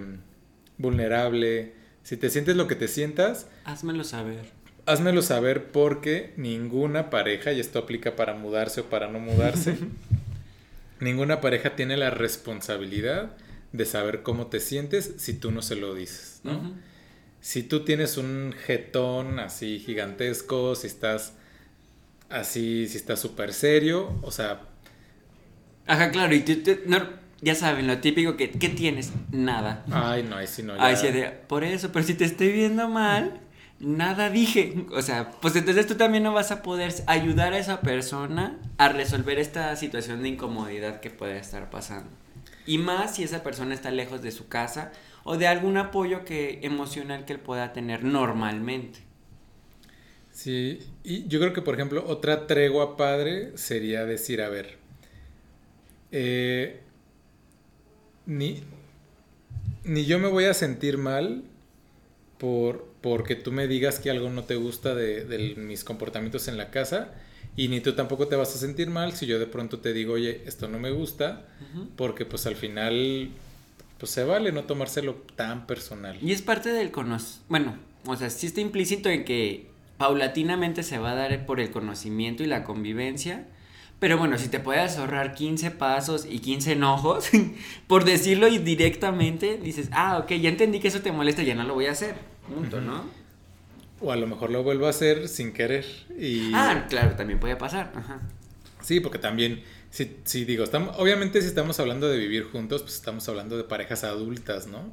vulnerable, 0.78 1.74
si 2.02 2.16
te 2.16 2.30
sientes 2.30 2.56
lo 2.56 2.66
que 2.68 2.74
te 2.74 2.88
sientas, 2.88 3.46
házmelo 3.64 4.04
saber. 4.04 4.46
házmelo 4.86 5.22
saber 5.22 5.70
porque 5.70 6.32
ninguna 6.36 7.10
pareja, 7.10 7.52
y 7.52 7.60
esto 7.60 7.78
aplica 7.78 8.16
para 8.16 8.34
mudarse 8.34 8.80
o 8.82 8.84
para 8.90 9.08
no 9.08 9.18
mudarse, 9.20 9.76
ninguna 11.00 11.40
pareja 11.40 11.76
tiene 11.76 11.96
la 11.96 12.10
responsabilidad 12.10 13.36
de 13.72 13.86
saber 13.86 14.22
cómo 14.22 14.48
te 14.48 14.60
sientes 14.60 15.14
si 15.18 15.34
tú 15.34 15.50
no 15.50 15.62
se 15.62 15.76
lo 15.76 15.94
dices, 15.94 16.40
¿no? 16.44 16.74
Si 17.40 17.62
tú 17.64 17.84
tienes 17.84 18.18
un 18.18 18.54
jetón 18.66 19.38
así 19.40 19.80
gigantesco, 19.80 20.74
si 20.76 20.86
estás 20.86 21.34
así, 22.28 22.86
si 22.88 22.96
estás 22.96 23.20
súper 23.20 23.52
serio, 23.52 24.18
o 24.22 24.30
sea... 24.30 24.62
Ajá, 25.86 26.10
claro, 26.12 26.34
y 26.34 26.40
tú, 26.40 26.54
ya 27.42 27.56
saben, 27.56 27.88
lo 27.88 27.98
típico 27.98 28.36
que, 28.36 28.50
¿qué 28.50 28.68
tienes? 28.68 29.12
Nada. 29.32 29.84
Ay, 29.90 30.22
no, 30.22 30.36
ahí 30.36 30.46
sí 30.46 30.62
no. 30.62 30.74
Ay, 30.78 30.96
sí, 30.96 31.08
por 31.48 31.64
eso, 31.64 31.90
pero 31.92 32.04
si 32.04 32.14
te 32.14 32.24
estoy 32.24 32.52
viendo 32.52 32.88
mal, 32.88 33.40
nada 33.80 34.30
dije. 34.30 34.86
O 34.92 35.02
sea, 35.02 35.32
pues 35.40 35.56
entonces 35.56 35.88
tú 35.88 35.96
también 35.96 36.22
no 36.22 36.32
vas 36.32 36.52
a 36.52 36.62
poder 36.62 36.94
ayudar 37.08 37.52
a 37.52 37.58
esa 37.58 37.80
persona 37.80 38.60
a 38.78 38.88
resolver 38.88 39.40
esta 39.40 39.74
situación 39.74 40.22
de 40.22 40.28
incomodidad 40.28 41.00
que 41.00 41.10
puede 41.10 41.36
estar 41.36 41.68
pasando. 41.68 42.10
Y 42.64 42.78
más 42.78 43.16
si 43.16 43.24
esa 43.24 43.42
persona 43.42 43.74
está 43.74 43.90
lejos 43.90 44.22
de 44.22 44.30
su 44.30 44.46
casa 44.46 44.92
o 45.24 45.36
de 45.36 45.48
algún 45.48 45.76
apoyo 45.76 46.24
que, 46.24 46.60
emocional 46.62 47.24
que 47.24 47.32
él 47.32 47.40
pueda 47.40 47.72
tener 47.72 48.04
normalmente. 48.04 49.00
Sí, 50.30 50.78
y 51.02 51.26
yo 51.26 51.40
creo 51.40 51.52
que 51.52 51.60
por 51.60 51.74
ejemplo 51.74 52.04
otra 52.06 52.46
tregua 52.46 52.96
padre 52.96 53.56
sería 53.56 54.06
decir, 54.06 54.40
a 54.40 54.48
ver, 54.48 54.78
eh, 56.12 56.80
ni, 58.26 58.62
ni 59.84 60.04
yo 60.04 60.18
me 60.18 60.28
voy 60.28 60.44
a 60.44 60.54
sentir 60.54 60.98
mal 60.98 61.44
por, 62.38 62.88
porque 63.00 63.36
tú 63.36 63.52
me 63.52 63.66
digas 63.66 63.98
que 63.98 64.10
algo 64.10 64.30
no 64.30 64.44
te 64.44 64.56
gusta 64.56 64.94
de, 64.94 65.54
mis 65.56 65.84
comportamientos 65.84 66.48
en 66.48 66.56
la 66.56 66.70
casa 66.70 67.12
y 67.56 67.68
ni 67.68 67.80
tú 67.80 67.94
tampoco 67.94 68.28
te 68.28 68.36
vas 68.36 68.54
a 68.54 68.58
sentir 68.58 68.90
mal 68.90 69.12
si 69.12 69.26
yo 69.26 69.38
de 69.38 69.46
pronto 69.46 69.78
te 69.80 69.92
digo, 69.92 70.14
oye, 70.14 70.42
esto 70.46 70.68
no 70.68 70.78
me 70.78 70.90
gusta, 70.90 71.46
porque 71.96 72.24
pues 72.24 72.46
al 72.46 72.56
final 72.56 73.30
pues 73.98 74.10
se 74.10 74.24
vale 74.24 74.50
no 74.50 74.64
tomárselo 74.64 75.14
tan 75.36 75.66
personal. 75.66 76.18
Y 76.20 76.32
es 76.32 76.42
parte 76.42 76.72
del 76.72 76.90
conocimiento, 76.90 77.44
bueno, 77.48 77.76
o 78.06 78.16
sea, 78.16 78.30
sí 78.30 78.46
está 78.46 78.60
implícito 78.60 79.08
en 79.08 79.24
que 79.24 79.66
paulatinamente 79.98 80.82
se 80.82 80.98
va 80.98 81.12
a 81.12 81.14
dar 81.14 81.46
por 81.46 81.60
el 81.60 81.70
conocimiento 81.70 82.42
y 82.42 82.46
la 82.46 82.64
convivencia, 82.64 83.46
pero 84.02 84.18
bueno, 84.18 84.36
si 84.36 84.48
te 84.48 84.58
puedes 84.58 84.98
ahorrar 84.98 85.32
15 85.32 85.70
pasos 85.70 86.26
y 86.28 86.40
15 86.40 86.72
enojos, 86.72 87.30
por 87.86 88.04
decirlo 88.04 88.50
directamente, 88.50 89.58
dices, 89.62 89.90
ah, 89.92 90.18
ok, 90.18 90.32
ya 90.32 90.48
entendí 90.48 90.80
que 90.80 90.88
eso 90.88 91.02
te 91.02 91.12
molesta, 91.12 91.44
ya 91.44 91.54
no 91.54 91.62
lo 91.62 91.74
voy 91.74 91.86
a 91.86 91.92
hacer. 91.92 92.16
Punto, 92.52 92.80
¿no? 92.80 93.04
O 94.00 94.10
a 94.10 94.16
lo 94.16 94.26
mejor 94.26 94.50
lo 94.50 94.64
vuelvo 94.64 94.88
a 94.88 94.90
hacer 94.90 95.28
sin 95.28 95.52
querer. 95.52 95.86
Y... 96.18 96.50
Ah, 96.52 96.86
claro, 96.88 97.14
también 97.14 97.38
puede 97.38 97.54
pasar. 97.54 97.92
Sí, 98.80 98.98
porque 98.98 99.18
también, 99.20 99.62
si, 99.90 100.16
si 100.24 100.44
digo, 100.44 100.64
estamos, 100.64 100.98
obviamente 100.98 101.40
si 101.40 101.46
estamos 101.46 101.78
hablando 101.78 102.08
de 102.08 102.18
vivir 102.18 102.50
juntos, 102.50 102.82
pues 102.82 102.96
estamos 102.96 103.28
hablando 103.28 103.56
de 103.56 103.62
parejas 103.62 104.02
adultas, 104.02 104.66
¿no? 104.66 104.92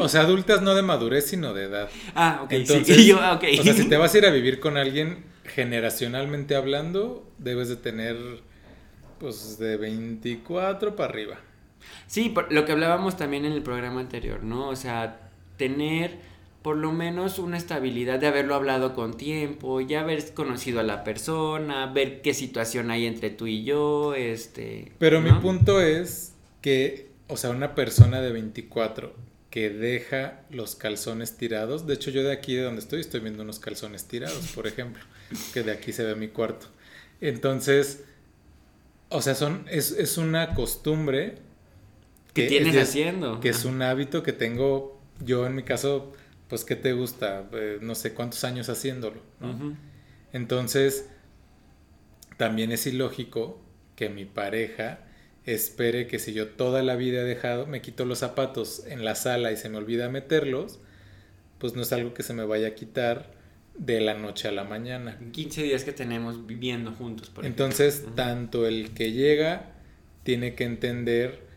O 0.00 0.08
sea, 0.08 0.22
adultas 0.22 0.62
no 0.62 0.74
de 0.74 0.82
madurez, 0.82 1.26
sino 1.26 1.52
de 1.54 1.64
edad. 1.64 1.88
Ah, 2.14 2.40
ok. 2.44 2.52
Entonces, 2.52 3.14
ah, 3.18 3.40
O 3.40 3.62
sea, 3.62 3.74
si 3.74 3.88
te 3.88 3.96
vas 3.96 4.14
a 4.14 4.18
ir 4.18 4.26
a 4.26 4.30
vivir 4.30 4.60
con 4.60 4.76
alguien, 4.76 5.24
generacionalmente 5.44 6.54
hablando, 6.54 7.28
debes 7.38 7.68
de 7.68 7.76
tener, 7.76 8.16
pues, 9.18 9.58
de 9.58 9.76
24 9.76 10.96
para 10.96 11.10
arriba. 11.10 11.40
Sí, 12.06 12.34
lo 12.50 12.64
que 12.64 12.72
hablábamos 12.72 13.16
también 13.16 13.44
en 13.44 13.52
el 13.52 13.62
programa 13.62 14.00
anterior, 14.00 14.42
¿no? 14.42 14.68
O 14.68 14.76
sea, 14.76 15.30
tener 15.56 16.30
por 16.62 16.76
lo 16.76 16.92
menos 16.92 17.38
una 17.38 17.56
estabilidad 17.56 18.18
de 18.18 18.26
haberlo 18.26 18.54
hablado 18.54 18.94
con 18.94 19.16
tiempo, 19.16 19.80
ya 19.80 20.00
haber 20.00 20.34
conocido 20.34 20.80
a 20.80 20.82
la 20.82 21.04
persona, 21.04 21.86
ver 21.86 22.20
qué 22.20 22.34
situación 22.34 22.90
hay 22.90 23.06
entre 23.06 23.30
tú 23.30 23.46
y 23.46 23.64
yo, 23.64 24.14
este... 24.14 24.92
Pero 24.98 25.20
mi 25.20 25.30
punto 25.32 25.80
es 25.80 26.34
que, 26.60 27.09
o 27.30 27.36
sea, 27.36 27.50
una 27.50 27.74
persona 27.74 28.20
de 28.20 28.32
24 28.32 29.14
que 29.50 29.70
deja 29.70 30.42
los 30.50 30.76
calzones 30.76 31.36
tirados, 31.36 31.86
de 31.86 31.94
hecho 31.94 32.10
yo 32.10 32.22
de 32.22 32.32
aquí 32.32 32.54
de 32.54 32.62
donde 32.62 32.80
estoy 32.80 33.00
estoy 33.00 33.20
viendo 33.20 33.42
unos 33.42 33.58
calzones 33.58 34.06
tirados, 34.06 34.48
por 34.54 34.66
ejemplo, 34.66 35.02
que 35.52 35.62
de 35.62 35.72
aquí 35.72 35.92
se 35.92 36.04
ve 36.04 36.14
mi 36.14 36.28
cuarto. 36.28 36.66
Entonces, 37.20 38.04
o 39.08 39.20
sea, 39.22 39.34
son, 39.34 39.66
es, 39.68 39.90
es 39.92 40.18
una 40.18 40.54
costumbre 40.54 41.38
¿Qué 42.32 42.46
tienes 42.46 42.76
haciendo? 42.76 43.40
Que 43.40 43.48
es 43.48 43.64
un 43.64 43.82
hábito 43.82 44.22
que 44.22 44.32
tengo 44.32 45.00
yo 45.24 45.46
en 45.46 45.54
mi 45.54 45.62
caso, 45.62 46.12
pues, 46.48 46.64
¿qué 46.64 46.76
te 46.76 46.92
gusta? 46.92 47.48
Eh, 47.52 47.78
no 47.82 47.94
sé 47.94 48.14
cuántos 48.14 48.44
años 48.44 48.68
haciéndolo, 48.68 49.20
Entonces, 50.32 51.08
también 52.36 52.72
es 52.72 52.86
ilógico 52.86 53.60
que 53.96 54.08
mi 54.08 54.24
pareja 54.24 55.00
espere 55.46 56.06
que 56.06 56.18
si 56.18 56.32
yo 56.32 56.48
toda 56.48 56.82
la 56.82 56.96
vida 56.96 57.20
he 57.20 57.24
dejado, 57.24 57.66
me 57.66 57.80
quito 57.80 58.04
los 58.04 58.18
zapatos 58.18 58.84
en 58.86 59.04
la 59.04 59.14
sala 59.14 59.52
y 59.52 59.56
se 59.56 59.68
me 59.68 59.78
olvida 59.78 60.08
meterlos, 60.08 60.80
pues 61.58 61.74
no 61.74 61.82
es 61.82 61.92
algo 61.92 62.14
que 62.14 62.22
se 62.22 62.32
me 62.32 62.44
vaya 62.44 62.68
a 62.68 62.74
quitar 62.74 63.32
de 63.76 64.00
la 64.00 64.14
noche 64.14 64.48
a 64.48 64.52
la 64.52 64.64
mañana. 64.64 65.18
15 65.32 65.62
días 65.62 65.84
que 65.84 65.92
tenemos 65.92 66.46
viviendo 66.46 66.92
juntos. 66.92 67.30
Por 67.30 67.46
Entonces, 67.46 68.04
tanto 68.14 68.66
el 68.66 68.90
que 68.90 69.12
llega 69.12 69.72
tiene 70.22 70.54
que 70.54 70.64
entender 70.64 71.48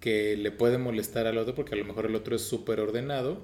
que 0.00 0.36
le 0.36 0.50
puede 0.50 0.78
molestar 0.78 1.26
al 1.26 1.38
otro 1.38 1.54
porque 1.54 1.74
a 1.74 1.78
lo 1.78 1.84
mejor 1.84 2.06
el 2.06 2.14
otro 2.14 2.36
es 2.36 2.42
súper 2.42 2.80
ordenado, 2.80 3.42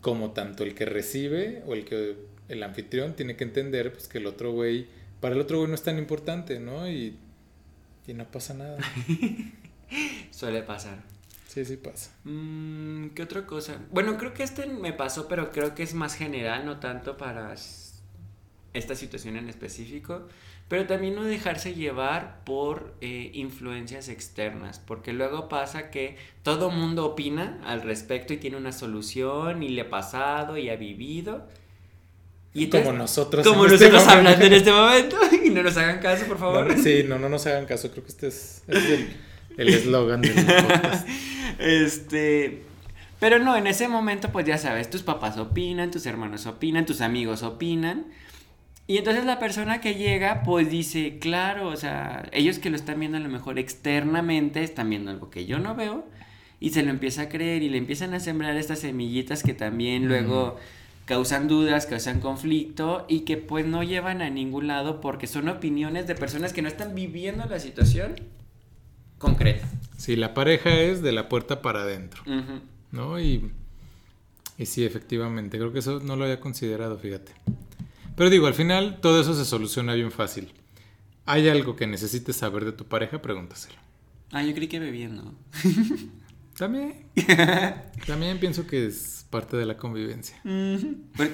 como 0.00 0.32
tanto 0.32 0.64
el 0.64 0.74
que 0.74 0.84
recibe 0.84 1.62
o 1.66 1.74
el 1.74 1.84
que 1.84 2.16
el 2.48 2.62
anfitrión 2.62 3.14
tiene 3.14 3.36
que 3.36 3.44
entender 3.44 3.92
pues 3.92 4.08
que 4.08 4.18
el 4.18 4.26
otro 4.26 4.52
güey, 4.52 4.86
para 5.20 5.34
el 5.34 5.40
otro 5.40 5.58
güey 5.58 5.68
no 5.68 5.74
es 5.74 5.82
tan 5.82 5.98
importante, 5.98 6.60
¿no? 6.60 6.88
Y, 6.90 7.16
y 8.06 8.14
no 8.14 8.24
pasa 8.24 8.54
nada. 8.54 8.78
Suele 10.30 10.62
pasar. 10.62 10.98
Sí, 11.48 11.64
sí 11.64 11.76
pasa. 11.76 12.10
Mm, 12.24 13.08
¿Qué 13.08 13.22
otra 13.22 13.46
cosa? 13.46 13.78
Bueno, 13.90 14.16
creo 14.16 14.32
que 14.32 14.42
este 14.42 14.66
me 14.66 14.92
pasó, 14.92 15.28
pero 15.28 15.52
creo 15.52 15.74
que 15.74 15.82
es 15.82 15.94
más 15.94 16.14
general, 16.14 16.64
no 16.64 16.80
tanto 16.80 17.16
para 17.16 17.54
esta 18.72 18.94
situación 18.94 19.36
en 19.36 19.48
específico 19.48 20.26
pero 20.72 20.86
también 20.86 21.14
no 21.14 21.24
dejarse 21.24 21.74
llevar 21.74 22.44
por 22.44 22.94
eh, 23.02 23.30
influencias 23.34 24.08
externas, 24.08 24.78
porque 24.78 25.12
luego 25.12 25.46
pasa 25.46 25.90
que 25.90 26.16
todo 26.42 26.70
mundo 26.70 27.04
opina 27.04 27.60
al 27.66 27.82
respecto 27.82 28.32
y 28.32 28.38
tiene 28.38 28.56
una 28.56 28.72
solución 28.72 29.62
y 29.62 29.68
le 29.68 29.82
ha 29.82 29.90
pasado 29.90 30.56
y 30.56 30.70
ha 30.70 30.76
vivido. 30.76 31.46
Y 32.54 32.68
como 32.68 32.92
nosotros. 32.92 33.46
Como 33.46 33.64
este 33.66 33.88
nosotros 33.88 34.08
hablando 34.08 34.44
en 34.44 34.52
este 34.52 34.70
momento. 34.70 35.16
Y 35.44 35.50
no 35.50 35.62
nos 35.62 35.76
hagan 35.76 35.98
caso, 36.00 36.26
por 36.26 36.38
favor. 36.38 36.74
sí, 36.78 37.04
no, 37.06 37.18
no 37.18 37.28
nos 37.28 37.46
hagan 37.46 37.66
caso. 37.66 37.90
Creo 37.90 38.04
que 38.04 38.10
este 38.10 38.28
es, 38.28 38.62
el 39.56 39.68
eslogan 39.68 40.20
del 40.20 40.34
podcast. 40.34 41.08
Este. 41.58 42.62
Pero 43.18 43.38
no, 43.38 43.56
en 43.56 43.66
ese 43.66 43.86
momento, 43.88 44.30
pues 44.30 44.46
ya 44.46 44.58
sabes, 44.58 44.90
tus 44.90 45.02
papás 45.02 45.38
opinan, 45.38 45.90
tus 45.90 46.06
hermanos 46.06 46.46
opinan, 46.46 46.86
tus 46.86 47.00
amigos 47.00 47.42
opinan. 47.42 48.06
Y 48.88 48.98
entonces 48.98 49.24
la 49.24 49.38
persona 49.38 49.80
que 49.80 49.94
llega, 49.94 50.42
pues 50.42 50.68
dice, 50.68 51.18
claro, 51.20 51.68
o 51.68 51.76
sea, 51.76 52.28
ellos 52.32 52.58
que 52.58 52.68
lo 52.68 52.76
están 52.76 52.98
viendo 52.98 53.18
a 53.18 53.20
lo 53.20 53.28
mejor 53.28 53.58
externamente, 53.58 54.64
están 54.64 54.90
viendo 54.90 55.12
algo 55.12 55.30
que 55.30 55.46
yo 55.46 55.60
no 55.60 55.76
veo, 55.76 56.04
y 56.58 56.70
se 56.70 56.82
lo 56.82 56.90
empieza 56.90 57.22
a 57.22 57.28
creer 57.28 57.62
y 57.62 57.68
le 57.68 57.78
empiezan 57.78 58.12
a 58.12 58.20
sembrar 58.20 58.56
estas 58.56 58.80
semillitas 58.80 59.42
que 59.42 59.54
también 59.54 60.08
luego 60.08 60.56
causan 61.12 61.46
dudas, 61.46 61.84
causan 61.84 62.20
conflicto 62.20 63.04
y 63.06 63.20
que 63.20 63.36
pues 63.36 63.66
no 63.66 63.82
llevan 63.82 64.22
a 64.22 64.30
ningún 64.30 64.66
lado 64.66 65.02
porque 65.02 65.26
son 65.26 65.50
opiniones 65.50 66.06
de 66.06 66.14
personas 66.14 66.54
que 66.54 66.62
no 66.62 66.68
están 66.68 66.94
viviendo 66.94 67.44
la 67.44 67.60
situación 67.60 68.14
concreta. 69.18 69.68
Sí, 69.98 70.16
la 70.16 70.32
pareja 70.32 70.70
es 70.80 71.02
de 71.02 71.12
la 71.12 71.28
puerta 71.28 71.60
para 71.60 71.82
adentro, 71.82 72.22
¿no? 72.92 73.20
Y, 73.20 73.52
y 74.56 74.64
sí, 74.64 74.86
efectivamente, 74.86 75.58
creo 75.58 75.70
que 75.70 75.80
eso 75.80 76.00
no 76.00 76.16
lo 76.16 76.24
había 76.24 76.40
considerado, 76.40 76.96
fíjate. 76.96 77.32
Pero 78.16 78.30
digo, 78.30 78.46
al 78.46 78.54
final 78.54 78.98
todo 79.02 79.20
eso 79.20 79.34
se 79.34 79.44
soluciona 79.44 79.92
bien 79.92 80.12
fácil. 80.12 80.50
¿Hay 81.26 81.46
algo 81.50 81.76
que 81.76 81.86
necesites 81.86 82.36
saber 82.36 82.64
de 82.64 82.72
tu 82.72 82.86
pareja? 82.86 83.20
Pregúntaselo. 83.20 83.76
Ah, 84.30 84.42
yo 84.42 84.54
creí 84.54 84.66
que 84.66 84.78
bebiendo. 84.78 85.34
También. 86.56 87.06
También 88.06 88.38
pienso 88.38 88.66
que 88.66 88.86
es 88.86 89.26
parte 89.30 89.56
de 89.56 89.66
la 89.66 89.76
convivencia. 89.76 90.40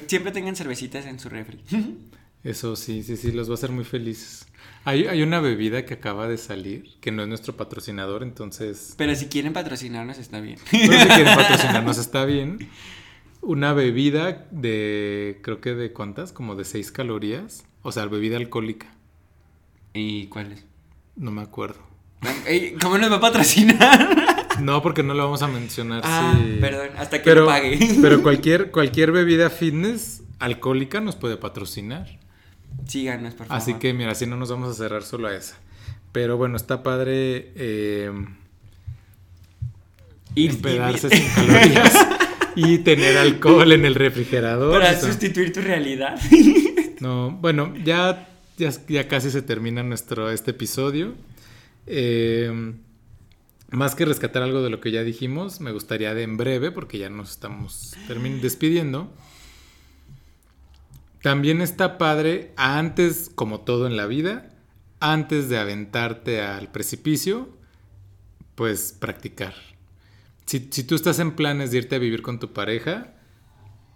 Siempre 0.07 0.33
tengan 0.33 0.57
cervecitas 0.57 1.07
en 1.07 1.19
su 1.19 1.29
refri. 1.29 1.61
Eso 2.45 2.77
sí, 2.77 3.03
sí, 3.03 3.17
sí, 3.17 3.33
los 3.33 3.49
va 3.49 3.53
a 3.53 3.55
hacer 3.55 3.73
muy 3.73 3.85
felices. 3.85 4.47
Hay, 4.85 5.07
hay, 5.07 5.23
una 5.23 5.41
bebida 5.41 5.85
que 5.85 5.95
acaba 5.95 6.29
de 6.29 6.39
salir, 6.39 6.97
que 7.01 7.11
no 7.11 7.23
es 7.23 7.29
nuestro 7.29 7.57
patrocinador, 7.57 8.23
entonces... 8.23 8.95
Pero 8.97 9.15
si 9.17 9.27
quieren 9.27 9.53
patrocinarnos 9.53 10.19
está 10.19 10.41
bien. 10.41 10.59
Pero 10.71 11.01
si 11.01 11.09
quieren 11.09 11.35
patrocinarnos 11.37 11.99
está 11.99 12.25
bien. 12.25 12.71
Una 13.43 13.73
bebida 13.73 14.47
de, 14.53 15.41
creo 15.43 15.61
que 15.61 15.75
de 15.75 15.93
cuántas, 15.93 16.33
como 16.33 16.55
de 16.55 16.65
6 16.65 16.93
calorías. 16.93 17.65
O 17.83 17.91
sea, 17.93 18.07
bebida 18.07 18.37
alcohólica. 18.37 18.87
¿Y 19.93 20.29
cuál 20.29 20.53
es? 20.53 20.65
No 21.17 21.33
me 21.33 21.43
acuerdo. 21.43 21.81
¿Cómo 22.81 22.99
nos 22.99 23.11
va 23.11 23.17
a 23.17 23.21
patrocinar? 23.21 24.38
No, 24.63 24.83
porque 24.83 25.03
no 25.03 25.15
lo 25.15 25.25
vamos 25.25 25.43
a 25.43 25.49
mencionar. 25.49 26.03
Ah, 26.05 26.39
perdón, 26.61 26.89
hasta 26.97 27.23
que 27.23 27.35
lo 27.35 27.47
pague. 27.47 27.79
Pero 28.03 28.23
cualquier, 28.23 28.71
cualquier 28.71 29.13
bebida 29.13 29.51
fitness 29.51 30.23
alcohólica 30.39 31.01
nos 31.01 31.17
puede 31.17 31.37
patrocinar. 31.37 32.19
Síganos, 32.87 33.35
por 33.35 33.47
favor. 33.47 33.63
Así 33.63 33.75
que, 33.75 33.93
mira, 33.93 34.13
así 34.13 34.27
no 34.27 34.37
nos 34.37 34.51
vamos 34.51 34.71
a 34.71 34.75
cerrar 34.75 35.03
solo 35.03 35.29
a 35.29 35.35
esa. 35.35 35.57
Pero 36.13 36.37
bueno, 36.37 36.57
está 36.57 36.83
padre 36.83 37.53
eh, 37.55 38.11
empedarse 40.35 41.11
sin 41.11 41.29
calorías 41.35 42.07
y 42.57 42.79
tener 42.79 43.19
alcohol 43.19 43.73
en 43.73 43.85
el 43.85 43.95
refrigerador. 43.95 44.81
Para 44.81 44.99
sustituir 44.99 45.53
tu 45.53 45.61
realidad. 45.61 46.19
No, 47.01 47.31
bueno, 47.31 47.75
ya, 47.85 48.29
ya, 48.57 48.71
ya 48.89 49.07
casi 49.07 49.31
se 49.31 49.43
termina 49.43 49.83
nuestro, 49.83 50.31
este 50.31 50.53
episodio. 50.53 51.15
Eh, 51.87 52.73
más 53.71 53.95
que 53.95 54.05
rescatar 54.05 54.43
algo 54.43 54.63
de 54.63 54.71
lo 54.71 54.81
que 54.81 54.91
ya 54.91 55.03
dijimos, 55.03 55.61
me 55.61 55.73
gustaría 55.73 56.15
de 56.15 56.23
en 56.23 56.37
breve, 56.37 56.71
porque 56.71 56.99
ya 56.99 57.11
nos 57.11 57.31
estamos 57.31 57.97
despidiendo. 58.43 59.13
También 61.23 61.61
está 61.61 61.99
padre, 61.99 62.53
antes, 62.57 63.31
como 63.35 63.61
todo 63.61 63.87
en 63.87 63.97
la 63.97 64.07
vida, 64.07 64.51
antes 65.01 65.49
de 65.49 65.59
aventarte 65.59 66.41
al 66.41 66.71
precipicio, 66.71 67.49
pues 68.55 68.97
practicar. 68.99 69.55
Si, 70.47 70.69
si 70.71 70.85
tú 70.85 70.95
estás 70.95 71.19
en 71.19 71.33
planes 71.33 71.71
de 71.71 71.79
irte 71.79 71.97
a 71.97 71.99
vivir 71.99 72.23
con 72.23 72.39
tu 72.39 72.53
pareja, 72.53 73.15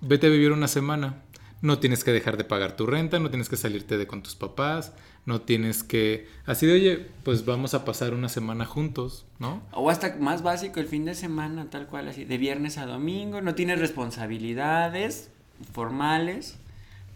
vete 0.00 0.26
a 0.26 0.30
vivir 0.30 0.52
una 0.52 0.68
semana. 0.68 1.22
No 1.62 1.78
tienes 1.78 2.04
que 2.04 2.12
dejar 2.12 2.36
de 2.36 2.44
pagar 2.44 2.76
tu 2.76 2.86
renta, 2.86 3.18
no 3.20 3.30
tienes 3.30 3.48
que 3.48 3.56
salirte 3.56 3.96
de 3.96 4.06
con 4.06 4.22
tus 4.22 4.34
papás, 4.34 4.92
no 5.24 5.40
tienes 5.40 5.84
que... 5.84 6.26
Así 6.46 6.66
de, 6.66 6.74
oye, 6.74 7.06
pues 7.22 7.44
vamos 7.44 7.74
a 7.74 7.84
pasar 7.84 8.14
una 8.14 8.28
semana 8.28 8.64
juntos, 8.64 9.24
¿no? 9.38 9.62
O 9.72 9.90
hasta 9.90 10.16
más 10.16 10.42
básico, 10.42 10.80
el 10.80 10.86
fin 10.86 11.04
de 11.04 11.14
semana, 11.14 11.70
tal 11.70 11.86
cual, 11.86 12.08
así, 12.08 12.24
de 12.24 12.38
viernes 12.38 12.78
a 12.78 12.86
domingo, 12.86 13.40
no 13.40 13.54
tienes 13.54 13.78
responsabilidades 13.78 15.30
formales, 15.72 16.58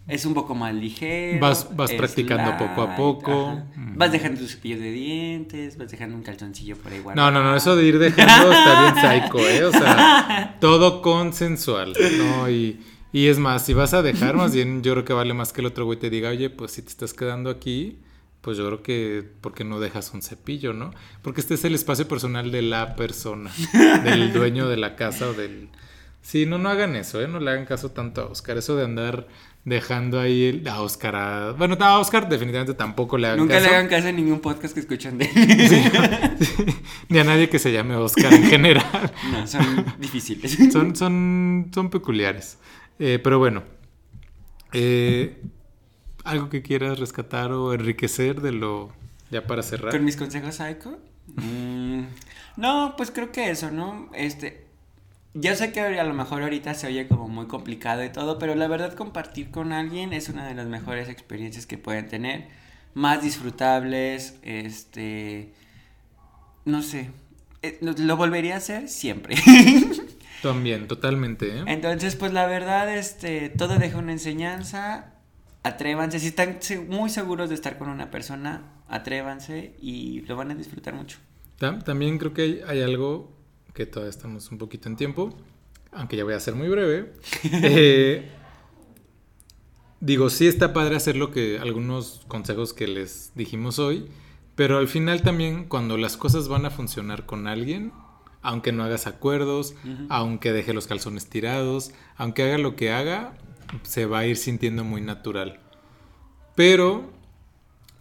es 0.07 0.25
un 0.25 0.33
poco 0.33 0.55
más 0.55 0.73
ligero. 0.73 1.41
Vas, 1.41 1.75
vas 1.75 1.91
practicando 1.91 2.57
poco 2.57 2.81
a 2.81 2.95
poco. 2.95 3.61
Vas 3.75 4.11
dejando 4.11 4.39
tus 4.39 4.51
cepillos 4.53 4.79
de 4.79 4.91
dientes, 4.91 5.77
vas 5.77 5.91
dejando 5.91 6.15
un 6.15 6.23
calzoncillo 6.23 6.77
por 6.77 6.93
ahí 6.93 7.01
No, 7.13 7.29
no, 7.29 7.43
no, 7.43 7.55
eso 7.57 7.75
de 7.75 7.85
ir 7.85 7.99
dejando 7.99 8.51
está 8.53 8.81
bien 8.83 9.21
psycho, 9.23 9.39
¿eh? 9.39 9.65
O 9.65 9.71
sea, 9.71 10.55
todo 10.61 11.01
consensual, 11.01 11.93
¿no? 12.17 12.49
Y 12.49 12.79
y 13.17 13.29
es 13.29 13.39
más, 13.39 13.65
si 13.65 13.73
vas 13.73 13.95
a 13.95 14.03
dejar, 14.03 14.35
más 14.35 14.53
bien 14.53 14.83
yo 14.83 14.93
creo 14.93 15.03
que 15.03 15.13
vale 15.13 15.33
más 15.33 15.51
que 15.51 15.61
el 15.61 15.67
otro 15.67 15.85
güey 15.85 15.97
te 15.97 16.11
diga, 16.11 16.29
oye, 16.29 16.51
pues 16.51 16.73
si 16.73 16.83
te 16.83 16.89
estás 16.89 17.15
quedando 17.15 17.49
aquí, 17.49 17.97
pues 18.41 18.59
yo 18.59 18.67
creo 18.67 18.83
que, 18.83 19.27
¿por 19.41 19.55
qué 19.55 19.63
no 19.63 19.79
dejas 19.79 20.13
un 20.13 20.21
cepillo, 20.21 20.71
no? 20.71 20.91
Porque 21.23 21.41
este 21.41 21.55
es 21.55 21.65
el 21.65 21.73
espacio 21.73 22.07
personal 22.07 22.51
de 22.51 22.61
la 22.61 22.95
persona, 22.95 23.51
del 24.03 24.33
dueño 24.33 24.69
de 24.69 24.77
la 24.77 24.95
casa 24.95 25.29
o 25.29 25.33
del... 25.33 25.69
Sí, 26.21 26.45
no, 26.45 26.59
no 26.59 26.69
hagan 26.69 26.95
eso, 26.95 27.19
¿eh? 27.19 27.27
No 27.27 27.39
le 27.39 27.49
hagan 27.49 27.65
caso 27.65 27.89
tanto 27.89 28.21
a 28.21 28.25
Oscar. 28.25 28.57
Eso 28.57 28.75
de 28.75 28.83
andar 28.83 29.27
dejando 29.63 30.19
ahí 30.19 30.61
a 30.69 30.81
Oscar 30.81 31.15
a... 31.15 31.51
Bueno, 31.53 31.75
a 31.79 31.99
Oscar 31.99 32.29
definitivamente 32.29 32.75
tampoco 32.75 33.17
le 33.17 33.27
hagan 33.27 33.39
Nunca 33.39 33.55
caso. 33.55 33.63
Nunca 33.63 33.71
le 33.71 33.77
hagan 33.77 33.89
caso 33.89 34.07
a 34.09 34.11
ningún 34.11 34.41
podcast 34.41 34.73
que 34.73 34.81
escuchan 34.81 35.17
de 35.17 35.25
él. 35.25 36.75
Ni 37.09 37.17
a 37.17 37.23
nadie 37.23 37.49
que 37.49 37.57
se 37.57 37.71
llame 37.71 37.95
Oscar 37.95 38.31
en 38.31 38.43
general. 38.43 39.11
No, 39.31 39.47
son 39.47 39.85
difíciles. 39.97 40.57
Son, 40.71 40.95
son, 40.95 41.71
son 41.73 41.89
peculiares. 41.89 42.57
Eh, 42.99 43.19
pero 43.23 43.39
bueno, 43.39 43.63
eh, 44.73 45.41
¿algo 46.23 46.49
que 46.49 46.61
quieras 46.61 46.99
rescatar 46.99 47.51
o 47.51 47.73
enriquecer 47.73 48.41
de 48.41 48.51
lo 48.51 48.91
ya 49.29 49.45
para 49.45 49.63
cerrar? 49.63 49.91
¿Con 49.91 50.03
mis 50.03 50.17
consejos 50.17 50.55
psycho? 50.55 50.97
Mm, 51.35 52.03
no, 52.57 52.95
pues 52.97 53.11
creo 53.11 53.31
que 53.31 53.49
eso, 53.49 53.71
¿no? 53.71 54.09
Este, 54.13 54.65
ya 55.33 55.55
sé 55.55 55.71
que 55.71 55.81
a 55.81 56.03
lo 56.03 56.13
mejor 56.13 56.41
ahorita 56.41 56.73
se 56.73 56.87
oye 56.87 57.07
como 57.07 57.27
muy 57.27 57.45
complicado 57.47 58.03
y 58.03 58.09
todo, 58.09 58.39
pero 58.39 58.55
la 58.55 58.67
verdad 58.67 58.93
compartir 58.93 59.51
con 59.51 59.73
alguien 59.73 60.13
es 60.13 60.29
una 60.29 60.47
de 60.47 60.55
las 60.55 60.67
mejores 60.67 61.09
experiencias 61.09 61.65
que 61.65 61.77
pueden 61.77 62.07
tener, 62.07 62.47
más 62.93 63.21
disfrutables, 63.21 64.39
este, 64.41 65.53
no 66.65 66.81
sé, 66.81 67.11
eh, 67.61 67.77
lo 67.81 68.17
volvería 68.17 68.55
a 68.55 68.57
hacer 68.57 68.89
siempre. 68.89 69.35
También, 70.41 70.87
totalmente. 70.87 71.59
¿eh? 71.59 71.63
Entonces, 71.67 72.15
pues 72.15 72.33
la 72.33 72.45
verdad, 72.45 72.95
este, 72.95 73.49
todo 73.49 73.77
deja 73.77 73.97
una 73.97 74.11
enseñanza. 74.11 75.13
Atrévanse, 75.63 76.19
si 76.19 76.27
están 76.27 76.59
muy 76.87 77.09
seguros 77.09 77.49
de 77.49 77.55
estar 77.55 77.77
con 77.77 77.89
una 77.89 78.09
persona, 78.11 78.63
atrévanse 78.87 79.75
y 79.81 80.21
lo 80.21 80.35
van 80.35 80.51
a 80.51 80.55
disfrutar 80.55 80.93
mucho. 80.93 81.17
También 81.57 82.19
creo 82.19 82.33
que 82.33 82.63
hay, 82.67 82.81
algo 82.81 83.35
que 83.73 83.85
todavía 83.85 84.11
estamos 84.11 84.51
un 84.51 84.59
poquito 84.59 84.89
en 84.89 84.95
tiempo, 84.95 85.35
aunque 85.91 86.15
ya 86.15 86.23
voy 86.23 86.35
a 86.35 86.39
ser 86.39 86.55
muy 86.55 86.69
breve. 86.69 87.13
eh, 87.43 88.29
digo, 89.99 90.29
sí 90.29 90.47
está 90.47 90.71
padre 90.71 90.95
hacer 90.95 91.15
lo 91.15 91.31
que 91.31 91.59
algunos 91.59 92.21
consejos 92.27 92.73
que 92.73 92.87
les 92.87 93.31
dijimos 93.35 93.79
hoy, 93.79 94.07
pero 94.55 94.77
al 94.77 94.87
final 94.87 95.23
también 95.23 95.65
cuando 95.65 95.97
las 95.97 96.15
cosas 96.15 96.47
van 96.47 96.65
a 96.65 96.69
funcionar 96.69 97.25
con 97.25 97.47
alguien, 97.47 97.91
aunque 98.47 98.71
no 98.71 98.85
hagas 98.85 99.07
acuerdos, 99.07 99.75
aunque 100.07 100.53
deje 100.53 100.73
los 100.73 100.87
calzones 100.87 101.27
tirados, 101.27 101.91
aunque 102.15 102.43
haga 102.43 102.57
lo 102.57 102.77
que 102.77 102.93
haga, 102.93 103.33
se 103.83 104.05
va 104.05 104.19
a 104.19 104.25
ir 104.25 104.37
sintiendo 104.37 104.85
muy 104.85 105.01
natural. 105.01 105.59
Pero 106.55 107.11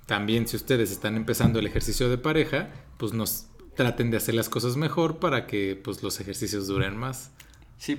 también 0.07 0.47
si 0.47 0.55
ustedes 0.55 0.93
están 0.93 1.17
empezando 1.17 1.59
el 1.59 1.67
ejercicio 1.67 2.09
de 2.09 2.17
pareja, 2.17 2.69
pues 2.97 3.13
nos 3.13 3.47
traten 3.75 4.13
de 4.13 4.19
hacer 4.19 4.37
las 4.37 4.49
cosas 4.49 4.77
mejor 4.77 5.19
para 5.19 5.49
que 5.49 5.75
pues 5.83 6.01
los 6.05 6.21
ejercicios 6.21 6.69
duren 6.69 6.97
más. 6.97 7.33
Sí. 7.77 7.99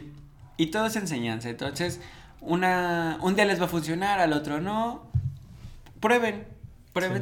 Y 0.56 0.68
todo 0.68 0.86
es 0.86 0.96
enseñanza, 0.96 1.50
entonces 1.50 2.00
una 2.40 3.20
un 3.22 3.36
día 3.36 3.44
les 3.44 3.60
va 3.60 3.66
a 3.66 3.68
funcionar, 3.68 4.22
al 4.22 4.32
otro 4.32 4.62
no. 4.62 5.12
Prueben, 6.00 6.48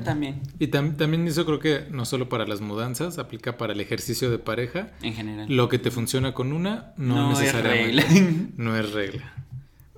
También. 0.03 0.41
Y 0.59 0.67
también 0.67 1.27
eso 1.27 1.45
creo 1.45 1.59
que 1.59 1.85
no 1.89 2.05
solo 2.05 2.29
para 2.29 2.45
las 2.45 2.61
mudanzas, 2.61 3.17
aplica 3.17 3.57
para 3.57 3.73
el 3.73 3.81
ejercicio 3.81 4.29
de 4.31 4.39
pareja. 4.39 4.89
En 5.01 5.13
general. 5.13 5.47
Lo 5.49 5.69
que 5.69 5.79
te 5.79 5.91
funciona 5.91 6.33
con 6.33 6.53
una 6.53 6.93
no, 6.97 7.29
necesariamente. 7.29 7.99
Es 7.99 8.09
regla. 8.09 8.47
No 8.57 8.77
es 8.77 8.91
regla. 8.91 9.33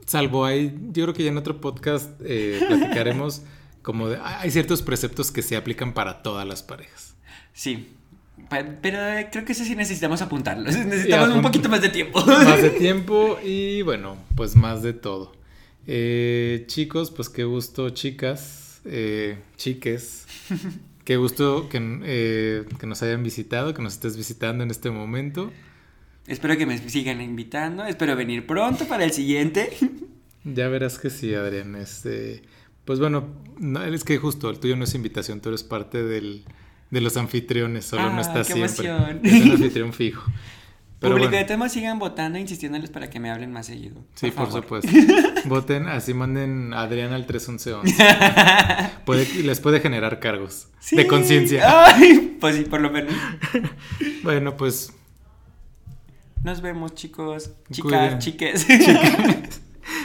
Salvo 0.06 0.46
hay, 0.46 0.78
yo 0.92 1.04
creo 1.04 1.14
que 1.14 1.24
ya 1.24 1.32
en 1.32 1.38
otro 1.38 1.60
podcast 1.60 2.10
eh, 2.24 2.62
platicaremos 2.66 3.44
como 3.82 4.10
de, 4.10 4.18
hay 4.18 4.52
ciertos 4.52 4.82
preceptos 4.82 5.32
que 5.32 5.42
se 5.42 5.56
aplican 5.56 5.94
para 5.94 6.24
todas 6.24 6.48
las 6.48 6.64
parejas. 6.64 7.16
Sí, 7.54 7.90
pero 8.82 8.98
eh, 9.06 9.28
creo 9.32 9.44
que 9.44 9.52
eso 9.52 9.64
sí 9.64 9.76
necesitamos 9.76 10.22
apuntarlo. 10.22 10.64
Necesitamos 10.72 11.30
un 11.30 11.42
poquito 11.42 11.70
más 11.70 11.82
de 11.82 11.90
tiempo. 11.90 12.26
Más 12.26 12.62
de 12.62 12.70
tiempo 12.70 13.38
y 13.44 13.82
bueno, 13.82 14.18
pues 14.36 14.56
más 14.56 14.82
de 14.82 14.94
todo. 14.94 15.34
Eh, 15.86 16.66
chicos, 16.68 17.12
pues 17.12 17.30
qué 17.30 17.44
gusto, 17.44 17.90
chicas 17.90 18.67
eh, 18.90 19.38
chiques. 19.58 20.26
Qué 21.06 21.16
gusto 21.16 21.70
eh, 21.72 22.66
que, 22.80 22.88
nos 22.88 23.02
hayan 23.02 23.24
visitado, 23.24 23.74
que 23.74 23.82
nos 23.82 23.94
estés 23.94 24.18
visitando 24.18 24.64
en 24.64 24.72
este 24.72 24.92
momento. 24.92 25.54
Espero 26.26 26.58
que 26.58 26.66
me 26.66 26.78
sigan 26.90 27.22
invitando. 27.22 27.86
Espero 27.86 28.16
venir 28.18 28.46
pronto 28.46 28.86
para 28.86 29.06
el 29.06 29.12
siguiente. 29.12 29.70
Ya 30.44 30.70
verás 30.70 30.98
que 30.98 31.10
sí, 31.10 31.34
Adrián. 31.34 31.76
Este, 31.76 32.42
pues 32.86 33.00
bueno, 33.00 33.28
es 33.92 34.06
que 34.06 34.18
justo 34.18 34.50
el 34.50 34.60
tuyo 34.60 34.78
no 34.78 34.86
es 34.86 34.96
invitación, 34.96 35.42
tú 35.42 35.50
eres 35.50 35.64
parte 35.64 36.02
del, 36.02 36.46
de 36.90 37.02
los 37.02 37.18
anfitriones, 37.18 37.84
solo 37.84 38.10
no 38.12 38.20
ah, 38.20 38.22
estás 38.22 38.48
siempre. 38.48 38.88
Es 39.24 39.46
un 39.46 39.52
anfitrión 39.52 39.92
fijo. 39.92 40.24
Público 41.00 41.30
de 41.30 41.44
temas 41.44 41.72
sigan 41.72 42.00
votando, 42.00 42.40
insistiéndoles 42.40 42.90
para 42.90 43.10
que 43.10 43.20
me 43.20 43.30
hablen 43.30 43.52
más 43.52 43.68
seguido. 43.68 44.04
Sí, 44.16 44.32
por, 44.32 44.52
supuesto. 44.52 44.90
Voten, 45.46 45.88
así 45.88 46.16
manden 46.16 46.74
a 46.74 46.82
Adrián 46.82 47.14
al 47.14 47.28
31111. 47.28 48.04
puede, 49.06 49.44
les 49.44 49.60
puede 49.60 49.80
generar 49.80 50.20
cargos 50.20 50.70
de 50.92 51.06
conciencia. 51.06 51.86
Pues 52.40 52.56
sí, 52.56 52.64
por 52.64 52.82
lo 52.82 52.90
menos. 52.90 53.14
bueno, 54.24 54.58
pues. 54.58 54.94
Nos 56.44 56.62
vemos, 56.62 56.96
chicos. 56.96 57.52
Chicas, 57.72 58.18
chiques. 58.18 58.68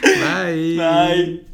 Bye. 0.02 0.76
Bye. 0.76 1.51